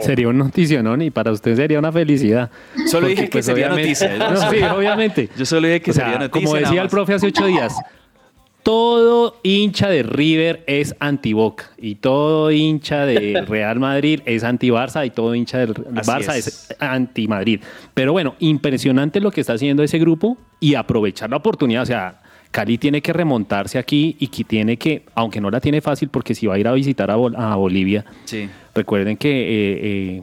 Sería 0.00 0.28
un 0.28 0.38
noticionón 0.38 1.02
y 1.02 1.10
para 1.10 1.32
usted 1.32 1.56
sería 1.56 1.78
una 1.78 1.90
felicidad. 1.92 2.50
Solo 2.86 3.08
dije 3.08 3.22
Porque, 3.24 3.38
que 3.38 3.42
sería 3.42 3.66
obviamente- 3.72 4.08
noticia. 4.08 4.28
No, 4.30 4.50
sí, 4.50 4.62
obviamente. 4.62 5.28
Yo 5.36 5.44
solo 5.44 5.66
dije 5.66 5.80
que 5.82 5.90
O 5.90 5.94
sea, 5.94 6.04
sería 6.04 6.18
noticia. 6.20 6.46
como 6.46 6.56
decía 6.56 6.82
el 6.82 6.88
profe 6.88 7.14
hace 7.14 7.26
ocho 7.26 7.46
días, 7.46 7.74
todo 8.62 9.36
hincha 9.42 9.88
de 9.88 10.02
River 10.02 10.62
es 10.66 10.94
anti-Boca 11.00 11.70
y 11.78 11.96
todo 11.96 12.50
hincha 12.50 13.04
de 13.06 13.42
Real 13.48 13.78
Madrid 13.80 14.20
es 14.24 14.44
anti-Barça 14.44 15.06
y 15.06 15.10
todo 15.10 15.34
hincha 15.34 15.58
del 15.58 15.70
Así 15.96 16.10
Barça 16.10 16.36
es. 16.36 16.46
es, 16.46 16.76
anti-Madrid. 16.78 17.60
Pero 17.94 18.12
bueno, 18.12 18.34
impresionante 18.38 19.20
lo 19.20 19.30
que 19.30 19.40
está 19.40 19.54
haciendo 19.54 19.82
ese 19.82 19.98
grupo 19.98 20.38
y 20.60 20.74
aprovechar 20.74 21.30
la 21.30 21.36
oportunidad. 21.36 21.82
O 21.82 21.86
sea, 21.86 22.20
Cali 22.50 22.78
tiene 22.78 23.00
que 23.02 23.12
remontarse 23.12 23.78
aquí 23.78 24.16
y 24.20 24.28
que 24.28 24.44
tiene 24.44 24.76
que, 24.76 25.04
aunque 25.14 25.40
no 25.40 25.50
la 25.50 25.60
tiene 25.60 25.80
fácil 25.80 26.08
porque 26.10 26.34
si 26.34 26.46
va 26.46 26.54
a 26.54 26.58
ir 26.58 26.68
a 26.68 26.72
visitar 26.72 27.10
a, 27.10 27.16
Bol- 27.16 27.34
a 27.36 27.54
Bolivia, 27.56 28.04
Sí. 28.24 28.48
Recuerden 28.74 29.16
que 29.16 29.28
eh, 29.30 29.80
eh, 29.82 30.22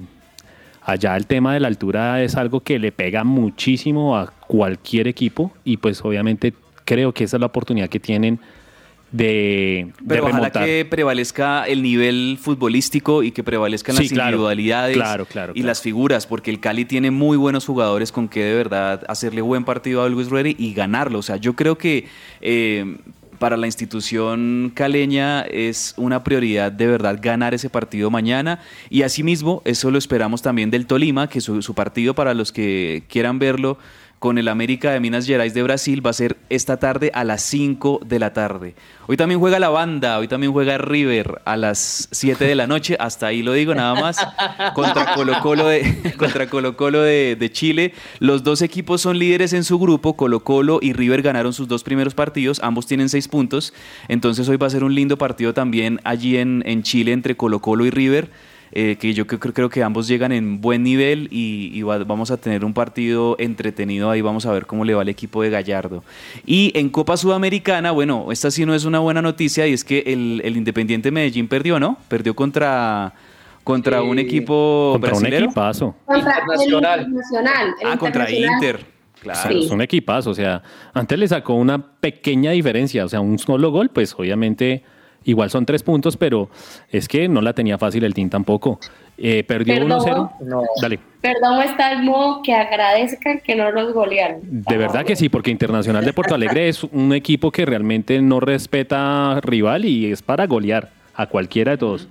allá 0.84 1.16
el 1.18 1.28
tema 1.28 1.54
de 1.54 1.60
la 1.60 1.68
altura 1.68 2.24
es 2.24 2.36
algo 2.36 2.62
que 2.62 2.80
le 2.80 2.92
pega 2.92 3.24
muchísimo 3.24 4.18
a 4.18 4.28
cualquier 4.48 5.08
equipo 5.08 5.52
y 5.64 5.78
pues 5.78 6.04
obviamente 6.04 6.54
creo 6.90 7.14
que 7.14 7.24
esa 7.26 7.38
es 7.38 7.40
la 7.40 7.46
oportunidad 7.46 7.88
que 7.88 8.00
tienen 8.00 8.40
de, 9.12 9.92
de 10.02 10.06
Pero 10.08 10.24
ojalá 10.24 10.38
remontar. 10.38 10.66
que 10.66 10.86
prevalezca 10.86 11.64
el 11.66 11.82
nivel 11.84 12.38
futbolístico 12.42 13.22
y 13.24 13.32
que 13.32 13.44
prevalezcan 13.44 13.96
Sí, 13.96 14.04
las 14.04 14.12
claro. 14.12 14.30
individualidades 14.30 14.96
Claro, 14.96 15.26
claro, 15.26 15.54
y 15.56 15.62
las 15.64 15.82
figuras, 15.82 16.26
porque 16.28 16.52
el 16.52 16.60
Cali 16.60 16.86
tiene 16.86 17.12
muy 17.12 17.38
buenos 17.38 17.66
jugadores 17.66 18.12
con 18.12 18.28
que 18.28 18.44
de 18.44 18.56
verdad 18.56 19.04
hacerle 19.08 19.42
buen 19.42 19.66
partido 19.66 20.02
a 20.04 20.10
Luis 20.10 20.30
Ready 20.30 20.56
y 20.58 20.74
ganarlo. 20.74 21.20
O 21.20 21.24
sea, 21.24 21.38
yo 21.38 21.54
creo 21.56 21.78
que 21.78 22.06
eh, 22.42 22.98
para 23.40 23.56
la 23.58 23.66
institución 23.68 24.72
caleña 24.76 25.42
es 25.42 25.94
una 25.98 26.24
prioridad 26.24 26.72
de 26.72 26.88
verdad 26.88 27.18
ganar 27.22 27.54
ese 27.54 27.70
partido 27.70 28.12
mañana 28.12 28.60
y 28.90 29.02
asimismo 29.04 29.62
eso 29.66 29.90
lo 29.92 29.98
esperamos 29.98 30.42
también 30.42 30.70
del 30.72 30.86
Tolima, 30.86 31.30
que 31.30 31.40
su, 31.42 31.62
su 31.62 31.74
partido 31.74 32.14
para 32.14 32.34
los 32.34 32.52
que 32.52 33.04
quieran 33.10 33.40
verlo 33.40 33.78
con 34.20 34.38
el 34.38 34.50
América 34.50 34.92
de 34.92 35.00
Minas 35.00 35.26
Gerais 35.26 35.54
de 35.54 35.64
Brasil 35.64 36.06
va 36.06 36.10
a 36.10 36.14
ser 36.14 36.38
esta 36.50 36.78
tarde 36.78 37.10
a 37.14 37.24
las 37.24 37.42
5 37.42 38.02
de 38.06 38.20
la 38.20 38.34
tarde. 38.34 38.76
Hoy 39.08 39.16
también 39.16 39.40
juega 39.40 39.60
la 39.60 39.70
banda, 39.70 40.20
hoy 40.20 40.28
también 40.28 40.52
juega 40.52 40.78
River 40.78 41.42
a 41.46 41.56
las 41.56 42.10
7 42.12 42.44
de 42.44 42.54
la 42.54 42.68
noche, 42.68 42.98
hasta 43.00 43.28
ahí 43.28 43.42
lo 43.42 43.54
digo 43.54 43.74
nada 43.74 43.96
más, 43.96 44.18
contra 44.76 45.16
Colo 45.16 45.40
Colo 45.42 45.68
de, 45.68 46.14
contra 46.18 46.48
Colo 46.48 46.76
-Colo 46.76 47.02
de, 47.02 47.38
de 47.40 47.52
Chile. 47.52 47.94
Los 48.20 48.44
dos 48.44 48.62
equipos 48.62 49.02
son 49.02 49.18
líderes 49.18 49.54
en 49.54 49.64
su 49.64 49.80
grupo, 49.80 50.16
Colo 50.16 50.42
Colo 50.42 50.80
y 50.82 50.92
River 50.92 51.22
ganaron 51.22 51.54
sus 51.54 51.68
dos 51.70 51.84
primeros 51.84 52.14
partidos, 52.14 52.60
ambos 52.62 52.86
tienen 52.86 53.08
6 53.08 53.30
puntos, 53.30 53.74
entonces 54.10 54.50
hoy 54.50 54.58
va 54.58 54.68
a 54.68 54.70
ser 54.70 54.84
un 54.84 54.94
lindo 54.94 55.18
partido 55.18 55.54
también 55.54 56.02
allí 56.04 56.38
en, 56.38 56.62
en 56.66 56.84
Chile 56.84 57.14
entre 57.14 57.38
Colo 57.38 57.62
Colo 57.62 57.86
y 57.86 57.90
River. 57.90 58.30
Eh, 58.72 58.98
que 59.00 59.14
yo 59.14 59.26
creo, 59.28 59.40
creo 59.40 59.70
que 59.70 59.82
ambos 59.84 60.08
llegan 60.08 60.32
en 60.32 60.62
buen 60.62 60.84
nivel 60.84 61.28
y, 61.32 61.72
y 61.74 61.82
va- 61.82 61.98
vamos 62.04 62.32
a 62.32 62.38
tener 62.38 62.64
un 62.66 62.74
partido 62.74 63.36
entretenido 63.40 64.10
ahí, 64.12 64.22
vamos 64.22 64.46
a 64.46 64.52
ver 64.52 64.66
cómo 64.66 64.86
le 64.86 64.94
va 64.94 65.02
al 65.02 65.10
equipo 65.10 65.42
de 65.42 65.50
Gallardo. 65.50 66.04
Y 66.46 66.72
en 66.76 66.90
Copa 66.90 67.18
Sudamericana, 67.18 67.92
bueno, 67.92 68.32
esta 68.32 68.52
sí 68.52 68.66
no 68.66 68.74
es 68.76 68.86
una 68.86 69.00
buena 69.00 69.22
noticia 69.22 69.66
y 69.68 69.74
es 69.74 69.84
que 69.84 70.04
el, 70.08 70.42
el 70.44 70.58
Independiente 70.58 71.12
Medellín 71.12 71.48
perdió, 71.48 71.80
¿no? 71.80 71.98
Perdió 72.08 72.36
contra, 72.36 73.14
contra 73.64 74.02
un 74.02 74.20
equipo 74.20 74.90
Contra 74.94 75.16
un 75.16 75.26
equipazo. 75.26 75.96
Contra 76.06 76.40
Internacional. 76.40 77.00
el 77.00 77.06
internacional. 77.08 77.74
el 77.82 77.88
Ah, 77.88 77.98
contra. 77.98 78.30
Inter. 78.32 78.86
Claro. 79.22 79.50
Es 79.60 79.70
un 79.70 79.82
equipazo, 79.82 80.30
o 80.30 80.34
sea, 80.34 80.64
antes 80.94 81.20
le 81.20 81.28
sacó 81.28 81.54
una 81.56 81.78
pequeña 82.00 82.52
diferencia, 82.52 83.04
o 83.04 83.10
sea, 83.10 83.20
un 83.20 83.38
solo 83.38 83.70
gol, 83.70 83.90
pues 83.90 84.16
obviamente 84.18 84.82
igual 85.30 85.50
son 85.50 85.66
tres 85.66 85.84
puntos, 85.84 86.18
pero 86.18 86.50
es 86.92 87.08
que 87.08 87.28
no 87.28 87.42
la 87.42 87.54
tenía 87.54 87.78
fácil 87.78 88.04
el 88.04 88.14
Team 88.14 88.30
tampoco. 88.30 88.80
Eh, 89.18 89.44
perdió 89.44 89.74
Perdón. 89.76 90.00
1-0. 90.00 90.32
No. 90.42 90.64
Dale. 90.82 91.00
Perdón, 91.22 91.62
está 91.62 91.92
el 91.92 92.04
modo 92.04 92.42
que 92.42 92.54
agradezcan 92.54 93.42
que 93.42 93.56
no 93.56 93.70
los 93.72 93.94
golearon. 93.94 94.40
De 94.44 94.78
verdad 94.78 95.06
que 95.06 95.16
sí, 95.16 95.28
porque 95.30 95.52
Internacional 95.52 96.06
de 96.06 96.14
Porto 96.14 96.36
Alegre 96.36 96.70
es 96.70 96.84
un 96.84 97.14
equipo 97.14 97.52
que 97.52 97.66
realmente 97.66 98.22
no 98.22 98.40
respeta 98.40 99.40
rival 99.42 99.86
y 99.86 100.12
es 100.12 100.22
para 100.22 100.48
golear 100.48 100.90
a 101.16 101.26
cualquiera 101.28 101.72
de 101.72 101.78
todos. 101.78 102.08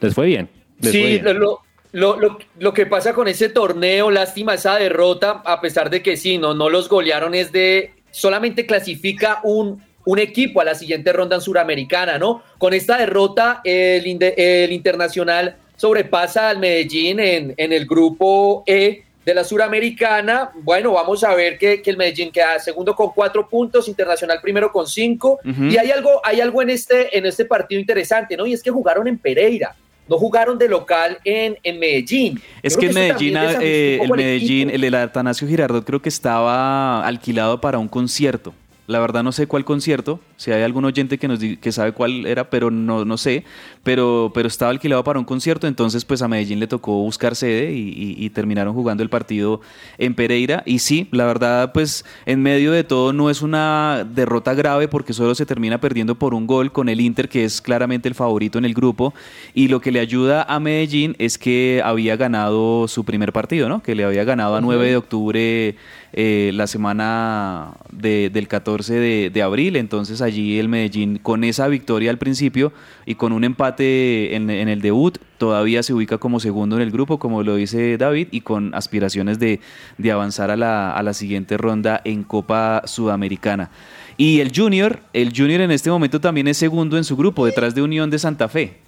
Les 0.00 0.14
fue 0.14 0.26
bien. 0.26 0.48
les 0.80 0.92
fue 0.92 1.00
Sí, 1.00 1.06
bien. 1.20 1.24
lo, 1.40 1.60
lo, 1.92 2.20
lo, 2.20 2.38
lo 2.60 2.72
que 2.72 2.86
pasa 2.86 3.14
con 3.14 3.26
ese 3.26 3.48
torneo, 3.48 4.10
lástima 4.12 4.54
esa 4.54 4.76
derrota, 4.76 5.42
a 5.44 5.60
pesar 5.60 5.90
de 5.90 6.02
que 6.02 6.16
sí, 6.16 6.38
no, 6.38 6.54
no 6.54 6.68
los 6.68 6.88
golearon, 6.88 7.34
es 7.34 7.50
de 7.50 7.92
solamente 8.12 8.64
clasifica 8.64 9.40
un, 9.42 9.82
un 10.04 10.18
equipo 10.18 10.60
a 10.60 10.64
la 10.64 10.74
siguiente 10.74 11.12
ronda 11.12 11.36
en 11.36 11.42
Suramericana, 11.42 12.18
¿no? 12.18 12.42
Con 12.58 12.74
esta 12.74 12.98
derrota, 12.98 13.60
el, 13.64 14.04
el 14.36 14.72
Internacional 14.72 15.56
sobrepasa 15.76 16.50
al 16.50 16.58
Medellín 16.58 17.20
en, 17.20 17.54
en 17.56 17.72
el 17.72 17.86
grupo 17.86 18.62
E 18.66 19.02
de 19.24 19.34
la 19.34 19.42
Suramericana. 19.42 20.50
Bueno, 20.62 20.92
vamos 20.92 21.24
a 21.24 21.34
ver 21.34 21.56
que, 21.56 21.80
que 21.80 21.90
el 21.90 21.96
Medellín 21.96 22.30
queda 22.30 22.58
segundo 22.58 22.94
con 22.94 23.10
cuatro 23.12 23.48
puntos, 23.48 23.88
Internacional 23.88 24.40
primero 24.42 24.70
con 24.70 24.86
cinco. 24.86 25.40
Y 25.44 25.76
hay 25.78 25.90
algo, 25.90 26.20
hay 26.22 26.40
algo 26.40 26.60
en, 26.60 26.70
este, 26.70 27.16
en 27.16 27.24
este 27.24 27.46
partido 27.46 27.80
interesante, 27.80 28.36
¿no? 28.36 28.46
Y 28.46 28.52
es 28.52 28.62
que 28.62 28.70
jugaron 28.70 29.08
en 29.08 29.18
Pereira. 29.18 29.74
No 30.06 30.18
jugaron 30.18 30.58
de 30.58 30.68
local 30.68 31.16
en, 31.24 31.56
en 31.62 31.78
Medellín. 31.78 32.38
Es 32.62 32.76
que 32.76 32.84
el 32.84 32.90
eso 32.90 33.08
también 33.08 33.32
Medellín, 33.32 33.62
eh, 33.62 33.98
el 34.02 34.10
Medellín, 34.10 34.68
el 34.68 34.82
del 34.82 34.94
Atanasio 34.96 35.48
Girardot 35.48 35.82
creo 35.82 36.02
que 36.02 36.10
estaba 36.10 37.02
alquilado 37.06 37.58
para 37.58 37.78
un 37.78 37.88
concierto. 37.88 38.52
La 38.86 39.00
verdad 39.00 39.22
no 39.22 39.32
sé 39.32 39.46
cuál 39.46 39.64
concierto, 39.64 40.20
si 40.36 40.50
hay 40.50 40.62
algún 40.62 40.84
oyente 40.84 41.18
que 41.18 41.28
nos 41.28 41.38
que 41.38 41.72
sabe 41.72 41.92
cuál 41.92 42.26
era, 42.26 42.50
pero 42.50 42.70
no, 42.70 43.04
no 43.04 43.16
sé, 43.16 43.44
pero, 43.82 44.30
pero 44.34 44.48
estaba 44.48 44.70
alquilado 44.70 45.04
para 45.04 45.18
un 45.18 45.24
concierto, 45.24 45.66
entonces 45.66 46.04
pues 46.04 46.22
a 46.22 46.28
Medellín 46.28 46.58
le 46.60 46.66
tocó 46.66 46.92
buscar 47.02 47.36
sede 47.36 47.72
y, 47.72 47.88
y- 47.90 48.24
y 48.24 48.30
terminaron 48.30 48.74
jugando 48.74 49.02
el 49.02 49.08
partido 49.08 49.60
en 49.98 50.14
Pereira. 50.14 50.62
Y 50.66 50.78
sí, 50.80 51.08
la 51.12 51.24
verdad 51.26 51.72
pues 51.72 52.04
en 52.26 52.42
medio 52.42 52.72
de 52.72 52.82
todo 52.84 53.12
no 53.12 53.30
es 53.30 53.42
una 53.42 54.06
derrota 54.14 54.54
grave 54.54 54.88
porque 54.88 55.12
solo 55.12 55.34
se 55.34 55.46
termina 55.46 55.78
perdiendo 55.80 56.14
por 56.16 56.34
un 56.34 56.46
gol 56.46 56.72
con 56.72 56.88
el 56.88 57.00
Inter, 57.00 57.28
que 57.28 57.44
es 57.44 57.60
claramente 57.60 58.08
el 58.08 58.14
favorito 58.14 58.58
en 58.58 58.64
el 58.64 58.74
grupo, 58.74 59.14
y 59.54 59.68
lo 59.68 59.80
que 59.80 59.92
le 59.92 60.00
ayuda 60.00 60.42
a 60.48 60.58
Medellín 60.60 61.14
es 61.18 61.38
que 61.38 61.80
había 61.84 62.16
ganado 62.16 62.88
su 62.88 63.04
primer 63.04 63.32
partido, 63.32 63.68
¿no? 63.68 63.82
Que 63.82 63.94
le 63.94 64.04
había 64.04 64.24
ganado 64.24 64.56
a 64.56 64.60
9 64.60 64.88
de 64.88 64.96
octubre 64.96 65.76
eh, 66.16 66.52
la 66.54 66.66
semana 66.66 67.72
de- 67.90 68.30
del 68.30 68.46
14 68.48 68.94
de, 68.94 69.30
de 69.30 69.42
abril. 69.42 69.76
Entonces 69.76 70.20
allí 70.24 70.58
el 70.58 70.68
Medellín 70.68 71.18
con 71.18 71.44
esa 71.44 71.68
victoria 71.68 72.10
al 72.10 72.18
principio 72.18 72.72
y 73.06 73.14
con 73.14 73.32
un 73.32 73.44
empate 73.44 74.34
en, 74.34 74.50
en 74.50 74.68
el 74.68 74.80
debut 74.80 75.18
todavía 75.38 75.82
se 75.82 75.94
ubica 75.94 76.18
como 76.18 76.40
segundo 76.40 76.76
en 76.76 76.82
el 76.82 76.90
grupo, 76.90 77.18
como 77.18 77.42
lo 77.42 77.56
dice 77.56 77.96
David, 77.96 78.28
y 78.30 78.40
con 78.40 78.74
aspiraciones 78.74 79.38
de, 79.38 79.60
de 79.98 80.12
avanzar 80.12 80.50
a 80.50 80.56
la, 80.56 80.92
a 80.92 81.02
la 81.02 81.14
siguiente 81.14 81.56
ronda 81.56 82.00
en 82.04 82.24
Copa 82.24 82.82
Sudamericana. 82.86 83.70
Y 84.16 84.40
el 84.40 84.52
Junior, 84.54 85.00
el 85.12 85.32
Junior 85.36 85.60
en 85.60 85.70
este 85.70 85.90
momento 85.90 86.20
también 86.20 86.48
es 86.48 86.56
segundo 86.56 86.96
en 86.96 87.04
su 87.04 87.16
grupo, 87.16 87.46
detrás 87.46 87.74
de 87.74 87.82
Unión 87.82 88.10
de 88.10 88.18
Santa 88.18 88.48
Fe, 88.48 88.78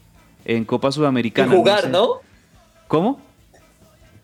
en 0.44 0.64
Copa 0.64 0.92
Sudamericana. 0.92 1.52
¿Cómo? 2.88 3.20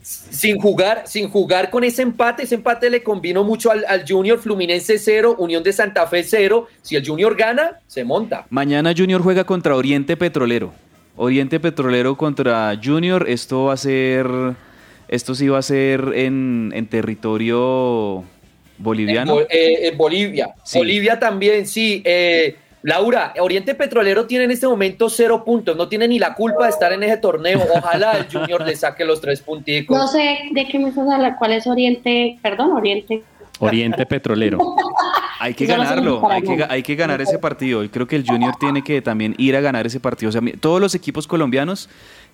Sin 0.03 0.59
jugar, 0.59 1.05
sin 1.07 1.29
jugar 1.31 1.71
con 1.71 1.85
ese 1.85 2.03
empate, 2.03 2.43
ese 2.43 2.57
empate 2.57 2.91
le 2.91 3.03
convino 3.05 3.45
mucho 3.45 3.71
al, 3.71 3.85
al 3.87 4.05
Junior 4.07 4.39
Fluminense 4.41 4.99
0, 4.99 5.37
Unión 5.39 5.63
de 5.63 5.73
Santa 5.73 6.07
Fe 6.09 6.25
0. 6.25 6.67
Si 6.83 6.97
el 6.97 7.07
Junior 7.07 7.37
gana, 7.37 7.79
se 7.87 8.03
monta. 8.03 8.47
Mañana 8.51 8.93
Junior 8.97 9.23
juega 9.23 9.45
contra 9.45 9.77
Oriente 9.77 10.17
Petrolero. 10.17 10.73
Oriente 11.17 11.61
Petrolero 11.61 12.17
contra 12.17 12.77
Junior. 12.83 13.27
Esto 13.29 13.65
va 13.67 13.75
a 13.75 13.77
ser. 13.77 14.27
Esto 15.09 15.35
sí 15.37 15.47
va 15.49 15.59
a 15.59 15.63
ser 15.63 16.13
en, 16.15 16.73
en 16.75 16.87
territorio 16.87 18.21
En, 18.21 18.25
boliviano. 18.79 19.35
Bo- 19.35 19.41
eh, 19.43 19.89
en 19.89 19.97
Bolivia. 19.99 20.55
Sí. 20.65 20.79
Bolivia 20.79 21.19
también, 21.21 21.67
sí. 21.67 22.03
Eh, 22.05 22.57
Laura, 22.83 23.33
Oriente 23.39 23.75
Petrolero 23.75 24.27
tiene 24.27 24.45
en 24.45 24.51
este 24.51 24.67
momento 24.67 25.09
cero 25.09 25.45
puntos, 25.45 25.77
no 25.77 25.89
tiene 25.89 26.09
ni 26.09 26.19
la 26.19 26.35
culpa 26.35 26.65
de 26.65 26.71
estar 26.71 26.93
en 26.93 27.03
ese 27.05 27.17
torneo. 27.17 27.63
Ojalá 27.75 28.19
el 28.19 28.27
Junior 28.31 28.67
le 28.67 28.75
saque 28.75 29.05
los 29.05 29.21
tres 29.21 29.41
punticos. 29.41 29.97
No 29.97 30.09
sé 30.09 30.39
de 30.51 30.67
qué 30.67 30.79
me 30.79 30.89
estás 30.89 31.09
hablando. 31.09 31.39
¿Cuál 31.39 31.53
es 31.53 31.67
Oriente? 31.67 32.39
Perdón, 32.43 32.73
Oriente. 32.73 33.23
Oriente 33.61 34.05
Petrolero. 34.07 34.59
Hay 35.39 35.55
que 35.55 35.65
Eso 35.65 35.77
ganarlo, 35.77 36.31
hay 36.31 36.43
que, 36.43 36.67
hay 36.69 36.83
que 36.85 36.95
ganar 36.95 37.21
ese 37.21 37.37
partido. 37.37 37.83
Y 37.83 37.89
creo 37.89 38.07
que 38.07 38.15
el 38.15 38.25
Junior 38.25 38.55
tiene 38.61 38.85
que 38.85 39.03
también 39.03 39.35
ir 39.39 39.57
a 39.57 39.61
ganar 39.61 39.85
ese 39.85 39.99
partido. 39.99 40.29
O 40.29 40.33
sea, 40.33 40.41
todos 40.61 40.81
los 40.81 40.95
equipos 40.95 41.27
colombianos 41.27 41.89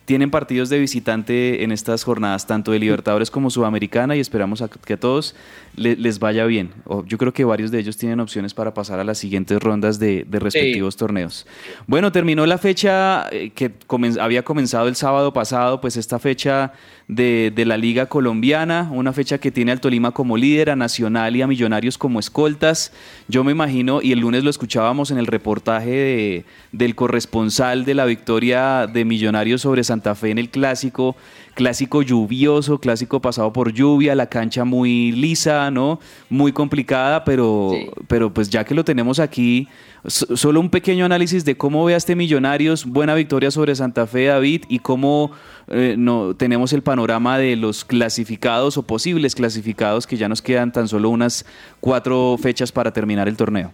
tienen 0.05 0.31
partidos 0.31 0.71
de 0.71 0.79
visitante 0.79 1.63
en 1.65 1.71
estas 1.71 2.03
jornadas, 2.03 2.47
tanto 2.47 2.73
de 2.73 2.79
Libertadores 2.79 3.31
como 3.31 3.51
Sudamericana, 3.51 4.17
y 4.17 4.21
esperamos 4.21 4.63
a 4.63 4.69
que 4.69 4.95
a 4.95 4.97
todos 4.97 5.35
le- 5.77 5.97
les 5.97 6.19
vaya 6.19 6.47
bien. 6.47 6.71
Yo 7.07 7.19
creo 7.19 7.33
que 7.35 7.45
varios 7.45 7.71
de 7.71 7.79
ellos 7.81 7.99
tienen 7.99 8.19
opciones 8.21 8.55
para 8.55 8.73
pasar 8.73 9.01
a 9.01 9.05
las 9.05 9.19
siguientes 9.19 9.61
rondas 9.61 9.99
de, 9.99 10.25
de 10.27 10.39
respectivos 10.39 10.97
torneos. 10.97 11.47
Bueno, 11.87 12.11
terminó 12.11 12.47
la 12.47 12.57
fecha 12.57 13.29
eh, 13.31 13.51
que 13.51 13.71
comen- 13.87 14.19
había 14.19 14.43
comenzado 14.45 14.89
el 14.89 14.97
sábado 14.97 15.33
pasado, 15.35 15.81
pues 15.83 15.97
esta 15.99 16.19
fecha 16.19 16.73
de, 17.09 17.51
de 17.55 17.65
la 17.65 17.79
Liga 17.79 18.07
Colombiana, 18.07 18.91
una 18.93 19.15
fecha 19.15 19.39
que 19.39 19.51
tiene 19.51 19.73
al 19.73 19.81
Tolima 19.81 20.11
como 20.13 20.37
líder, 20.37 20.69
a 20.71 20.77
Nacional 20.77 21.35
y 21.37 21.43
a 21.43 21.47
Millonarios 21.47 21.97
como 21.97 22.21
escoltas. 22.21 22.93
Yo 23.29 23.45
me 23.45 23.53
imagino, 23.53 24.01
y 24.03 24.13
el 24.13 24.21
lunes 24.21 24.45
lo 24.45 24.51
escuchábamos 24.51 25.11
en 25.11 25.17
el 25.19 25.27
reportaje 25.27 25.91
de- 25.91 26.45
del 26.73 26.95
corresponsal 26.95 27.87
de 27.87 27.95
la 27.95 28.05
victoria 28.05 28.87
de 28.87 29.07
Millonarios 29.07 29.63
sobre 29.63 29.85
Santa 29.85 30.15
Fe 30.15 30.31
en 30.31 30.39
el 30.39 30.51
clásico, 30.51 31.17
clásico 31.59 32.03
lluvioso, 32.03 32.79
clásico 32.79 33.21
pasado 33.21 33.53
por 33.53 33.73
lluvia, 33.73 34.15
la 34.15 34.29
cancha 34.29 34.65
muy 34.65 35.11
lisa, 35.11 35.73
¿no? 35.73 35.99
Muy 36.31 36.53
complicada, 36.53 37.25
pero, 37.25 37.73
pero 38.07 38.33
pues 38.33 38.49
ya 38.49 38.63
que 38.65 38.77
lo 38.77 38.85
tenemos 38.85 39.19
aquí, 39.19 39.67
so- 40.07 40.37
solo 40.37 40.61
un 40.61 40.71
pequeño 40.71 41.05
análisis 41.05 41.45
de 41.45 41.57
cómo 41.57 41.85
ve 41.85 41.95
a 41.95 41.97
este 41.97 42.15
Millonarios, 42.15 42.85
buena 42.87 43.17
victoria 43.17 43.51
sobre 43.51 43.75
Santa 43.75 44.07
Fe, 44.07 44.27
David, 44.27 44.67
y 44.69 44.79
cómo 44.79 45.33
eh, 45.67 45.97
no, 45.99 46.37
tenemos 46.37 46.73
el 46.73 46.83
panorama 46.83 47.39
de 47.39 47.57
los 47.57 47.85
clasificados 47.85 48.79
o 48.79 48.85
posibles 48.85 49.35
clasificados, 49.35 50.07
que 50.07 50.17
ya 50.17 50.29
nos 50.29 50.41
quedan 50.41 50.71
tan 50.73 50.87
solo 50.87 51.11
unas 51.11 51.45
cuatro 51.81 52.37
fechas 52.41 52.71
para 52.71 52.93
terminar 52.93 53.27
el 53.27 53.37
torneo. 53.37 53.73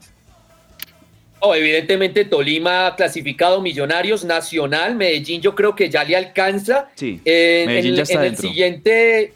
Oh, 1.47 1.55
evidentemente 1.55 2.24
Tolima 2.24 2.95
clasificado, 2.97 3.61
Millonarios, 3.61 4.24
Nacional, 4.24 4.95
Medellín 4.95 5.40
yo 5.40 5.55
creo 5.55 5.74
que 5.76 5.90
ya 5.90 6.03
le 6.05 6.16
alcanza. 6.16 6.88
Sí, 6.95 7.20
En, 7.24 7.66
Medellín 7.66 7.90
en- 7.90 7.97
ya 7.97 8.03
está 8.03 8.14
en 8.14 8.20
el 8.20 8.30
dentro. 8.30 8.49
siguiente... 8.49 9.34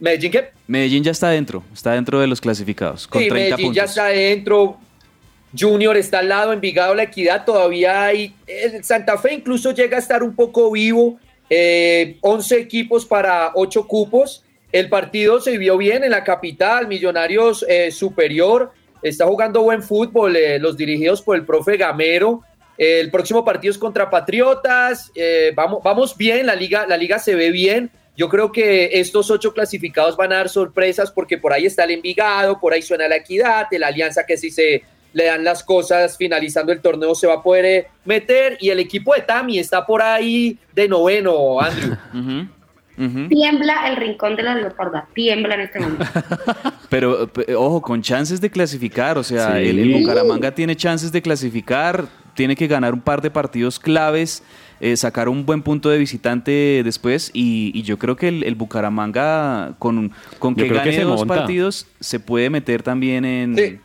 ¿Medellín 0.00 0.30
qué? 0.32 0.50
Medellín 0.66 1.02
ya 1.04 1.12
está 1.12 1.30
dentro, 1.30 1.62
está 1.72 1.92
dentro 1.92 2.20
de 2.20 2.26
los 2.26 2.40
clasificados, 2.40 3.06
con 3.06 3.22
sí, 3.22 3.28
30 3.28 3.56
Medellín 3.56 3.72
ya 3.74 3.84
está 3.84 4.06
dentro. 4.06 4.76
Junior 5.58 5.96
está 5.96 6.18
al 6.18 6.28
lado, 6.28 6.52
Envigado, 6.52 6.94
La 6.94 7.04
Equidad 7.04 7.44
todavía 7.46 8.04
hay. 8.04 8.34
el 8.46 8.84
Santa 8.84 9.16
Fe 9.16 9.32
incluso 9.34 9.72
llega 9.72 9.96
a 9.96 10.00
estar 10.00 10.22
un 10.22 10.34
poco 10.34 10.70
vivo. 10.70 11.18
eh, 11.50 12.16
11 12.20 12.58
equipos 12.60 13.06
para 13.06 13.52
8 13.54 13.86
cupos. 13.86 14.44
El 14.70 14.90
partido 14.90 15.40
se 15.40 15.56
vio 15.56 15.78
bien 15.78 16.04
en 16.04 16.10
la 16.10 16.22
capital, 16.22 16.86
Millonarios 16.86 17.64
eh, 17.66 17.90
superior. 17.90 18.72
Está 19.02 19.26
jugando 19.26 19.62
buen 19.62 19.82
fútbol, 19.82 20.36
eh, 20.36 20.58
los 20.58 20.76
dirigidos 20.76 21.22
por 21.22 21.36
el 21.36 21.44
profe 21.44 21.76
Gamero. 21.76 22.42
Eh, 22.76 23.00
el 23.00 23.10
próximo 23.10 23.44
partido 23.44 23.72
es 23.72 23.78
contra 23.78 24.08
Patriotas. 24.08 25.10
eh, 25.14 25.52
vamos, 25.54 26.16
bien, 26.16 26.46
la 26.46 26.54
liga, 26.54 26.86
la 26.86 26.96
liga 26.96 27.18
se 27.18 27.34
ve 27.34 27.50
bien. 27.50 27.90
Yo 28.16 28.28
creo 28.28 28.50
que 28.50 28.90
estos 28.94 29.30
ocho 29.30 29.54
clasificados 29.54 30.16
van 30.16 30.32
a 30.32 30.36
dar 30.36 30.48
sorpresas 30.48 31.10
porque 31.12 31.38
por 31.38 31.52
ahí 31.52 31.66
está 31.66 31.84
el 31.84 31.92
Envigado, 31.92 32.58
por 32.58 32.72
ahí 32.72 32.82
suena 32.82 33.06
la 33.06 33.16
Equidad, 33.16 33.68
la 33.70 33.86
Alianza 33.86 34.26
que 34.26 34.36
si 34.36 34.50
se 34.50 34.82
le 35.12 35.24
dan 35.24 35.44
las 35.44 35.62
cosas 35.62 36.16
finalizando 36.16 36.72
el 36.72 36.80
torneo 36.80 37.14
se 37.14 37.26
va 37.26 37.34
a 37.34 37.42
poder 37.42 37.64
eh, 37.64 37.86
meter 38.04 38.58
y 38.60 38.70
el 38.70 38.78
equipo 38.78 39.14
de 39.14 39.22
Tami 39.22 39.58
está 39.58 39.86
por 39.86 40.02
ahí 40.02 40.58
de 40.74 40.88
noveno, 40.88 41.60
Andrew. 41.60 41.96
Tiembla 43.28 43.88
el 43.88 43.96
rincón 43.96 44.34
de 44.36 44.42
la 44.42 44.54
leoparda. 44.56 45.06
Tiembla 45.14 45.54
en 45.54 45.60
este 45.60 45.80
momento. 45.80 46.04
Pero, 46.88 47.28
pe- 47.28 47.54
ojo, 47.54 47.80
con 47.82 48.02
chances 48.02 48.40
de 48.40 48.50
clasificar, 48.50 49.18
o 49.18 49.22
sea, 49.22 49.52
Sí. 49.56 49.68
el, 49.68 49.78
el 49.78 49.92
Bucaramanga 49.94 50.52
tiene 50.54 50.74
chances 50.76 51.12
de 51.12 51.22
clasificar, 51.22 52.06
tiene 52.34 52.56
que 52.56 52.66
ganar 52.66 52.94
un 52.94 53.00
par 53.00 53.20
de 53.22 53.30
partidos 53.30 53.78
claves 53.78 54.42
eh, 54.80 54.96
sacar 54.96 55.28
un 55.28 55.44
buen 55.44 55.62
punto 55.62 55.88
de 55.90 55.98
visitante 55.98 56.82
después 56.84 57.30
y, 57.34 57.72
y 57.74 57.82
yo 57.82 57.98
creo 57.98 58.14
que 58.14 58.28
el, 58.28 58.44
el 58.44 58.54
Bucaramanga 58.54 59.74
con, 59.80 60.12
con 60.38 60.54
que 60.54 60.68
gane 60.68 61.00
dos 61.00 61.18
monta. 61.20 61.34
partidos 61.34 61.86
se 62.00 62.20
puede 62.20 62.48
meter 62.50 62.82
también 62.82 63.24
en... 63.24 63.80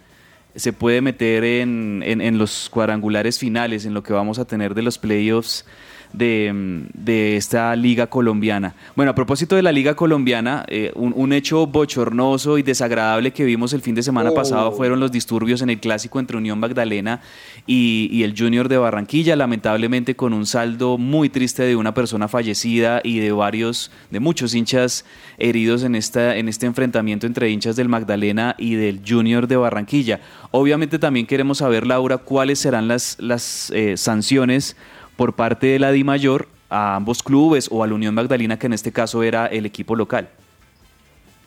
Se 0.55 0.71
puede 0.71 1.01
meter 1.01 1.43
en, 1.43 2.03
en- 2.05 2.21
en 2.21 2.37
los 2.37 2.69
cuadrangulares 2.69 3.39
finales, 3.39 3.85
en 3.87 3.95
lo 3.95 4.03
que 4.03 4.13
vamos 4.13 4.37
a 4.37 4.45
tener 4.45 4.75
de 4.75 4.83
los 4.83 4.99
playoffs 4.99 5.65
de, 6.13 6.83
de 6.93 7.37
esta 7.37 7.75
liga 7.75 8.07
colombiana. 8.07 8.75
Bueno, 8.95 9.11
a 9.11 9.15
propósito 9.15 9.55
de 9.55 9.61
la 9.61 9.71
liga 9.71 9.95
colombiana, 9.95 10.65
eh, 10.67 10.91
un, 10.95 11.13
un 11.15 11.33
hecho 11.33 11.67
bochornoso 11.67 12.57
y 12.57 12.63
desagradable 12.63 13.31
que 13.31 13.43
vimos 13.43 13.73
el 13.73 13.81
fin 13.81 13.95
de 13.95 14.03
semana 14.03 14.23
Oh. 14.31 14.33
pasado 14.35 14.71
fueron 14.71 14.99
los 14.99 15.11
disturbios 15.11 15.61
en 15.61 15.69
el 15.69 15.79
clásico 15.79 16.19
entre 16.19 16.37
Unión 16.37 16.59
Magdalena 16.59 17.21
y, 17.67 18.09
y 18.11 18.23
el 18.23 18.33
Junior 18.37 18.69
de 18.69 18.77
Barranquilla, 18.77 19.35
lamentablemente 19.35 20.15
con 20.15 20.33
un 20.33 20.45
saldo 20.45 20.97
muy 20.97 21.29
triste 21.29 21.63
de 21.63 21.75
una 21.75 21.93
persona 21.93 22.27
fallecida 22.27 23.01
y 23.03 23.19
de 23.19 23.31
varios, 23.31 23.91
de 24.11 24.19
muchos 24.19 24.55
hinchas 24.55 25.05
heridos 25.37 25.83
en, 25.83 25.95
esta, 25.95 26.37
en 26.37 26.47
este 26.47 26.65
enfrentamiento 26.65 27.27
entre 27.27 27.49
hinchas 27.49 27.75
del 27.75 27.89
Magdalena 27.89 28.55
y 28.57 28.75
del 28.75 29.01
Junior 29.05 29.47
de 29.47 29.57
Barranquilla. 29.57 30.19
Obviamente 30.51 30.99
también 30.99 31.25
queremos 31.25 31.57
saber, 31.59 31.85
Laura, 31.85 32.17
cuáles 32.17 32.59
serán 32.59 32.87
las, 32.87 33.17
las 33.19 33.71
eh, 33.71 33.97
sanciones 33.97 34.75
por 35.15 35.33
parte 35.33 35.67
de 35.67 35.79
la 35.79 35.91
DIMAYOR 35.91 36.47
a 36.69 36.95
ambos 36.95 37.21
clubes 37.21 37.69
o 37.71 37.83
a 37.83 37.87
la 37.87 37.93
Unión 37.93 38.15
Magdalena, 38.15 38.57
que 38.57 38.65
en 38.67 38.73
este 38.73 38.91
caso 38.91 39.21
era 39.23 39.45
el 39.47 39.65
equipo 39.65 39.95
local. 39.95 40.27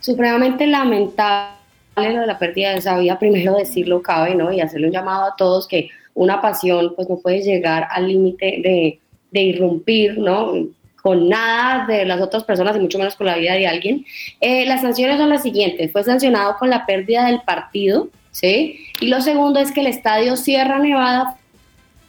supremamente 0.01 0.67
lamentable 0.67 1.57
lo 1.97 2.21
de 2.21 2.27
la 2.27 2.39
pérdida 2.39 2.71
de 2.71 2.79
esa 2.79 2.97
vida, 2.99 3.19
primero 3.19 3.57
decirlo 3.57 4.03
cabe, 4.03 4.35
¿no? 4.35 4.53
Y 4.53 4.61
hacerle 4.61 4.87
un 4.87 4.93
llamado 4.93 5.25
a 5.25 5.35
todos 5.37 5.67
que 5.67 5.89
una 6.15 6.41
pasión 6.41 6.93
pues 6.95 7.09
no 7.09 7.17
puede 7.19 7.41
llegar 7.41 7.89
al 7.91 8.07
límite 8.07 8.61
de, 8.63 9.01
de 9.31 9.41
irrumpir, 9.43 10.19
¿no? 10.19 10.53
Con 11.03 11.29
nada 11.29 11.87
de 11.87 12.05
las 12.05 12.21
otras 12.21 12.45
personas 12.45 12.77
y 12.77 12.81
mucho 12.81 12.99
menos 12.99 13.17
con 13.17 13.27
la 13.27 13.37
vida 13.37 13.55
de 13.55 13.67
alguien. 13.67 14.05
Eh, 14.41 14.67
las 14.67 14.83
sanciones 14.83 15.19
son 15.19 15.29
las 15.31 15.43
siguientes. 15.43 15.91
Fue 15.91 16.05
sancionado 16.05 16.57
con 16.59 16.71
la 16.71 16.85
pérdida 16.85 17.27
del 17.27 17.41
partido, 17.43 18.09
¿sí? 18.31 18.87
Y 19.01 19.09
lo 19.09 19.21
segundo 19.21 19.59
es 19.59 19.73
que 19.73 19.81
el 19.81 19.87
estadio 19.87 20.37
Sierra 20.37 20.79
Nevada 20.79 21.39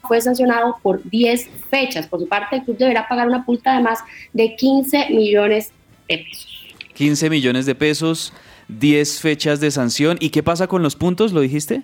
fue 0.08 0.22
sancionado 0.22 0.78
por 0.82 1.02
10 1.10 1.50
fechas. 1.70 2.08
Por 2.08 2.20
su 2.20 2.28
parte, 2.28 2.58
el 2.58 2.64
club 2.64 2.78
deberá 2.78 3.08
pagar 3.08 3.28
una 3.28 3.44
multa 3.46 3.76
de 3.76 3.84
más 3.84 4.00
de 4.34 4.56
15 4.56 5.10
millones 5.12 5.72
de 6.08 6.18
pesos. 6.18 6.68
15 6.94 7.30
millones 7.30 7.66
de 7.66 7.76
pesos, 7.76 8.34
10 8.70 9.20
fechas 9.22 9.60
de 9.60 9.72
sanción. 9.72 10.18
¿Y 10.20 10.30
qué 10.30 10.44
pasa 10.44 10.68
con 10.68 10.82
los 10.82 10.96
puntos? 10.96 11.34
¿Lo 11.34 11.42
dijiste? 11.42 11.84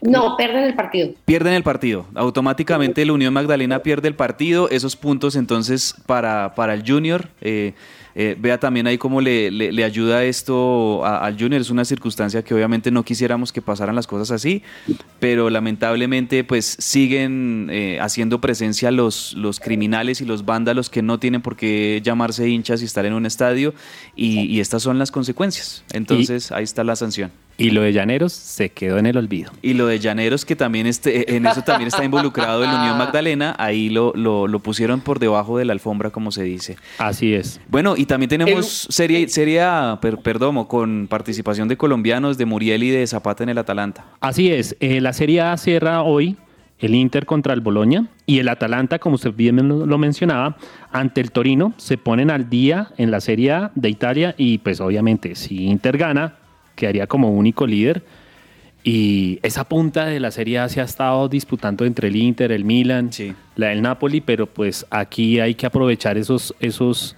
No, 0.00 0.36
pierden 0.36 0.62
el 0.64 0.74
partido. 0.74 1.10
Pierden 1.24 1.54
el 1.54 1.62
partido. 1.64 2.06
Automáticamente 2.14 3.04
la 3.04 3.12
Unión 3.12 3.34
Magdalena 3.34 3.80
pierde 3.82 4.08
el 4.08 4.14
partido. 4.14 4.70
Esos 4.70 4.94
puntos 4.96 5.34
entonces 5.34 5.94
para, 6.06 6.54
para 6.54 6.74
el 6.74 6.88
Junior. 6.88 7.28
eh, 7.40 7.74
eh, 8.20 8.36
vea 8.36 8.58
también 8.58 8.86
ahí 8.88 8.98
cómo 8.98 9.20
le, 9.20 9.50
le- 9.52 9.70
le 9.70 9.84
ayuda 9.84 10.24
esto 10.24 11.04
a- 11.06 11.24
al 11.24 11.38
Junior. 11.38 11.60
Es 11.60 11.70
una 11.70 11.84
circunstancia 11.84 12.42
que 12.42 12.52
obviamente 12.52 12.90
no 12.90 13.04
quisiéramos 13.04 13.52
que 13.52 13.62
pasaran 13.62 13.94
las 13.94 14.08
cosas 14.08 14.32
así, 14.32 14.62
pero 15.20 15.50
lamentablemente 15.50 16.42
pues 16.42 16.76
siguen 16.80 17.68
eh, 17.70 17.98
haciendo 18.00 18.40
presencia 18.40 18.90
los, 18.90 19.34
los 19.34 19.60
criminales 19.60 20.20
y 20.20 20.24
los 20.24 20.44
vándalos 20.44 20.90
que 20.90 21.00
no 21.00 21.18
tienen 21.20 21.42
por 21.42 21.54
qué 21.56 22.00
llamarse 22.02 22.48
hinchas 22.48 22.82
y 22.82 22.86
estar 22.86 23.06
en 23.06 23.12
un 23.14 23.24
estadio 23.24 23.72
y, 24.16 24.40
y 24.42 24.58
estas 24.60 24.82
son 24.82 24.98
las 24.98 25.10
consecuencias. 25.12 25.84
Entonces 25.92 26.50
ahí 26.52 26.64
está 26.64 26.82
la 26.84 26.96
sanción. 26.96 27.30
Y 27.60 27.70
lo 27.70 27.82
de 27.82 27.92
Llaneros 27.92 28.32
se 28.32 28.68
quedó 28.70 28.98
en 28.98 29.06
el 29.06 29.16
olvido. 29.16 29.50
Y 29.62 29.74
lo 29.74 29.88
de 29.88 29.98
Llaneros, 29.98 30.44
que 30.44 30.54
también 30.54 30.86
este, 30.86 31.34
en 31.34 31.44
eso 31.44 31.62
también 31.62 31.88
está 31.88 32.04
involucrado 32.04 32.62
el 32.62 32.70
Unión 32.70 32.96
Magdalena, 32.98 33.56
ahí 33.58 33.88
lo, 33.88 34.12
lo, 34.14 34.46
lo 34.46 34.60
pusieron 34.60 35.00
por 35.00 35.18
debajo 35.18 35.58
de 35.58 35.64
la 35.64 35.72
alfombra, 35.72 36.10
como 36.10 36.30
se 36.30 36.44
dice. 36.44 36.76
Así 36.98 37.34
es. 37.34 37.60
Bueno, 37.68 37.96
y 37.96 38.06
también 38.08 38.28
tenemos 38.28 38.66
serie, 38.90 39.28
serie 39.28 39.60
A, 39.62 39.98
per- 40.02 40.18
Perdomo, 40.18 40.66
con 40.66 41.06
participación 41.08 41.68
de 41.68 41.76
colombianos, 41.76 42.36
de 42.38 42.46
Muriel 42.46 42.82
y 42.82 42.90
de 42.90 43.06
Zapata 43.06 43.44
en 43.44 43.50
el 43.50 43.58
Atalanta. 43.58 44.04
Así 44.20 44.50
es, 44.50 44.76
eh, 44.80 45.00
la 45.00 45.12
Serie 45.12 45.40
A 45.42 45.56
cierra 45.56 46.02
hoy 46.02 46.36
el 46.80 46.94
Inter 46.94 47.26
contra 47.26 47.54
el 47.54 47.60
Boloña 47.60 48.06
y 48.24 48.38
el 48.38 48.48
Atalanta, 48.48 48.98
como 49.00 49.16
usted 49.16 49.32
bien 49.34 49.56
lo 49.68 49.84
lo 49.86 49.98
mencionaba, 49.98 50.56
ante 50.92 51.20
el 51.20 51.32
Torino 51.32 51.72
se 51.76 51.98
ponen 51.98 52.30
al 52.30 52.48
día 52.50 52.90
en 52.98 53.10
la 53.10 53.20
Serie 53.20 53.50
A 53.52 53.70
de 53.74 53.88
Italia 53.90 54.34
y 54.38 54.58
pues 54.58 54.80
obviamente 54.80 55.34
si 55.34 55.64
Inter 55.66 55.98
gana 55.98 56.34
quedaría 56.76 57.06
como 57.08 57.30
único 57.32 57.66
líder 57.66 58.04
y 58.84 59.40
esa 59.42 59.64
punta 59.64 60.06
de 60.06 60.20
la 60.20 60.30
Serie 60.30 60.60
A 60.60 60.68
se 60.68 60.80
ha 60.80 60.84
estado 60.84 61.28
disputando 61.28 61.84
entre 61.84 62.08
el 62.08 62.16
Inter, 62.16 62.52
el 62.52 62.64
Milan, 62.64 63.10
la 63.56 63.68
del 63.68 63.82
Napoli, 63.82 64.20
pero 64.20 64.46
pues 64.46 64.86
aquí 64.88 65.40
hay 65.40 65.54
que 65.56 65.66
aprovechar 65.66 66.16
esos 66.16 66.54
esos 66.60 67.16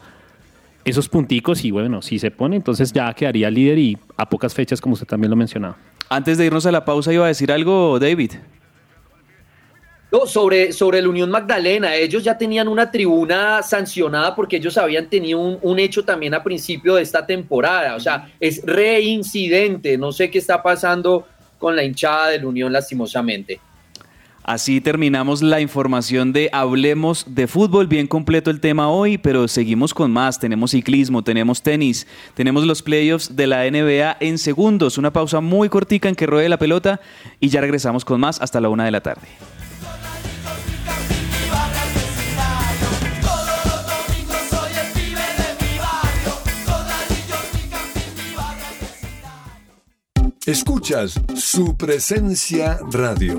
esos 0.84 1.08
punticos 1.08 1.64
y 1.64 1.70
bueno, 1.70 2.02
si 2.02 2.18
se 2.18 2.30
pone 2.30 2.56
entonces 2.56 2.92
ya 2.92 3.12
quedaría 3.12 3.50
líder 3.50 3.78
y 3.78 3.98
a 4.16 4.28
pocas 4.28 4.54
fechas 4.54 4.80
como 4.80 4.94
usted 4.94 5.06
también 5.06 5.30
lo 5.30 5.36
mencionaba. 5.36 5.76
Antes 6.08 6.38
de 6.38 6.46
irnos 6.46 6.66
a 6.66 6.72
la 6.72 6.84
pausa, 6.84 7.12
iba 7.12 7.24
a 7.24 7.28
decir 7.28 7.52
algo, 7.52 7.98
David. 7.98 8.32
No, 10.10 10.26
sobre, 10.26 10.72
sobre 10.72 11.00
la 11.00 11.08
Unión 11.08 11.30
Magdalena, 11.30 11.94
ellos 11.94 12.24
ya 12.24 12.36
tenían 12.36 12.66
una 12.66 12.90
tribuna 12.90 13.62
sancionada 13.62 14.34
porque 14.34 14.56
ellos 14.56 14.76
habían 14.76 15.08
tenido 15.08 15.38
un, 15.38 15.58
un 15.62 15.78
hecho 15.78 16.04
también 16.04 16.34
a 16.34 16.42
principio 16.42 16.96
de 16.96 17.02
esta 17.02 17.24
temporada, 17.24 17.94
o 17.94 18.00
sea, 18.00 18.28
es 18.40 18.60
reincidente, 18.64 19.96
no 19.96 20.10
sé 20.10 20.28
qué 20.28 20.38
está 20.38 20.60
pasando 20.60 21.28
con 21.58 21.76
la 21.76 21.84
hinchada 21.84 22.30
de 22.30 22.40
la 22.40 22.46
Unión 22.48 22.72
lastimosamente. 22.72 23.60
Así 24.42 24.80
terminamos 24.80 25.42
la 25.42 25.60
información 25.60 26.32
de 26.32 26.48
Hablemos 26.52 27.24
de 27.28 27.46
Fútbol. 27.46 27.86
Bien 27.86 28.06
completo 28.06 28.50
el 28.50 28.60
tema 28.60 28.88
hoy, 28.88 29.18
pero 29.18 29.46
seguimos 29.48 29.92
con 29.92 30.10
más. 30.10 30.38
Tenemos 30.38 30.70
ciclismo, 30.70 31.22
tenemos 31.22 31.62
tenis, 31.62 32.06
tenemos 32.34 32.64
los 32.66 32.82
playoffs 32.82 33.36
de 33.36 33.46
la 33.46 33.70
NBA 33.70 34.16
en 34.20 34.38
segundos. 34.38 34.98
Una 34.98 35.12
pausa 35.12 35.40
muy 35.40 35.68
cortica 35.68 36.08
en 36.08 36.14
que 36.14 36.26
ruede 36.26 36.48
la 36.48 36.58
pelota 36.58 37.00
y 37.38 37.48
ya 37.48 37.60
regresamos 37.60 38.04
con 38.04 38.18
más 38.18 38.40
hasta 38.40 38.60
la 38.60 38.70
una 38.70 38.84
de 38.84 38.90
la 38.90 39.02
tarde. 39.02 39.28
Escuchas 50.46 51.20
su 51.36 51.76
presencia 51.76 52.80
radio. 52.90 53.38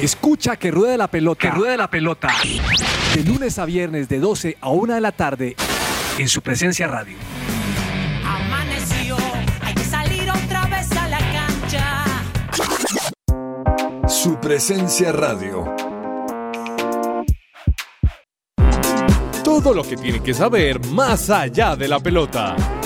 Escucha 0.00 0.56
que 0.56 0.70
ruede 0.70 0.96
la 0.96 1.08
pelota. 1.08 1.40
Que 1.40 1.50
ruede 1.50 1.76
la 1.76 1.90
pelota. 1.90 2.28
De 3.14 3.24
lunes 3.24 3.58
a 3.58 3.64
viernes 3.64 4.08
de 4.08 4.20
12 4.20 4.56
a 4.60 4.68
1 4.68 4.94
de 4.94 5.00
la 5.00 5.10
tarde 5.10 5.56
en 6.18 6.28
su 6.28 6.40
presencia 6.40 6.86
radio. 6.86 7.16
Amaneció, 8.24 9.16
hay 9.60 9.74
que 9.74 9.82
salir 9.82 10.30
otra 10.30 10.66
vez 10.66 10.92
a 10.92 11.08
la 11.08 11.18
cancha. 11.18 12.04
Su 14.08 14.38
presencia 14.38 15.10
radio. 15.10 15.64
Todo 19.42 19.74
lo 19.74 19.82
que 19.82 19.96
tiene 19.96 20.22
que 20.22 20.32
saber 20.32 20.78
más 20.86 21.28
allá 21.28 21.74
de 21.74 21.88
la 21.88 21.98
pelota. 21.98 22.77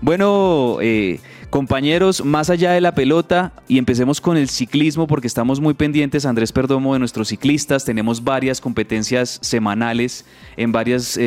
Bueno, 0.00 0.78
eh, 0.82 1.20
compañeros, 1.50 2.24
más 2.24 2.50
allá 2.50 2.72
de 2.72 2.80
la 2.80 2.94
pelota, 2.94 3.52
y 3.68 3.78
empecemos 3.78 4.20
con 4.20 4.36
el 4.36 4.48
ciclismo 4.48 5.06
porque 5.06 5.26
estamos 5.26 5.60
muy 5.60 5.72
pendientes, 5.74 6.26
Andrés 6.26 6.52
Perdomo, 6.52 6.92
de 6.92 6.98
nuestros 6.98 7.28
ciclistas. 7.28 7.84
Tenemos 7.84 8.22
varias 8.22 8.60
competencias 8.60 9.38
semanales 9.40 10.26
en 10.56 10.72
varios 10.72 11.18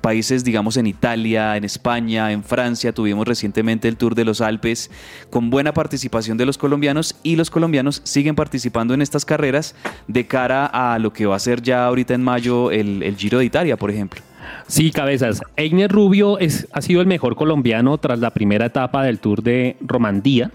países, 0.00 0.42
digamos 0.42 0.76
en 0.76 0.86
Italia, 0.86 1.56
en 1.56 1.64
España, 1.64 2.32
en 2.32 2.42
Francia. 2.42 2.92
Tuvimos 2.92 3.28
recientemente 3.28 3.88
el 3.88 3.96
Tour 3.96 4.14
de 4.14 4.24
los 4.24 4.40
Alpes 4.40 4.90
con 5.30 5.50
buena 5.50 5.72
participación 5.72 6.38
de 6.38 6.46
los 6.46 6.58
colombianos 6.58 7.14
y 7.22 7.36
los 7.36 7.50
colombianos 7.50 8.00
siguen 8.04 8.34
participando 8.34 8.94
en 8.94 9.02
estas 9.02 9.24
carreras 9.24 9.74
de 10.08 10.26
cara 10.26 10.66
a 10.66 10.98
lo 10.98 11.12
que 11.12 11.26
va 11.26 11.36
a 11.36 11.38
ser 11.38 11.62
ya 11.62 11.84
ahorita 11.84 12.14
en 12.14 12.22
mayo 12.22 12.70
el 12.70 13.14
Giro 13.16 13.38
de 13.38 13.44
Italia, 13.44 13.76
por 13.76 13.90
ejemplo. 13.90 14.22
Sí, 14.66 14.90
cabezas. 14.90 15.42
Einer 15.56 15.90
Rubio 15.90 16.38
es, 16.38 16.68
ha 16.72 16.80
sido 16.80 17.00
el 17.00 17.06
mejor 17.06 17.36
colombiano 17.36 17.98
tras 17.98 18.18
la 18.18 18.30
primera 18.30 18.66
etapa 18.66 19.04
del 19.04 19.18
Tour 19.18 19.42
de 19.42 19.76
Romandía. 19.80 20.50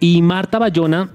Y 0.00 0.22
Marta 0.22 0.58
Bayona 0.58 1.10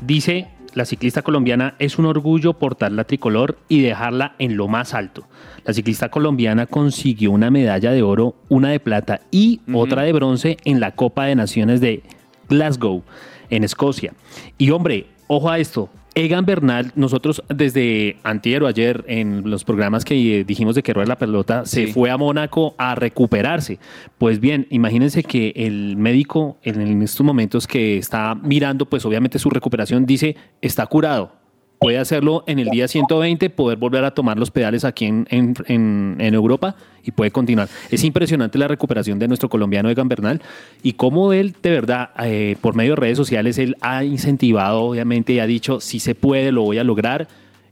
dice, 0.00 0.48
la 0.74 0.84
ciclista 0.84 1.22
colombiana 1.22 1.74
es 1.78 1.98
un 1.98 2.04
orgullo 2.04 2.52
portar 2.52 2.92
la 2.92 3.04
tricolor 3.04 3.58
y 3.68 3.80
dejarla 3.80 4.34
en 4.38 4.56
lo 4.56 4.68
más 4.68 4.92
alto. 4.92 5.24
La 5.64 5.72
ciclista 5.72 6.10
colombiana 6.10 6.66
consiguió 6.66 7.30
una 7.30 7.50
medalla 7.50 7.92
de 7.92 8.02
oro, 8.02 8.34
una 8.48 8.68
de 8.68 8.78
plata 8.78 9.22
y 9.30 9.60
otra 9.72 10.02
de 10.02 10.12
bronce 10.12 10.58
en 10.64 10.78
la 10.80 10.92
Copa 10.92 11.24
de 11.24 11.34
Naciones 11.34 11.80
de 11.80 12.02
Glasgow, 12.48 13.02
en 13.48 13.64
Escocia. 13.64 14.12
Y 14.58 14.70
hombre, 14.70 15.06
ojo 15.28 15.50
a 15.50 15.58
esto, 15.58 15.88
Egan 16.18 16.46
Bernal, 16.46 16.92
nosotros 16.94 17.42
desde 17.54 18.16
antier 18.22 18.62
o 18.62 18.66
ayer 18.66 19.04
en 19.06 19.50
los 19.50 19.64
programas 19.64 20.02
que 20.02 20.44
dijimos 20.44 20.74
de 20.74 20.82
que 20.82 20.94
rueda 20.94 21.08
la 21.08 21.18
pelota, 21.18 21.66
se 21.66 21.88
fue 21.88 22.10
a 22.10 22.16
Mónaco 22.16 22.74
a 22.78 22.94
recuperarse. 22.94 23.78
Pues 24.16 24.40
bien, 24.40 24.66
imagínense 24.70 25.22
que 25.22 25.52
el 25.54 25.98
médico 25.98 26.56
en 26.62 27.02
estos 27.02 27.24
momentos 27.24 27.66
que 27.66 27.98
está 27.98 28.34
mirando, 28.34 28.86
pues 28.86 29.04
obviamente 29.04 29.38
su 29.38 29.50
recuperación 29.50 30.06
dice, 30.06 30.36
está 30.62 30.86
curado, 30.86 31.32
puede 31.78 31.98
hacerlo 31.98 32.44
en 32.46 32.58
el 32.58 32.68
día 32.68 32.88
120, 32.88 33.50
poder 33.50 33.78
volver 33.78 34.04
a 34.04 34.12
tomar 34.12 34.38
los 34.38 34.50
pedales 34.50 34.84
aquí 34.84 35.06
en, 35.06 35.26
en, 35.30 35.54
en, 35.66 36.16
en 36.18 36.34
Europa 36.34 36.76
y 37.04 37.12
puede 37.12 37.30
continuar. 37.30 37.68
Es 37.90 38.04
impresionante 38.04 38.58
la 38.58 38.68
recuperación 38.68 39.18
de 39.18 39.28
nuestro 39.28 39.48
colombiano 39.48 39.88
Egan 39.88 40.08
Bernal 40.08 40.42
y 40.82 40.94
cómo 40.94 41.32
él, 41.32 41.54
de 41.62 41.70
verdad, 41.70 42.10
eh, 42.22 42.56
por 42.60 42.74
medio 42.74 42.94
de 42.94 43.00
redes 43.00 43.16
sociales, 43.16 43.58
él 43.58 43.76
ha 43.80 44.04
incentivado, 44.04 44.82
obviamente, 44.82 45.32
y 45.32 45.38
ha 45.38 45.46
dicho, 45.46 45.80
si 45.80 46.00
se 46.00 46.14
puede, 46.14 46.52
lo 46.52 46.62
voy 46.62 46.78
a 46.78 46.84
lograr 46.84 47.28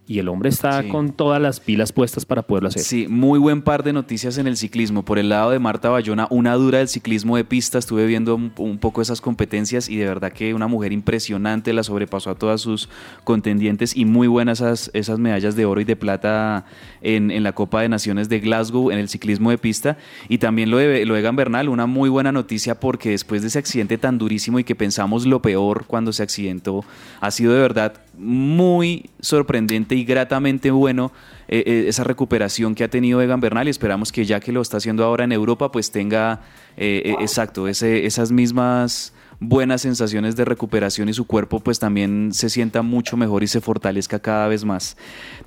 y 0.07 0.19
el 0.19 0.29
hombre 0.29 0.51
está 0.51 0.83
Sí. 0.83 0.89
con 0.89 1.13
todas 1.13 1.41
las 1.41 1.61
pilas 1.61 1.93
puestas 1.93 2.27
para 2.27 2.43
poderlo 2.43 2.69
hacer. 2.69 2.83
Sí, 2.83 3.07
muy 3.09 3.39
buen 3.39 3.63
par 3.63 3.83
de 3.83 3.93
noticias 3.95 4.37
en 4.37 4.47
el 4.47 4.57
ciclismo. 4.59 5.03
Por 5.03 5.19
el 5.19 5.31
lado 5.31 5.51
de 5.51 5.59
Marta 5.59 5.89
Bayona, 5.89 6.27
una 6.31 6.55
dura 6.55 6.79
del 6.79 6.89
ciclismo 6.89 7.37
de 7.37 7.45
pista. 7.45 7.79
Estuve 7.79 8.05
viendo 8.07 8.35
un, 8.35 8.53
un 8.59 8.79
poco 8.79 9.01
esas 9.01 9.21
competencias 9.23 9.89
y 9.89 9.97
de 9.97 10.05
verdad 10.07 10.33
que 10.33 10.53
una 10.53 10.67
mujer 10.69 10.93
impresionante 10.93 11.73
la 11.73 11.83
sobrepasó 11.83 12.31
a 12.31 12.35
todas 12.35 12.61
sus 12.61 12.89
contendientes 13.25 13.97
y 13.97 14.05
muy 14.05 14.29
buenas 14.29 14.61
esas, 14.61 14.91
esas 14.93 15.19
medallas 15.19 15.57
de 15.57 15.65
oro 15.65 15.81
y 15.81 15.85
de 15.85 15.97
plata 15.97 16.67
en, 17.01 17.31
en 17.31 17.43
la 17.43 17.53
Copa 17.53 17.81
de 17.83 17.89
Naciones 17.89 18.29
de 18.29 18.41
Glasgow 18.41 18.91
en 18.91 18.99
el 18.99 19.09
ciclismo 19.09 19.51
de 19.51 19.59
pista. 19.59 19.97
Y 20.29 20.39
también 20.39 20.71
lo 20.71 20.77
de, 20.77 21.07
lo 21.07 21.15
de 21.15 21.21
Egan 21.21 21.37
Bernal, 21.37 21.69
una 21.69 21.87
muy 21.87 22.11
buena 22.11 22.31
noticia 22.31 22.79
porque 22.79 23.11
después 23.11 23.43
de 23.43 23.49
ese 23.49 23.59
accidente 23.59 23.97
tan 23.99 24.19
durísimo 24.19 24.59
y 24.59 24.65
que 24.65 24.75
pensamos 24.75 25.25
lo 25.27 25.41
peor 25.41 25.85
cuando 25.87 26.13
se 26.13 26.23
accidentó, 26.23 26.85
ha 27.21 27.31
sido 27.31 27.55
de 27.55 27.61
verdad 27.61 27.95
muy 28.19 29.11
sorprendente 29.21 29.95
y 29.95 30.05
gratamente 30.05 30.71
bueno 30.71 31.13
eh, 31.49 31.63
eh, 31.67 31.85
esa 31.89 32.05
recuperación 32.05 32.75
que 32.75 32.85
ha 32.85 32.89
tenido 32.89 33.21
Egan 33.21 33.41
Bernal 33.41 33.67
y 33.67 33.71
esperamos 33.71 34.13
que 34.13 34.25
ya 34.25 34.41
que 34.41 34.53
lo 34.53 34.63
está 34.63 34.79
haciendo 34.79 35.05
ahora 35.05 35.25
en 35.25 35.33
Europa, 35.33 35.71
pues 35.71 35.91
tenga 35.91 36.41
eh, 36.77 37.15
exacto 37.21 37.69
ese, 37.69 38.07
esas 38.07 38.33
mismas 38.33 39.13
buenas 39.41 39.83
sensaciones 39.83 40.37
de 40.37 40.45
recuperación 40.45 41.09
y 41.09 41.13
su 41.13 41.27
cuerpo 41.27 41.61
pues 41.61 41.79
también 41.79 42.33
se 42.33 42.49
sienta 42.49 42.83
mucho 42.83 43.17
mejor 43.17 43.43
y 43.43 43.47
se 43.47 43.61
fortalezca 43.61 44.21
cada 44.21 44.49
vez 44.49 44.65
más. 44.65 44.97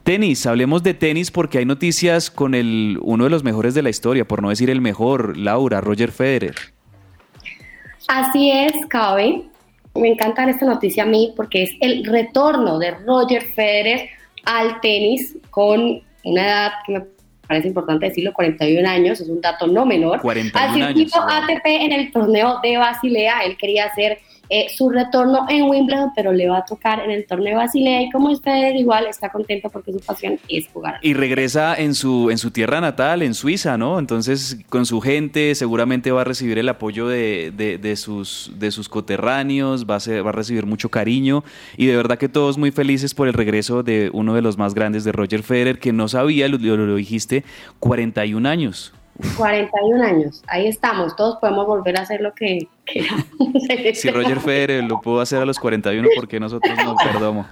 Tenis, 0.03 0.45
hablemos 0.45 0.83
de 0.83 0.93
tenis 0.93 1.31
porque 1.31 1.57
hay 1.57 1.65
noticias 1.65 2.29
con 2.29 2.53
el 2.53 2.99
uno 3.01 3.23
de 3.23 3.29
los 3.29 3.43
mejores 3.43 3.73
de 3.73 3.81
la 3.81 3.89
historia, 3.89 4.27
por 4.27 4.41
no 4.41 4.49
decir 4.49 4.69
el 4.69 4.81
mejor, 4.81 5.37
Laura, 5.37 5.81
Roger 5.81 6.11
Federer. 6.11 6.55
Así 8.07 8.51
es, 8.51 8.73
Cabe. 8.87 9.49
Me 9.97 10.09
encanta 10.09 10.49
esta 10.49 10.65
noticia 10.65 11.03
a 11.03 11.05
mí 11.05 11.33
porque 11.35 11.63
es 11.63 11.71
el 11.81 12.05
retorno 12.05 12.79
de 12.79 12.91
Roger 12.91 13.43
Federer 13.53 14.09
al 14.45 14.79
tenis 14.81 15.37
con 15.49 16.01
una 16.23 16.45
edad 16.45 16.71
que 16.85 16.93
me 16.93 17.05
parece 17.47 17.67
importante 17.69 18.07
decirlo, 18.07 18.33
41 18.33 18.87
años, 18.87 19.19
es 19.21 19.29
un 19.29 19.41
dato 19.41 19.67
no 19.67 19.85
menor. 19.85 20.21
41 20.21 20.59
al 20.63 20.69
años, 20.69 20.87
circuito 20.87 21.21
wow. 21.21 21.29
ATP 21.29 21.65
en 21.65 21.91
el 21.93 22.11
torneo 22.11 22.59
de 22.61 22.77
Basilea. 22.77 23.41
Él 23.45 23.57
quería 23.57 23.85
hacer 23.85 24.19
eh, 24.49 24.67
su 24.75 24.89
retorno 24.89 25.45
en 25.49 25.63
Wimbledon, 25.69 26.11
pero 26.15 26.31
le 26.31 26.47
va 26.49 26.59
a 26.59 26.65
tocar 26.65 26.99
en 27.01 27.11
el 27.11 27.25
torneo 27.25 27.49
de 27.49 27.55
Basilea. 27.65 28.01
Y 28.03 28.09
como 28.11 28.29
es 28.29 28.41
Federer, 28.41 28.75
igual 28.75 29.05
está 29.07 29.29
contento 29.29 29.69
porque 29.69 29.91
su 29.91 29.99
pasión 29.99 30.39
es 30.47 30.67
jugar. 30.69 30.99
Y 31.01 31.13
regresa 31.13 31.75
en 31.75 31.93
su, 31.95 32.29
en 32.31 32.37
su 32.37 32.51
tierra 32.51 32.79
natal, 32.81 33.21
en 33.21 33.33
Suiza, 33.33 33.77
¿no? 33.77 33.99
Entonces, 33.99 34.57
con 34.69 34.85
su 34.85 35.01
gente, 35.01 35.53
seguramente 35.55 36.11
va 36.11 36.21
a 36.21 36.23
recibir 36.23 36.57
el 36.59 36.69
apoyo 36.69 37.07
de, 37.07 37.51
de- 37.55 37.77
de 37.77 37.95
sus, 37.95 38.51
de 38.57 38.71
sus 38.71 38.89
coterráneos, 38.89 39.85
va 39.89 39.95
a, 39.95 39.99
ser- 39.99 40.25
va 40.25 40.29
a 40.29 40.33
recibir 40.33 40.65
mucho 40.65 40.89
cariño. 40.89 41.43
Y 41.75 41.85
de 41.87 41.95
verdad 41.95 42.17
que 42.17 42.29
todos 42.29 42.57
muy 42.57 42.71
felices 42.71 43.13
por 43.13 43.27
el 43.27 43.33
regreso 43.33 43.83
de 43.83 44.09
uno 44.13 44.33
de 44.33 44.41
los 44.41 44.57
más 44.57 44.73
grandes 44.73 45.03
de 45.03 45.11
Roger 45.11 45.43
Federer, 45.43 45.79
que 45.79 45.91
no 45.93 46.07
sabía, 46.07 46.47
lo, 46.47 46.57
lo- 46.57 46.77
lo 46.77 46.95
dijiste, 46.95 47.43
41 47.79 48.47
años. 48.47 48.93
41 49.35 50.03
años, 50.03 50.43
ahí 50.47 50.67
estamos. 50.67 51.15
Todos 51.15 51.37
podemos 51.41 51.65
volver 51.65 51.97
a 51.97 52.01
hacer 52.01 52.21
lo 52.21 52.33
que 52.33 52.67
queramos. 52.91 53.27
Si 53.93 54.09
Roger 54.09 54.39
Federer 54.39 54.83
lo 54.83 55.01
pudo 55.01 55.21
hacer 55.21 55.41
a 55.41 55.45
los 55.45 55.59
41, 55.59 56.07
¿por 56.15 56.27
qué 56.27 56.39
nosotros 56.39 56.77
no? 56.83 56.95
Perdomo. 56.95 57.47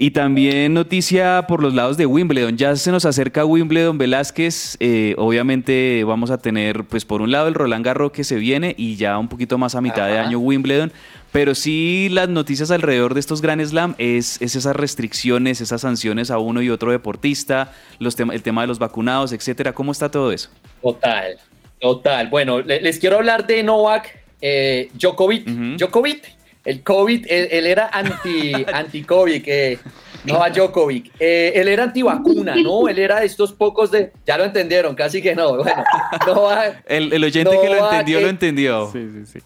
Y 0.00 0.12
también 0.12 0.74
noticia 0.74 1.46
por 1.48 1.60
los 1.60 1.74
lados 1.74 1.96
de 1.96 2.06
Wimbledon. 2.06 2.56
Ya 2.56 2.76
se 2.76 2.92
nos 2.92 3.04
acerca 3.04 3.44
Wimbledon 3.44 3.98
Velázquez. 3.98 4.76
Eh, 4.78 5.16
obviamente 5.18 6.04
vamos 6.04 6.30
a 6.30 6.38
tener, 6.38 6.84
pues 6.84 7.04
por 7.04 7.20
un 7.20 7.32
lado 7.32 7.48
el 7.48 7.54
Roland 7.54 7.84
Garros 7.84 8.12
que 8.12 8.22
se 8.22 8.36
viene 8.36 8.76
y 8.78 8.94
ya 8.94 9.18
un 9.18 9.26
poquito 9.26 9.58
más 9.58 9.74
a 9.74 9.80
mitad 9.80 10.06
de 10.06 10.20
año 10.20 10.38
Wimbledon. 10.38 10.92
Pero 11.32 11.56
sí 11.56 12.08
las 12.12 12.28
noticias 12.28 12.70
alrededor 12.70 13.14
de 13.14 13.18
estos 13.18 13.42
Grand 13.42 13.60
Slam 13.60 13.96
es, 13.98 14.40
es 14.40 14.54
esas 14.54 14.76
restricciones, 14.76 15.60
esas 15.60 15.80
sanciones 15.80 16.30
a 16.30 16.38
uno 16.38 16.62
y 16.62 16.70
otro 16.70 16.92
deportista, 16.92 17.72
los 17.98 18.16
el 18.20 18.42
tema 18.44 18.60
de 18.60 18.68
los 18.68 18.78
vacunados, 18.78 19.32
etcétera. 19.32 19.72
¿Cómo 19.72 19.90
está 19.90 20.12
todo 20.12 20.30
eso? 20.30 20.48
Total, 20.80 21.40
total. 21.80 22.28
Bueno, 22.28 22.60
le- 22.60 22.80
les 22.80 22.98
quiero 22.98 23.16
hablar 23.16 23.46
de 23.46 23.62
Novak 23.62 24.18
eh, 24.40 24.88
Djokovic. 24.94 25.46
Djokovic, 25.46 26.24
el 26.64 26.82
COVID, 26.82 27.26
él, 27.28 27.48
él 27.50 27.66
era 27.66 27.88
anti, 27.92 28.52
anti-COVID, 28.72 29.42
eh, 29.46 29.78
Novak 30.24 30.54
Djokovic. 30.54 31.12
Eh, 31.18 31.52
él 31.54 31.68
era 31.68 31.84
antivacuna, 31.84 32.54
¿no? 32.56 32.88
Él 32.88 32.98
era 32.98 33.20
de 33.20 33.26
estos 33.26 33.52
pocos 33.52 33.90
de... 33.90 34.12
Ya 34.26 34.36
lo 34.36 34.44
entendieron, 34.44 34.94
casi 34.94 35.22
que 35.22 35.34
no. 35.34 35.56
Bueno, 35.56 35.84
Novak... 36.26 36.84
El, 36.86 37.12
el 37.12 37.24
oyente 37.24 37.56
que 37.62 37.68
lo 37.68 37.84
entendió, 37.90 38.18
eh, 38.18 38.22
lo 38.22 38.28
entendió. 38.28 38.90
Sí, 38.92 39.08
sí, 39.24 39.26
sí. 39.32 39.38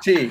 Sí. 0.00 0.30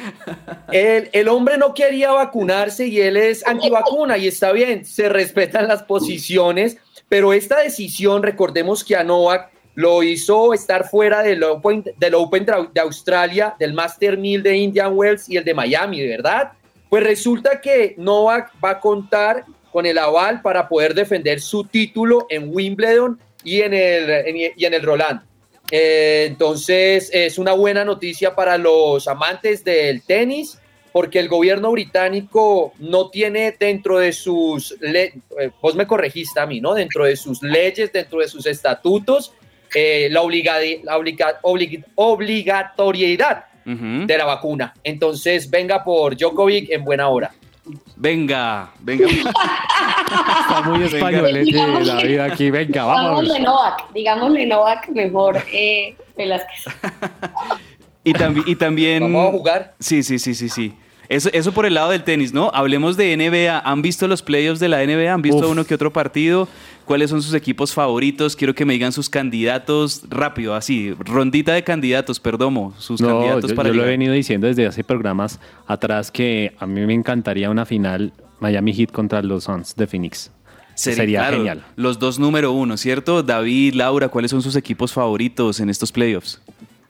El, 0.72 1.10
el 1.12 1.28
hombre 1.28 1.58
no 1.58 1.74
quería 1.74 2.12
vacunarse 2.12 2.88
y 2.88 3.02
él 3.02 3.18
es 3.18 3.46
antivacuna 3.46 4.18
y 4.18 4.28
está 4.28 4.54
bien, 4.54 4.86
se 4.86 5.10
respetan 5.10 5.68
las 5.68 5.84
posiciones, 5.84 6.78
Pero 7.10 7.34
esta 7.34 7.60
decisión, 7.62 8.24
recordemos 8.24 8.84
que 8.84 8.96
a 8.96 9.04
Novak 9.04 9.50
lo 9.78 10.02
hizo 10.02 10.56
estar 10.56 10.90
fuera 10.90 11.22
del 11.22 11.44
Open, 11.44 11.84
del 11.98 12.16
Open 12.16 12.48
de 12.74 12.82
Australia, 12.82 13.56
del 13.60 13.74
Master 13.74 14.18
1000 14.18 14.42
de 14.42 14.58
Indian 14.58 14.92
Wells 14.98 15.30
y 15.30 15.38
el 15.38 15.44
de 15.44 15.54
Miami, 15.54 16.04
¿verdad? 16.04 16.54
Pues 16.90 17.04
resulta 17.04 17.62
que 17.62 17.94
Novak 17.96 18.52
va 18.64 18.72
a 18.72 18.80
contar 18.80 19.46
con 19.72 19.86
el 19.86 20.00
aval 20.00 20.42
para 20.42 20.68
poder 20.68 20.96
defender 20.96 21.40
su 21.40 21.64
título 21.64 22.26
en 22.28 22.50
Wimbledon 22.52 23.20
y 23.44 23.62
en 23.62 23.76
el, 23.76 24.52
y 24.56 24.66
en 24.66 24.74
el 24.74 24.82
Roland. 24.82 25.22
Eh, 25.70 26.26
entonces 26.28 27.12
es 27.14 27.38
una 27.38 27.52
buena 27.52 27.86
noticia 27.86 28.34
para 28.34 28.58
los 28.58 29.08
amantes 29.08 29.64
del 29.64 30.02
tenis 30.02 30.58
porque 30.92 31.20
el 31.20 31.28
gobierno 31.28 31.72
británico 31.72 32.74
no 32.80 33.12
tiene 33.12 33.56
dentro 33.60 34.00
de 34.00 34.12
sus, 34.12 34.76
eh, 34.82 35.14
vos 35.62 35.76
me 35.76 35.86
corregiste 35.86 36.40
a 36.40 36.48
mí, 36.48 36.62
¿no? 36.62 36.74
Dentro 36.74 37.06
de 37.06 37.16
sus 37.16 37.44
leyes, 37.44 37.94
dentro 37.94 38.22
de 38.22 38.28
sus 38.28 38.48
estatutos, 38.48 39.34
eh, 39.76 40.10
la, 40.12 40.22
obligatoriedad 41.96 43.46
de 43.66 44.18
la 44.18 44.26
vacuna. 44.26 44.74
Entonces, 44.84 45.50
venga 45.50 45.84
por 45.84 46.16
Djokovic 46.16 46.70
en 46.70 46.86
buena 46.86 47.10
hora. 47.10 47.32
Venga, 47.96 48.72
venga. 48.80 49.08
Está 49.10 50.62
muy 50.66 50.84
español 50.84 51.86
la 51.86 52.02
vida 52.02 52.26
aquí. 52.26 52.50
Venga, 52.50 52.86
vamos. 52.86 53.22
Digámosle 53.24 53.40
Novak, 53.40 53.94
digámosle 53.94 54.46
Novak 54.46 54.90
mejor 54.90 55.44
eh, 55.52 55.96
Velázquez. 56.16 56.66
y, 58.04 58.12
y 58.52 58.56
también. 58.56 59.02
Vamos 59.02 59.28
a 59.28 59.32
jugar. 59.32 59.74
Sí, 59.80 60.04
sí, 60.04 60.20
sí, 60.20 60.34
sí, 60.34 60.48
sí. 60.48 60.74
Eso, 61.10 61.30
eso 61.32 61.54
por 61.54 61.66
el 61.66 61.74
lado 61.74 61.92
del 61.92 62.04
tenis, 62.04 62.34
¿no? 62.34 62.52
Hablemos 62.54 62.98
de 62.98 63.16
NBA. 63.16 63.60
¿Han 63.60 63.82
visto 63.82 64.08
los 64.08 64.22
playoffs 64.22 64.60
de 64.60 64.68
la 64.68 64.86
NBA? 64.86 65.14
¿Han 65.14 65.22
visto 65.22 65.50
uno 65.50 65.66
que 65.66 65.74
otro 65.74 65.92
partido? 65.94 66.48
¿Cuáles 66.88 67.10
son 67.10 67.22
sus 67.22 67.34
equipos 67.34 67.74
favoritos? 67.74 68.38
Quiero 68.38 68.56
que 68.56 68.64
me 68.64 68.72
digan 68.72 68.94
sus 68.94 69.10
candidatos 69.10 70.04
rápido, 70.10 70.56
así, 70.56 70.94
rondita 70.98 71.54
de 71.54 71.62
candidatos, 71.62 72.22
Perdomo, 72.22 72.74
sus 72.78 73.02
candidatos 73.02 73.50
yo, 73.50 73.56
para 73.58 73.68
Yo 73.68 73.76
lo 73.76 73.84
he 73.84 73.88
venido 73.88 74.14
diciendo 74.14 74.48
desde 74.48 74.66
hace 74.66 74.86
programas 74.86 75.42
atrás 75.66 76.12
que 76.12 76.56
a 76.58 76.66
mí 76.66 76.80
me 76.86 76.94
encantaría 76.94 77.50
una 77.50 77.66
final 77.66 78.14
Miami 78.40 78.72
Heat 78.72 78.94
contra 78.94 79.22
los 79.22 79.44
Suns 79.44 79.76
de 79.76 79.86
Phoenix. 79.86 80.32
Sería, 80.76 81.26
genial. 81.26 81.66
Los 81.76 82.00
dos 82.00 82.20
número 82.20 82.54
uno, 82.54 82.78
¿cierto? 82.78 83.22
David, 83.22 83.74
Laura, 83.74 84.08
¿cuáles 84.08 84.32
son 84.32 84.42
sus 84.42 84.56
equipos 84.56 84.94
favoritos 84.94 85.60
en 85.60 85.70
estos 85.70 85.92
playoffs? 85.92 86.42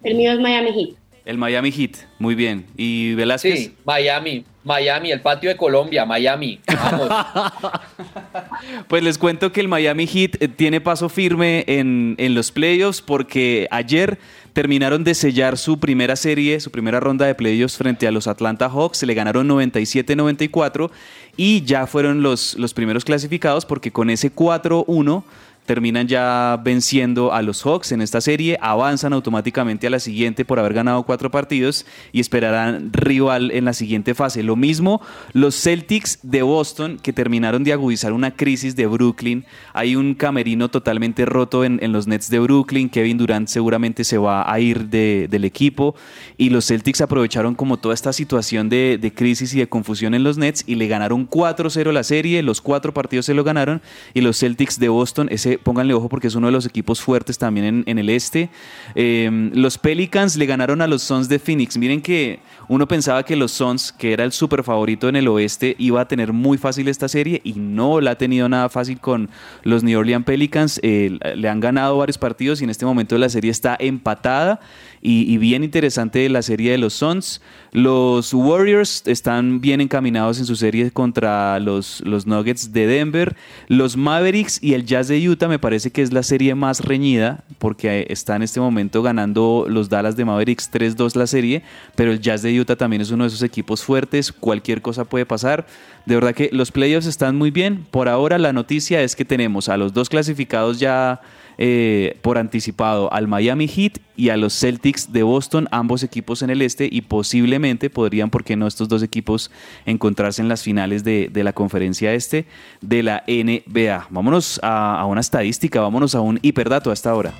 El 0.03 0.15
mío 0.15 0.31
es 0.31 0.39
Miami 0.39 0.73
Heat. 0.73 1.06
El 1.27 1.37
Miami 1.37 1.73
Heat, 1.73 1.91
muy 2.19 2.35
bien. 2.35 2.65
¿Y 2.77 3.13
Velázquez? 3.15 3.59
Sí, 3.59 3.75
Miami, 3.83 4.45
Miami, 4.63 5.11
el 5.11 5.19
patio 5.19 5.49
de 5.49 5.57
Colombia, 5.57 6.05
Miami. 6.05 6.61
Vamos. 6.65 7.09
pues 8.87 9.03
les 9.03 9.17
cuento 9.17 9.51
que 9.51 9.59
el 9.59 9.67
Miami 9.67 10.07
Heat 10.07 10.41
eh, 10.41 10.47
tiene 10.47 10.79
paso 10.79 11.09
firme 11.09 11.65
en, 11.67 12.15
en 12.17 12.33
los 12.33 12.53
playoffs 12.53 13.01
porque 13.01 13.67
ayer 13.71 14.17
terminaron 14.53 15.03
de 15.03 15.13
sellar 15.13 15.57
su 15.57 15.81
primera 15.81 16.15
serie, 16.15 16.61
su 16.61 16.71
primera 16.71 17.01
ronda 17.01 17.25
de 17.25 17.35
playoffs 17.35 17.75
frente 17.75 18.07
a 18.07 18.11
los 18.11 18.27
Atlanta 18.27 18.69
Hawks, 18.69 18.99
se 18.99 19.05
le 19.05 19.13
ganaron 19.13 19.49
97-94 19.49 20.91
y 21.35 21.61
ya 21.65 21.87
fueron 21.87 22.23
los, 22.23 22.55
los 22.55 22.73
primeros 22.73 23.03
clasificados 23.03 23.65
porque 23.65 23.91
con 23.91 24.09
ese 24.09 24.33
4-1 24.33 25.25
terminan 25.67 26.07
ya 26.07 26.59
venciendo 26.63 27.33
a 27.33 27.43
los 27.43 27.61
Hawks 27.61 27.91
en 27.91 28.01
esta 28.01 28.21
serie, 28.21 28.57
avanzan 28.61 29.13
automáticamente 29.13 29.85
a 29.85 29.89
la 29.91 29.99
siguiente 29.99 30.45
por 30.45 30.57
haber 30.57 30.73
ganado 30.73 31.03
cuatro 31.03 31.29
partidos 31.29 31.85
y 32.11 32.21
esperarán 32.21 32.91
rival 32.93 33.51
en 33.51 33.65
la 33.65 33.73
siguiente 33.73 34.15
fase. 34.15 34.41
Lo 34.41 34.55
mismo 34.55 35.01
los 35.33 35.61
Celtics 35.61 36.19
de 36.23 36.41
Boston 36.41 36.97
que 37.01 37.13
terminaron 37.13 37.63
de 37.63 37.73
agudizar 37.73 38.13
una 38.13 38.31
crisis 38.31 38.75
de 38.75 38.87
Brooklyn. 38.87 39.45
Hay 39.73 39.95
un 39.95 40.15
camerino 40.15 40.69
totalmente 40.69 41.25
roto 41.25 41.63
en, 41.63 41.79
los 41.91 42.07
Nets 42.07 42.29
de 42.29 42.39
Brooklyn. 42.39 42.89
Kevin 42.89 43.17
Durant 43.17 43.47
seguramente 43.49 44.03
se 44.03 44.17
va 44.17 44.51
a 44.51 44.59
ir 44.59 44.87
del 44.87 45.45
equipo 45.45 45.95
y 46.37 46.49
los 46.49 46.65
Celtics 46.65 47.01
aprovecharon 47.01 47.55
como 47.55 47.77
toda 47.77 47.93
esta 47.93 48.13
situación 48.13 48.69
de, 48.69 48.97
de 48.99 49.13
crisis 49.13 49.53
y 49.53 49.59
de 49.59 49.67
confusión 49.67 50.13
en 50.13 50.23
los 50.23 50.37
Nets 50.37 50.63
y 50.65 50.75
le 50.75 50.87
ganaron 50.87 51.29
4-0 51.29 51.91
la 51.91 52.03
serie. 52.03 52.41
Los 52.41 52.61
cuatro 52.61 52.93
partidos 52.93 53.25
se 53.25 53.33
lo 53.33 53.43
ganaron 53.43 53.81
y 54.13 54.21
los 54.21 54.39
Celtics 54.39 54.79
de 54.79 54.87
Boston, 54.87 55.27
ese 55.29 55.56
pónganle 55.63 55.93
ojo 55.93 56.09
porque 56.09 56.27
es 56.27 56.35
uno 56.35 56.47
de 56.47 56.53
los 56.53 56.65
equipos 56.65 57.01
fuertes 57.01 57.37
también 57.37 57.83
en, 57.85 57.99
el 57.99 58.09
este. 58.09 58.49
Em, 58.95 59.51
los 59.53 59.77
Pelicans 59.77 60.35
le 60.35 60.45
ganaron 60.45 60.81
a 60.81 60.87
los 60.87 61.03
Suns 61.03 61.29
de 61.29 61.39
Phoenix. 61.39 61.77
Miren 61.77 62.01
que 62.01 62.39
uno 62.67 62.87
pensaba 62.87 63.23
que 63.23 63.35
los 63.35 63.51
Suns, 63.51 63.91
que 63.91 64.13
era 64.13 64.23
el 64.23 64.31
super 64.31 64.63
favorito 64.63 65.09
en 65.09 65.15
el 65.15 65.27
oeste, 65.27 65.75
iba 65.79 66.01
a 66.01 66.07
tener 66.07 66.33
muy 66.33 66.57
fácil 66.57 66.87
esta 66.87 67.07
serie 67.07 67.41
y 67.43 67.53
no 67.53 68.01
la 68.01 68.11
ha 68.11 68.15
tenido 68.15 68.49
nada 68.49 68.69
fácil 68.69 68.99
con 68.99 69.29
los 69.63 69.83
New 69.83 69.99
Orleans 69.99 70.25
Pelicans. 70.25 70.79
Eh, 70.83 71.17
le 71.35 71.49
han 71.49 71.59
ganado 71.59 71.97
varios 71.97 72.17
partidos 72.17 72.61
y 72.61 72.63
en 72.63 72.69
este 72.69 72.85
momento 72.85 73.17
la 73.17 73.29
serie 73.29 73.51
está 73.51 73.77
empatada 73.79 74.59
y, 75.01 75.37
bien 75.37 75.63
interesante 75.63 76.27
la 76.29 76.41
serie 76.41 76.71
de 76.71 76.77
los 76.77 76.93
Suns. 76.93 77.41
Los 77.71 78.33
Warriors 78.33 79.03
están 79.05 79.61
bien 79.61 79.81
encaminados 79.81 80.39
en 80.39 80.45
su 80.45 80.55
serie 80.55 80.91
contra 80.91 81.59
los, 81.59 82.01
los 82.01 82.25
Nuggets 82.25 82.73
de 82.73 82.87
Denver. 82.87 83.35
Los 83.67 83.97
Mavericks 83.97 84.61
y 84.61 84.73
el 84.73 84.85
Jazz 84.85 85.07
de 85.07 85.29
Utah 85.29 85.47
me 85.47 85.59
parece 85.59 85.91
que 85.91 86.01
es 86.01 86.11
la 86.11 86.23
serie 86.23 86.55
más 86.55 86.83
reñida 86.83 87.43
porque 87.59 88.07
está 88.09 88.35
en 88.35 88.41
este 88.41 88.59
momento 88.59 89.03
ganando 89.03 89.65
los 89.67 89.89
Dallas 89.89 90.15
de 90.15 90.25
Mavericks 90.25 90.71
3-2 90.71 91.15
la 91.15 91.27
serie, 91.27 91.63
pero 91.95 92.11
el 92.11 92.19
Jazz 92.19 92.41
de 92.41 92.59
Utah 92.59 92.75
también 92.75 93.01
es 93.01 93.11
uno 93.11 93.23
de 93.23 93.29
esos 93.29 93.43
equipos 93.43 93.83
fuertes, 93.83 94.31
cualquier 94.31 94.81
cosa 94.81 95.05
puede 95.05 95.25
pasar. 95.25 95.67
De 96.05 96.15
verdad 96.15 96.33
que 96.33 96.49
los 96.53 96.71
playoffs 96.71 97.05
están 97.05 97.35
muy 97.35 97.51
bien. 97.51 97.85
Por 97.91 98.07
ahora 98.07 98.37
la 98.37 98.53
noticia 98.53 99.01
es 99.01 99.15
que 99.15 99.25
tenemos 99.25 99.67
a 99.69 99.77
los 99.77 99.93
dos 99.93 100.09
clasificados 100.09 100.79
ya 100.79 101.21
eh, 101.57 102.17
por 102.21 102.37
anticipado 102.37 103.11
al 103.11 103.27
Miami 103.27 103.67
Heat 103.67 103.99
y 104.15 104.29
a 104.29 104.37
los 104.37 104.53
Celtics 104.53 105.11
de 105.11 105.23
Boston, 105.23 105.67
ambos 105.71 106.03
equipos 106.03 106.41
en 106.41 106.49
el 106.49 106.61
este, 106.61 106.87
y 106.91 107.01
posiblemente 107.01 107.89
podrían, 107.89 108.29
¿por 108.29 108.43
qué 108.43 108.55
no, 108.55 108.67
estos 108.67 108.89
dos 108.89 109.01
equipos 109.01 109.51
encontrarse 109.85 110.41
en 110.41 110.49
las 110.49 110.63
finales 110.63 111.03
de, 111.03 111.31
la 111.33 111.53
conferencia 111.53 112.13
este 112.13 112.45
de 112.81 113.03
la 113.03 113.23
NBA? 113.27 114.07
Vámonos 114.09 114.59
a, 114.61 115.03
una 115.05 115.21
estadística, 115.21 115.81
vámonos 115.81 116.15
a 116.15 116.21
un 116.21 116.39
hiperdato 116.41 116.91
hasta 116.91 117.09
ahora. 117.09 117.33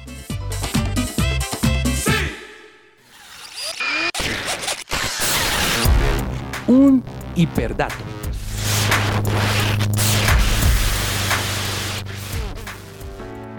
Un 6.67 7.03
hiperdato. 7.35 8.16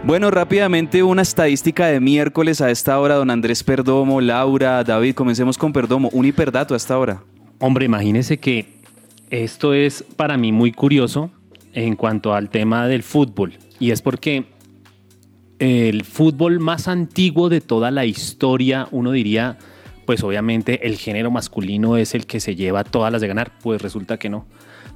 Bueno, 0.05 0.31
rápidamente 0.31 1.03
una 1.03 1.23
estadística 1.23 1.87
de 1.89 2.01
miércoles 2.01 2.61
a 2.61 2.71
esta 2.71 2.99
hora, 2.99 3.17
don 3.17 3.31
Andrés 3.31 3.63
Perdomo, 3.63 4.21
Laura, 4.21 4.83
David, 4.85 5.15
comencemos 5.15 5.59
con 5.59 5.73
Perdomo, 5.73 6.09
un 6.13 6.25
hiperdato 6.25 6.73
a 6.73 6.77
esta 6.77 6.97
hora. 6.99 7.23
Hombre, 7.59 7.85
imagínese 7.85 8.39
que 8.39 8.79
esto 9.29 9.75
es 9.75 10.05
para 10.17 10.39
mí 10.39 10.53
muy 10.53 10.73
curioso 10.73 11.31
en 11.75 11.97
cuanto 11.97 12.33
al 12.33 12.49
tema 12.49 12.87
del 12.87 13.03
fútbol, 13.03 13.59
y 13.79 13.91
es 13.91 14.01
porque 14.01 14.47
el 15.59 16.05
fútbol 16.05 16.61
más 16.61 16.89
antiguo 16.89 17.49
de 17.49 17.61
toda 17.61 17.91
la 17.91 18.07
historia, 18.07 18.89
uno 18.93 19.11
diría, 19.11 19.59
pues 20.07 20.23
obviamente 20.23 20.87
el 20.87 20.97
género 20.97 21.31
masculino 21.31 21.97
es 21.97 22.15
el 22.15 22.25
que 22.25 22.41
se 22.41 22.55
lleva 22.55 22.85
todas 22.85 23.13
las 23.13 23.21
de 23.21 23.29
ganar, 23.29 23.53
pues 23.61 23.83
resulta 23.83 24.17
que 24.17 24.31
no. 24.31 24.47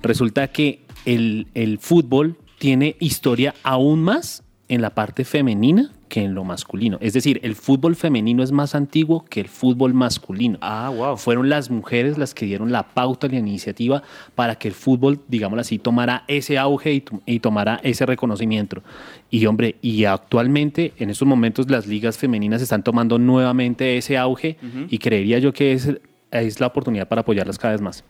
Resulta 0.01 0.49
que 0.49 0.87
el, 1.05 1.49
el 1.55 1.79
fútbol 1.79 2.39
tiene 2.59 2.97
historia 3.01 3.55
aún 3.63 4.03
más 4.03 4.45
en 4.69 4.81
la 4.81 4.91
parte 4.91 5.25
femenina 5.25 5.91
que 6.09 6.23
en 6.23 6.35
lo 6.35 6.45
masculino. 6.45 6.99
Es 7.01 7.15
decir, 7.15 7.41
el 7.43 7.55
fútbol 7.55 7.97
femenino 7.97 8.43
es 8.43 8.53
más 8.53 8.75
antiguo 8.75 9.25
que 9.25 9.41
el 9.41 9.49
fútbol 9.49 9.95
masculino. 9.95 10.59
Ah, 10.61 10.93
wow. 10.95 11.17
Fueron 11.17 11.49
las 11.49 11.71
mujeres 11.71 12.19
las 12.19 12.35
que 12.35 12.45
dieron 12.45 12.71
la 12.71 12.83
pauta, 12.83 13.29
la 13.29 13.39
iniciativa 13.39 14.03
para 14.35 14.57
que 14.57 14.69
el 14.69 14.75
fútbol, 14.75 15.21
digámoslo 15.29 15.63
así, 15.63 15.79
tomara 15.79 16.25
ese 16.29 16.59
auge 16.59 17.03
y, 17.25 17.39
tomara 17.41 17.81
ese 17.83 18.05
reconocimiento. 18.05 18.83
Y 19.31 19.47
hombre, 19.47 19.77
y 19.81 20.05
actualmente, 20.05 20.93
en 20.99 21.09
estos 21.09 21.27
momentos, 21.27 21.71
las 21.71 21.87
ligas 21.87 22.19
femeninas 22.19 22.61
están 22.61 22.83
tomando 22.83 23.19
nuevamente 23.19 23.97
ese 23.97 24.19
auge 24.19 24.59
y 24.91 24.99
creería 24.99 25.39
yo 25.39 25.55
que 25.55 25.73
es, 25.73 25.89
es 26.31 26.61
la 26.61 26.67
oportunidad 26.67 27.09
para 27.09 27.23
apoyarlas 27.23 27.59
cada 27.59 27.73
vez 27.73 27.81
más. 27.81 28.05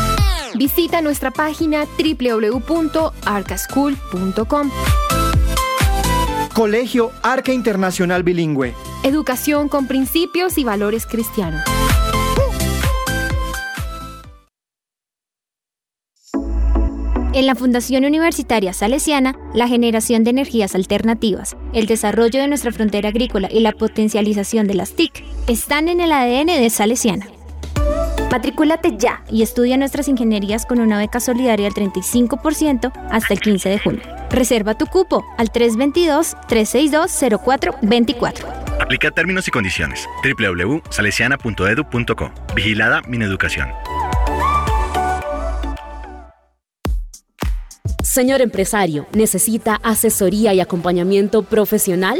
Visita 0.55 1.01
nuestra 1.01 1.31
página 1.31 1.85
www.arcaschool.com. 1.97 4.71
Colegio 6.53 7.11
Arca 7.23 7.53
Internacional 7.53 8.23
Bilingüe. 8.23 8.73
Educación 9.03 9.69
con 9.69 9.87
principios 9.87 10.57
y 10.57 10.63
valores 10.63 11.05
cristianos. 11.05 11.61
En 17.33 17.45
la 17.45 17.55
Fundación 17.55 18.03
Universitaria 18.03 18.73
Salesiana, 18.73 19.39
la 19.53 19.69
generación 19.69 20.25
de 20.25 20.31
energías 20.31 20.75
alternativas, 20.75 21.55
el 21.71 21.85
desarrollo 21.85 22.41
de 22.41 22.49
nuestra 22.49 22.73
frontera 22.73 23.07
agrícola 23.07 23.47
y 23.49 23.61
la 23.61 23.71
potencialización 23.71 24.67
de 24.67 24.73
las 24.73 24.91
TIC 24.91 25.23
están 25.47 25.87
en 25.87 26.01
el 26.01 26.11
ADN 26.11 26.47
de 26.47 26.69
Salesiana. 26.69 27.27
Matricúlate 28.31 28.95
ya 28.97 29.23
y 29.29 29.43
estudia 29.43 29.75
nuestras 29.75 30.07
ingenierías 30.07 30.65
con 30.65 30.79
una 30.79 30.97
beca 30.97 31.19
solidaria 31.19 31.69
del 31.69 31.73
35% 31.73 32.93
hasta 33.11 33.33
el 33.33 33.41
15 33.41 33.69
de 33.69 33.77
junio. 33.77 34.01
Reserva 34.29 34.77
tu 34.77 34.85
cupo 34.85 35.25
al 35.37 35.51
322-362-0424. 35.51 38.45
Aplica 38.79 39.11
términos 39.11 39.49
y 39.49 39.51
condiciones. 39.51 40.07
www.salesiana.edu.co. 40.23 42.31
Vigilada 42.55 43.01
Mineducación. 43.01 43.67
Señor 48.01 48.41
empresario, 48.41 49.05
¿necesita 49.13 49.75
asesoría 49.83 50.53
y 50.53 50.59
acompañamiento 50.59 51.43
profesional? 51.43 52.19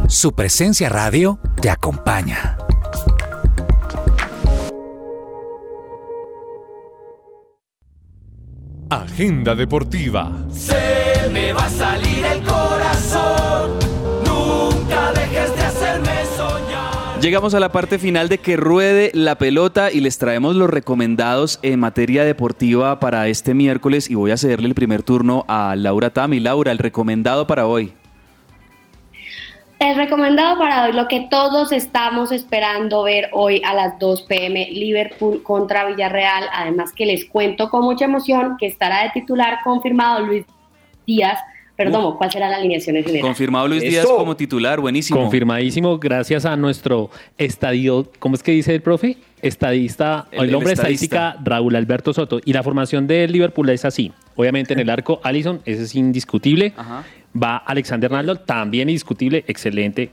Su 0.08 0.34
presencia 0.34 0.90
radio 0.90 1.40
te 1.62 1.70
acompaña. 1.70 2.58
Agenda 8.90 9.54
deportiva. 9.54 10.32
Se 10.52 11.30
me 11.32 11.54
va 11.54 11.66
a 11.66 11.70
salir 11.70 12.26
el 12.26 12.42
corazón. 12.42 13.78
Nunca 14.26 15.12
dejes 15.14 15.56
de 15.56 15.62
hacerme 15.62 16.26
soñar. 16.36 17.22
Llegamos 17.22 17.54
a 17.54 17.60
la 17.60 17.72
parte 17.72 18.00
final 18.00 18.30
de 18.30 18.40
que 18.40 18.58
ruede 18.58 19.12
la 19.14 19.36
pelota 19.36 19.92
y 19.92 20.00
les 20.00 20.18
traemos 20.18 20.56
los 20.56 20.72
recomendados 20.72 21.60
en 21.62 21.80
materia 21.80 22.24
deportiva 22.24 23.00
para 23.00 23.28
este 23.28 23.54
miércoles 23.54 24.10
y 24.10 24.16
voy 24.16 24.32
a 24.32 24.38
cederle 24.38 24.68
el 24.68 24.74
primer 24.74 25.04
turno 25.04 25.46
a 25.48 25.76
Laura 25.76 26.10
Tami. 26.10 26.40
Laura, 26.40 26.72
el 26.72 26.80
recomendado 26.80 27.46
para 27.46 27.68
hoy. 27.68 27.94
El 29.80 29.96
recomendado 29.96 30.58
para 30.60 30.84
hoy, 30.86 30.92
lo 30.94 31.08
que 31.08 31.28
todos 31.32 31.72
estamos 31.72 32.34
esperando 32.34 33.04
ver 33.04 33.30
hoy 33.32 33.62
a 33.66 33.74
las 33.74 33.98
2 33.98 34.24
pm, 34.24 34.68
Liverpool 34.72 35.42
contra 35.42 35.86
Villarreal. 35.86 36.44
Además 36.54 36.92
que 36.92 37.06
les 37.06 37.24
cuento 37.24 37.70
con 37.70 37.84
mucha 37.86 38.04
emoción 38.04 38.58
que 38.60 38.66
estará 38.68 39.04
de 39.04 39.12
titular 39.12 39.60
confirmado 39.64 40.26
Luis 40.26 40.46
Díaz. 41.08 41.40
Perdón, 41.78 42.18
¿cuál 42.18 42.30
será 42.30 42.50
la 42.50 42.58
alineación 42.58 42.98
en 42.98 43.06
general? 43.06 43.22
Confirmado 43.28 43.70
Luis 43.70 43.82
Díaz 43.82 44.06
como 44.06 44.36
titular, 44.36 44.82
buenísimo. 44.82 45.22
Confirmadísimo, 45.22 45.98
gracias 45.98 46.46
a 46.46 46.58
nuestro 46.58 47.10
estadio, 47.38 48.12
¿cómo 48.20 48.36
es 48.36 48.44
que 48.44 48.52
dice 48.52 48.76
el 48.76 48.82
profe? 48.82 49.16
Estadista, 49.42 50.28
el, 50.34 50.50
El- 50.50 50.56
hombre 50.56 50.72
de 50.72 50.74
estadística, 50.74 51.38
Raúl 51.42 51.78
Alberto 51.78 52.12
Soto. 52.12 52.42
Y 52.44 52.52
la 52.52 52.64
formación 52.64 53.08
del 53.08 53.32
Liverpool 53.32 53.70
es 53.70 53.86
así. 53.86 54.12
Obviamente 54.36 54.74
en 54.74 54.80
el 54.80 54.90
arco, 54.90 55.22
Allison, 55.24 55.62
ese 55.64 55.84
es 55.84 55.96
indiscutible. 55.96 56.74
Ajá. 56.76 57.04
Va 57.36 57.58
Alexander 57.58 58.14
Arnold, 58.14 58.42
también 58.46 58.90
indiscutible, 58.90 59.44
excelente. 59.48 60.12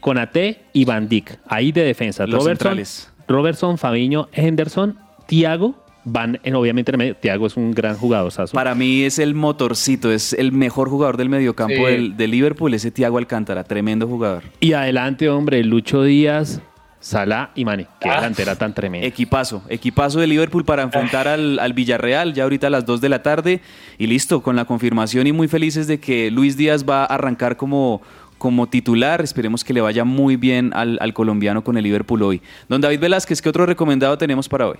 Conate 0.00 0.62
y 0.72 0.84
Van 0.84 1.08
Dijk, 1.08 1.38
ahí 1.46 1.72
de 1.72 1.82
defensa. 1.82 2.26
Los 2.26 2.42
Robertson, 2.44 2.56
centrales. 2.68 3.12
Robertson, 3.26 3.78
Fabiño, 3.78 4.28
Henderson, 4.32 4.96
Thiago, 5.26 5.74
van 6.04 6.38
en, 6.44 6.54
obviamente 6.54 6.90
en 6.90 6.94
el 6.94 6.98
medio. 6.98 7.16
Thiago 7.16 7.46
es 7.46 7.56
un 7.56 7.72
gran 7.72 7.96
jugador. 7.96 8.32
Para 8.52 8.74
mí 8.74 9.02
es 9.02 9.18
el 9.18 9.34
motorcito, 9.34 10.10
es 10.12 10.32
el 10.32 10.52
mejor 10.52 10.88
jugador 10.88 11.16
del 11.16 11.28
mediocampo 11.28 11.74
Sí. 11.74 11.82
del, 11.84 12.16
de 12.16 12.28
Liverpool, 12.28 12.72
ese 12.74 12.90
Thiago 12.90 13.18
Alcántara, 13.18 13.64
tremendo 13.64 14.06
jugador. 14.06 14.44
Y 14.60 14.72
adelante, 14.72 15.28
hombre, 15.28 15.62
Lucho 15.64 16.02
Díaz, 16.04 16.60
Salah 17.00 17.50
y 17.54 17.64
Mane. 17.64 17.86
Qué 18.00 18.08
Ah. 18.08 18.16
delantera 18.16 18.56
tan 18.56 18.74
tremenda. 18.74 19.06
Equipazo, 19.06 19.62
equipazo 19.68 20.18
de 20.20 20.26
Liverpool 20.26 20.64
para 20.64 20.82
enfrentar 20.82 21.28
al, 21.28 21.58
al 21.58 21.72
Villarreal 21.72 22.34
ya 22.34 22.42
ahorita 22.42 22.66
a 22.66 22.70
las 22.70 22.84
2 22.86 23.00
de 23.00 23.08
la 23.08 23.22
tarde 23.22 23.60
y 23.98 24.06
listo, 24.08 24.42
con 24.42 24.56
la 24.56 24.64
confirmación 24.64 25.26
y 25.26 25.32
muy 25.32 25.46
felices 25.48 25.86
de 25.86 26.00
que 26.00 26.30
Luis 26.30 26.56
Díaz 26.56 26.84
va 26.88 27.02
a 27.02 27.06
arrancar 27.06 27.56
como, 27.56 28.02
como 28.38 28.66
titular. 28.68 29.20
Esperemos 29.20 29.62
que 29.64 29.72
le 29.72 29.80
vaya 29.80 30.04
muy 30.04 30.36
bien 30.36 30.72
al, 30.74 30.98
al 31.00 31.14
colombiano 31.14 31.62
con 31.62 31.76
el 31.76 31.84
Liverpool 31.84 32.22
hoy. 32.22 32.42
Don 32.68 32.80
David 32.80 32.98
Velázquez, 33.00 33.40
¿qué 33.42 33.48
otro 33.48 33.64
recomendado 33.64 34.18
tenemos 34.18 34.48
para 34.48 34.66
hoy? 34.66 34.78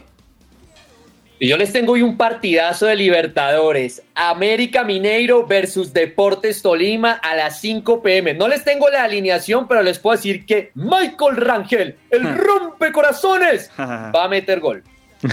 Y 1.41 1.47
yo 1.47 1.57
les 1.57 1.73
tengo 1.73 1.93
hoy 1.93 2.03
un 2.03 2.17
partidazo 2.17 2.87
de 2.87 2.97
Libertadores. 2.97 4.03
América 4.17 4.83
Mineiro 4.83 5.47
versus 5.47 5.93
Deportes 5.93 6.63
Tolima 6.63 7.13
a 7.13 7.37
las 7.37 7.61
5 7.61 8.03
pm. 8.03 8.35
No 8.35 8.49
les 8.49 8.65
tengo 8.65 8.89
la 8.89 9.05
alineación, 9.05 9.69
pero 9.69 9.83
les 9.83 10.01
puedo 10.01 10.17
decir 10.17 10.45
que 10.45 10.73
Michael 10.75 11.37
Rangel, 11.37 11.97
el 12.11 12.37
rompecorazones, 12.39 13.71
va 13.79 14.25
a 14.25 14.29
meter 14.29 14.59
gol. 14.59 14.83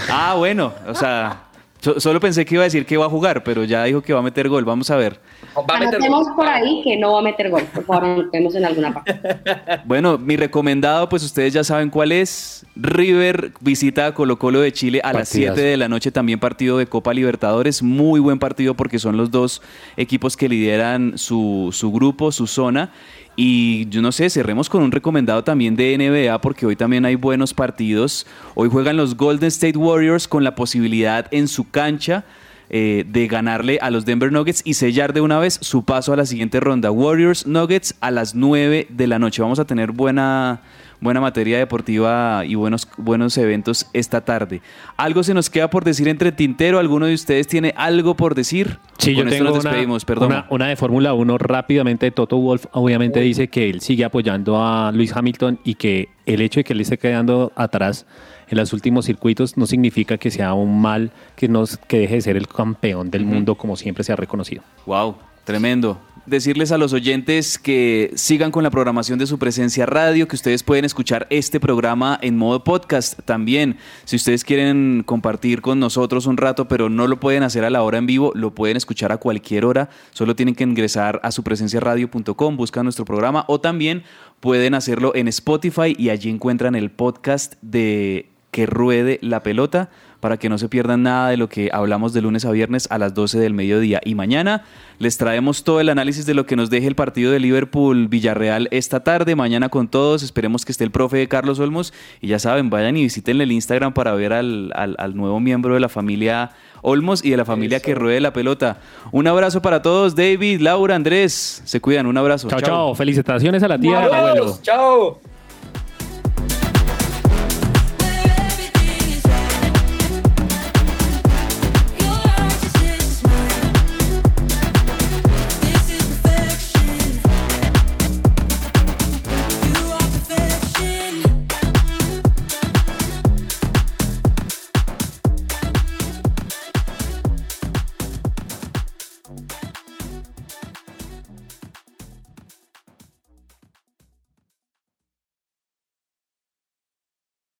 Ah, 0.08 0.34
bueno, 0.36 0.72
o 0.86 0.94
sea, 0.94 1.45
So- 1.86 2.00
solo 2.00 2.18
pensé 2.18 2.44
que 2.44 2.56
iba 2.56 2.62
a 2.62 2.64
decir 2.64 2.84
que 2.84 2.96
va 2.96 3.06
a 3.06 3.08
jugar, 3.08 3.44
pero 3.44 3.62
ya 3.62 3.84
dijo 3.84 4.02
que 4.02 4.12
va 4.12 4.18
a 4.18 4.22
meter 4.22 4.48
gol. 4.48 4.64
Vamos 4.64 4.90
a 4.90 4.96
ver. 4.96 5.20
Anotemos 5.68 6.26
por 6.34 6.48
ahí 6.48 6.80
que 6.82 6.96
no 6.96 7.12
va 7.12 7.20
a 7.20 7.22
meter 7.22 7.48
gol. 7.48 7.62
Por 7.72 7.84
favor, 7.84 8.04
anotemos 8.06 8.56
en 8.56 8.64
alguna 8.64 8.92
parte. 8.92 9.20
Bueno, 9.84 10.18
mi 10.18 10.36
recomendado, 10.36 11.08
pues 11.08 11.22
ustedes 11.22 11.52
ya 11.52 11.62
saben 11.62 11.90
cuál 11.90 12.10
es. 12.10 12.66
River 12.74 13.52
visita 13.60 14.06
a 14.06 14.14
Colo 14.14 14.36
Colo 14.36 14.60
de 14.60 14.72
Chile 14.72 15.00
a 15.04 15.12
las 15.12 15.28
Partidazo. 15.30 15.54
7 15.54 15.68
de 15.70 15.76
la 15.76 15.88
noche, 15.88 16.10
también 16.10 16.40
partido 16.40 16.76
de 16.78 16.86
Copa 16.88 17.14
Libertadores. 17.14 17.84
Muy 17.84 18.18
buen 18.18 18.40
partido 18.40 18.74
porque 18.74 18.98
son 18.98 19.16
los 19.16 19.30
dos 19.30 19.62
equipos 19.96 20.36
que 20.36 20.48
lideran 20.48 21.16
su, 21.16 21.68
su 21.72 21.92
grupo, 21.92 22.32
su 22.32 22.48
zona. 22.48 22.90
Y 23.36 23.86
yo 23.90 24.00
no 24.00 24.12
sé, 24.12 24.30
cerremos 24.30 24.70
con 24.70 24.82
un 24.82 24.90
recomendado 24.90 25.44
también 25.44 25.76
de 25.76 25.96
NBA 25.98 26.40
porque 26.40 26.64
hoy 26.64 26.74
también 26.74 27.04
hay 27.04 27.16
buenos 27.16 27.52
partidos. 27.52 28.26
Hoy 28.54 28.70
juegan 28.70 28.96
los 28.96 29.14
Golden 29.14 29.48
State 29.48 29.76
Warriors 29.76 30.26
con 30.26 30.42
la 30.42 30.54
posibilidad 30.54 31.26
en 31.30 31.46
su 31.46 31.70
cancha 31.70 32.24
eh, 32.68 33.04
de 33.06 33.28
ganarle 33.28 33.78
a 33.80 33.90
los 33.90 34.04
Denver 34.04 34.32
Nuggets 34.32 34.62
y 34.64 34.74
sellar 34.74 35.12
de 35.12 35.20
una 35.20 35.38
vez 35.38 35.58
su 35.62 35.84
paso 35.84 36.12
a 36.12 36.16
la 36.16 36.26
siguiente 36.26 36.58
ronda. 36.58 36.90
Warriors 36.90 37.46
Nuggets 37.46 37.94
a 38.00 38.10
las 38.10 38.34
9 38.34 38.88
de 38.90 39.06
la 39.06 39.18
noche. 39.18 39.40
Vamos 39.40 39.60
a 39.60 39.64
tener 39.64 39.92
buena, 39.92 40.62
buena 41.00 41.20
materia 41.20 41.58
deportiva 41.58 42.44
y 42.44 42.56
buenos, 42.56 42.88
buenos 42.96 43.38
eventos 43.38 43.86
esta 43.92 44.24
tarde. 44.24 44.62
¿Algo 44.96 45.22
se 45.22 45.32
nos 45.32 45.48
queda 45.48 45.70
por 45.70 45.84
decir 45.84 46.08
entre 46.08 46.32
tintero? 46.32 46.80
¿Alguno 46.80 47.06
de 47.06 47.14
ustedes 47.14 47.46
tiene 47.46 47.72
algo 47.76 48.16
por 48.16 48.34
decir? 48.34 48.78
Sí, 48.98 49.14
yo 49.14 49.22
esto 49.22 49.30
tengo 49.30 49.44
nos 49.50 49.60
una, 49.60 49.70
despedimos, 49.70 50.04
perdón. 50.04 50.32
una, 50.32 50.46
una 50.50 50.66
de 50.66 50.76
Fórmula 50.76 51.14
1 51.14 51.38
rápidamente. 51.38 52.10
Toto 52.10 52.38
Wolf 52.38 52.66
obviamente 52.72 53.20
dice 53.20 53.48
que 53.48 53.70
él 53.70 53.80
sigue 53.80 54.04
apoyando 54.04 54.60
a 54.60 54.90
Luis 54.92 55.16
Hamilton 55.16 55.60
y 55.62 55.74
que 55.74 56.08
el 56.26 56.40
hecho 56.40 56.60
de 56.60 56.64
que 56.64 56.72
él 56.72 56.80
esté 56.80 56.98
quedando 56.98 57.52
atrás 57.54 58.06
en 58.48 58.58
los 58.58 58.72
últimos 58.72 59.06
circuitos 59.06 59.56
no 59.56 59.66
significa 59.66 60.18
que 60.18 60.30
sea 60.30 60.54
un 60.54 60.80
mal 60.80 61.10
que, 61.34 61.48
nos, 61.48 61.76
que 61.76 61.98
deje 61.98 62.14
de 62.14 62.20
ser 62.20 62.36
el 62.36 62.48
campeón 62.48 63.10
del 63.10 63.24
mundo 63.24 63.56
como 63.56 63.76
siempre 63.76 64.04
se 64.04 64.12
ha 64.12 64.16
reconocido. 64.16 64.62
Wow, 64.86 65.16
tremendo. 65.44 65.98
Decirles 66.26 66.72
a 66.72 66.78
los 66.78 66.92
oyentes 66.92 67.56
que 67.56 68.10
sigan 68.16 68.50
con 68.50 68.64
la 68.64 68.70
programación 68.70 69.16
de 69.16 69.28
su 69.28 69.38
presencia 69.38 69.86
radio, 69.86 70.26
que 70.26 70.34
ustedes 70.34 70.64
pueden 70.64 70.84
escuchar 70.84 71.28
este 71.30 71.60
programa 71.60 72.18
en 72.20 72.36
modo 72.36 72.64
podcast 72.64 73.20
también. 73.24 73.76
Si 74.04 74.16
ustedes 74.16 74.42
quieren 74.42 75.04
compartir 75.06 75.62
con 75.62 75.78
nosotros 75.78 76.26
un 76.26 76.36
rato, 76.36 76.66
pero 76.66 76.88
no 76.88 77.06
lo 77.06 77.20
pueden 77.20 77.44
hacer 77.44 77.64
a 77.64 77.70
la 77.70 77.84
hora 77.84 77.98
en 77.98 78.06
vivo, 78.06 78.32
lo 78.34 78.56
pueden 78.56 78.76
escuchar 78.76 79.12
a 79.12 79.18
cualquier 79.18 79.64
hora. 79.64 79.88
Solo 80.10 80.34
tienen 80.34 80.56
que 80.56 80.64
ingresar 80.64 81.20
a 81.22 81.30
supresenciaradio.com, 81.30 82.56
buscan 82.56 82.82
nuestro 82.82 83.04
programa 83.04 83.44
o 83.46 83.60
también 83.60 84.02
pueden 84.40 84.74
hacerlo 84.74 85.14
en 85.14 85.28
Spotify 85.28 85.94
y 85.96 86.10
allí 86.10 86.28
encuentran 86.28 86.74
el 86.74 86.90
podcast 86.90 87.54
de 87.62 88.35
Que 88.56 88.64
Ruede 88.64 89.18
la 89.20 89.42
Pelota 89.42 89.90
para 90.20 90.38
que 90.38 90.48
no 90.48 90.56
se 90.56 90.70
pierdan 90.70 91.02
nada 91.02 91.28
de 91.28 91.36
lo 91.36 91.50
que 91.50 91.68
hablamos 91.74 92.14
de 92.14 92.22
lunes 92.22 92.46
a 92.46 92.50
viernes 92.50 92.88
a 92.90 92.96
las 92.96 93.12
12 93.12 93.38
del 93.38 93.52
mediodía. 93.52 94.00
Y 94.02 94.14
mañana 94.14 94.64
les 94.98 95.18
traemos 95.18 95.62
todo 95.62 95.78
el 95.78 95.90
análisis 95.90 96.24
de 96.24 96.32
lo 96.32 96.46
que 96.46 96.56
nos 96.56 96.70
deje 96.70 96.86
el 96.86 96.94
partido 96.94 97.32
de 97.32 97.38
Liverpool-Villarreal 97.38 98.68
esta 98.70 99.00
tarde. 99.04 99.36
Mañana 99.36 99.68
con 99.68 99.88
todos. 99.88 100.22
Esperemos 100.22 100.64
que 100.64 100.72
esté 100.72 100.84
el 100.84 100.90
profe 100.90 101.28
Carlos 101.28 101.58
Olmos. 101.60 101.92
Y 102.22 102.28
ya 102.28 102.38
saben, 102.38 102.70
vayan 102.70 102.96
y 102.96 103.02
visiten 103.02 103.38
el 103.42 103.52
Instagram 103.52 103.92
para 103.92 104.14
ver 104.14 104.32
al, 104.32 104.72
al- 104.74 104.96
al 104.98 105.14
nuevo 105.16 105.38
miembro 105.38 105.74
de 105.74 105.80
la 105.80 105.90
familia 105.90 106.52
Olmos 106.80 107.22
y 107.22 107.30
de 107.30 107.36
la 107.36 107.44
familia 107.44 107.80
que 107.80 107.94
ruede 107.94 108.20
la 108.22 108.32
pelota. 108.32 108.78
Un 109.12 109.26
abrazo 109.26 109.60
para 109.60 109.82
todos, 109.82 110.16
David, 110.16 110.60
Laura, 110.62 110.94
Andrés. 110.94 111.60
Se 111.66 111.78
cuidan, 111.80 112.06
un 112.06 112.16
abrazo. 112.16 112.48
Chao, 112.48 112.60
chao. 112.62 112.94
Felicitaciones 112.94 113.62
a 113.62 113.68
la 113.68 113.78
tía 113.78 113.98
abuelo. 114.02 114.58
Chao. 114.62 115.20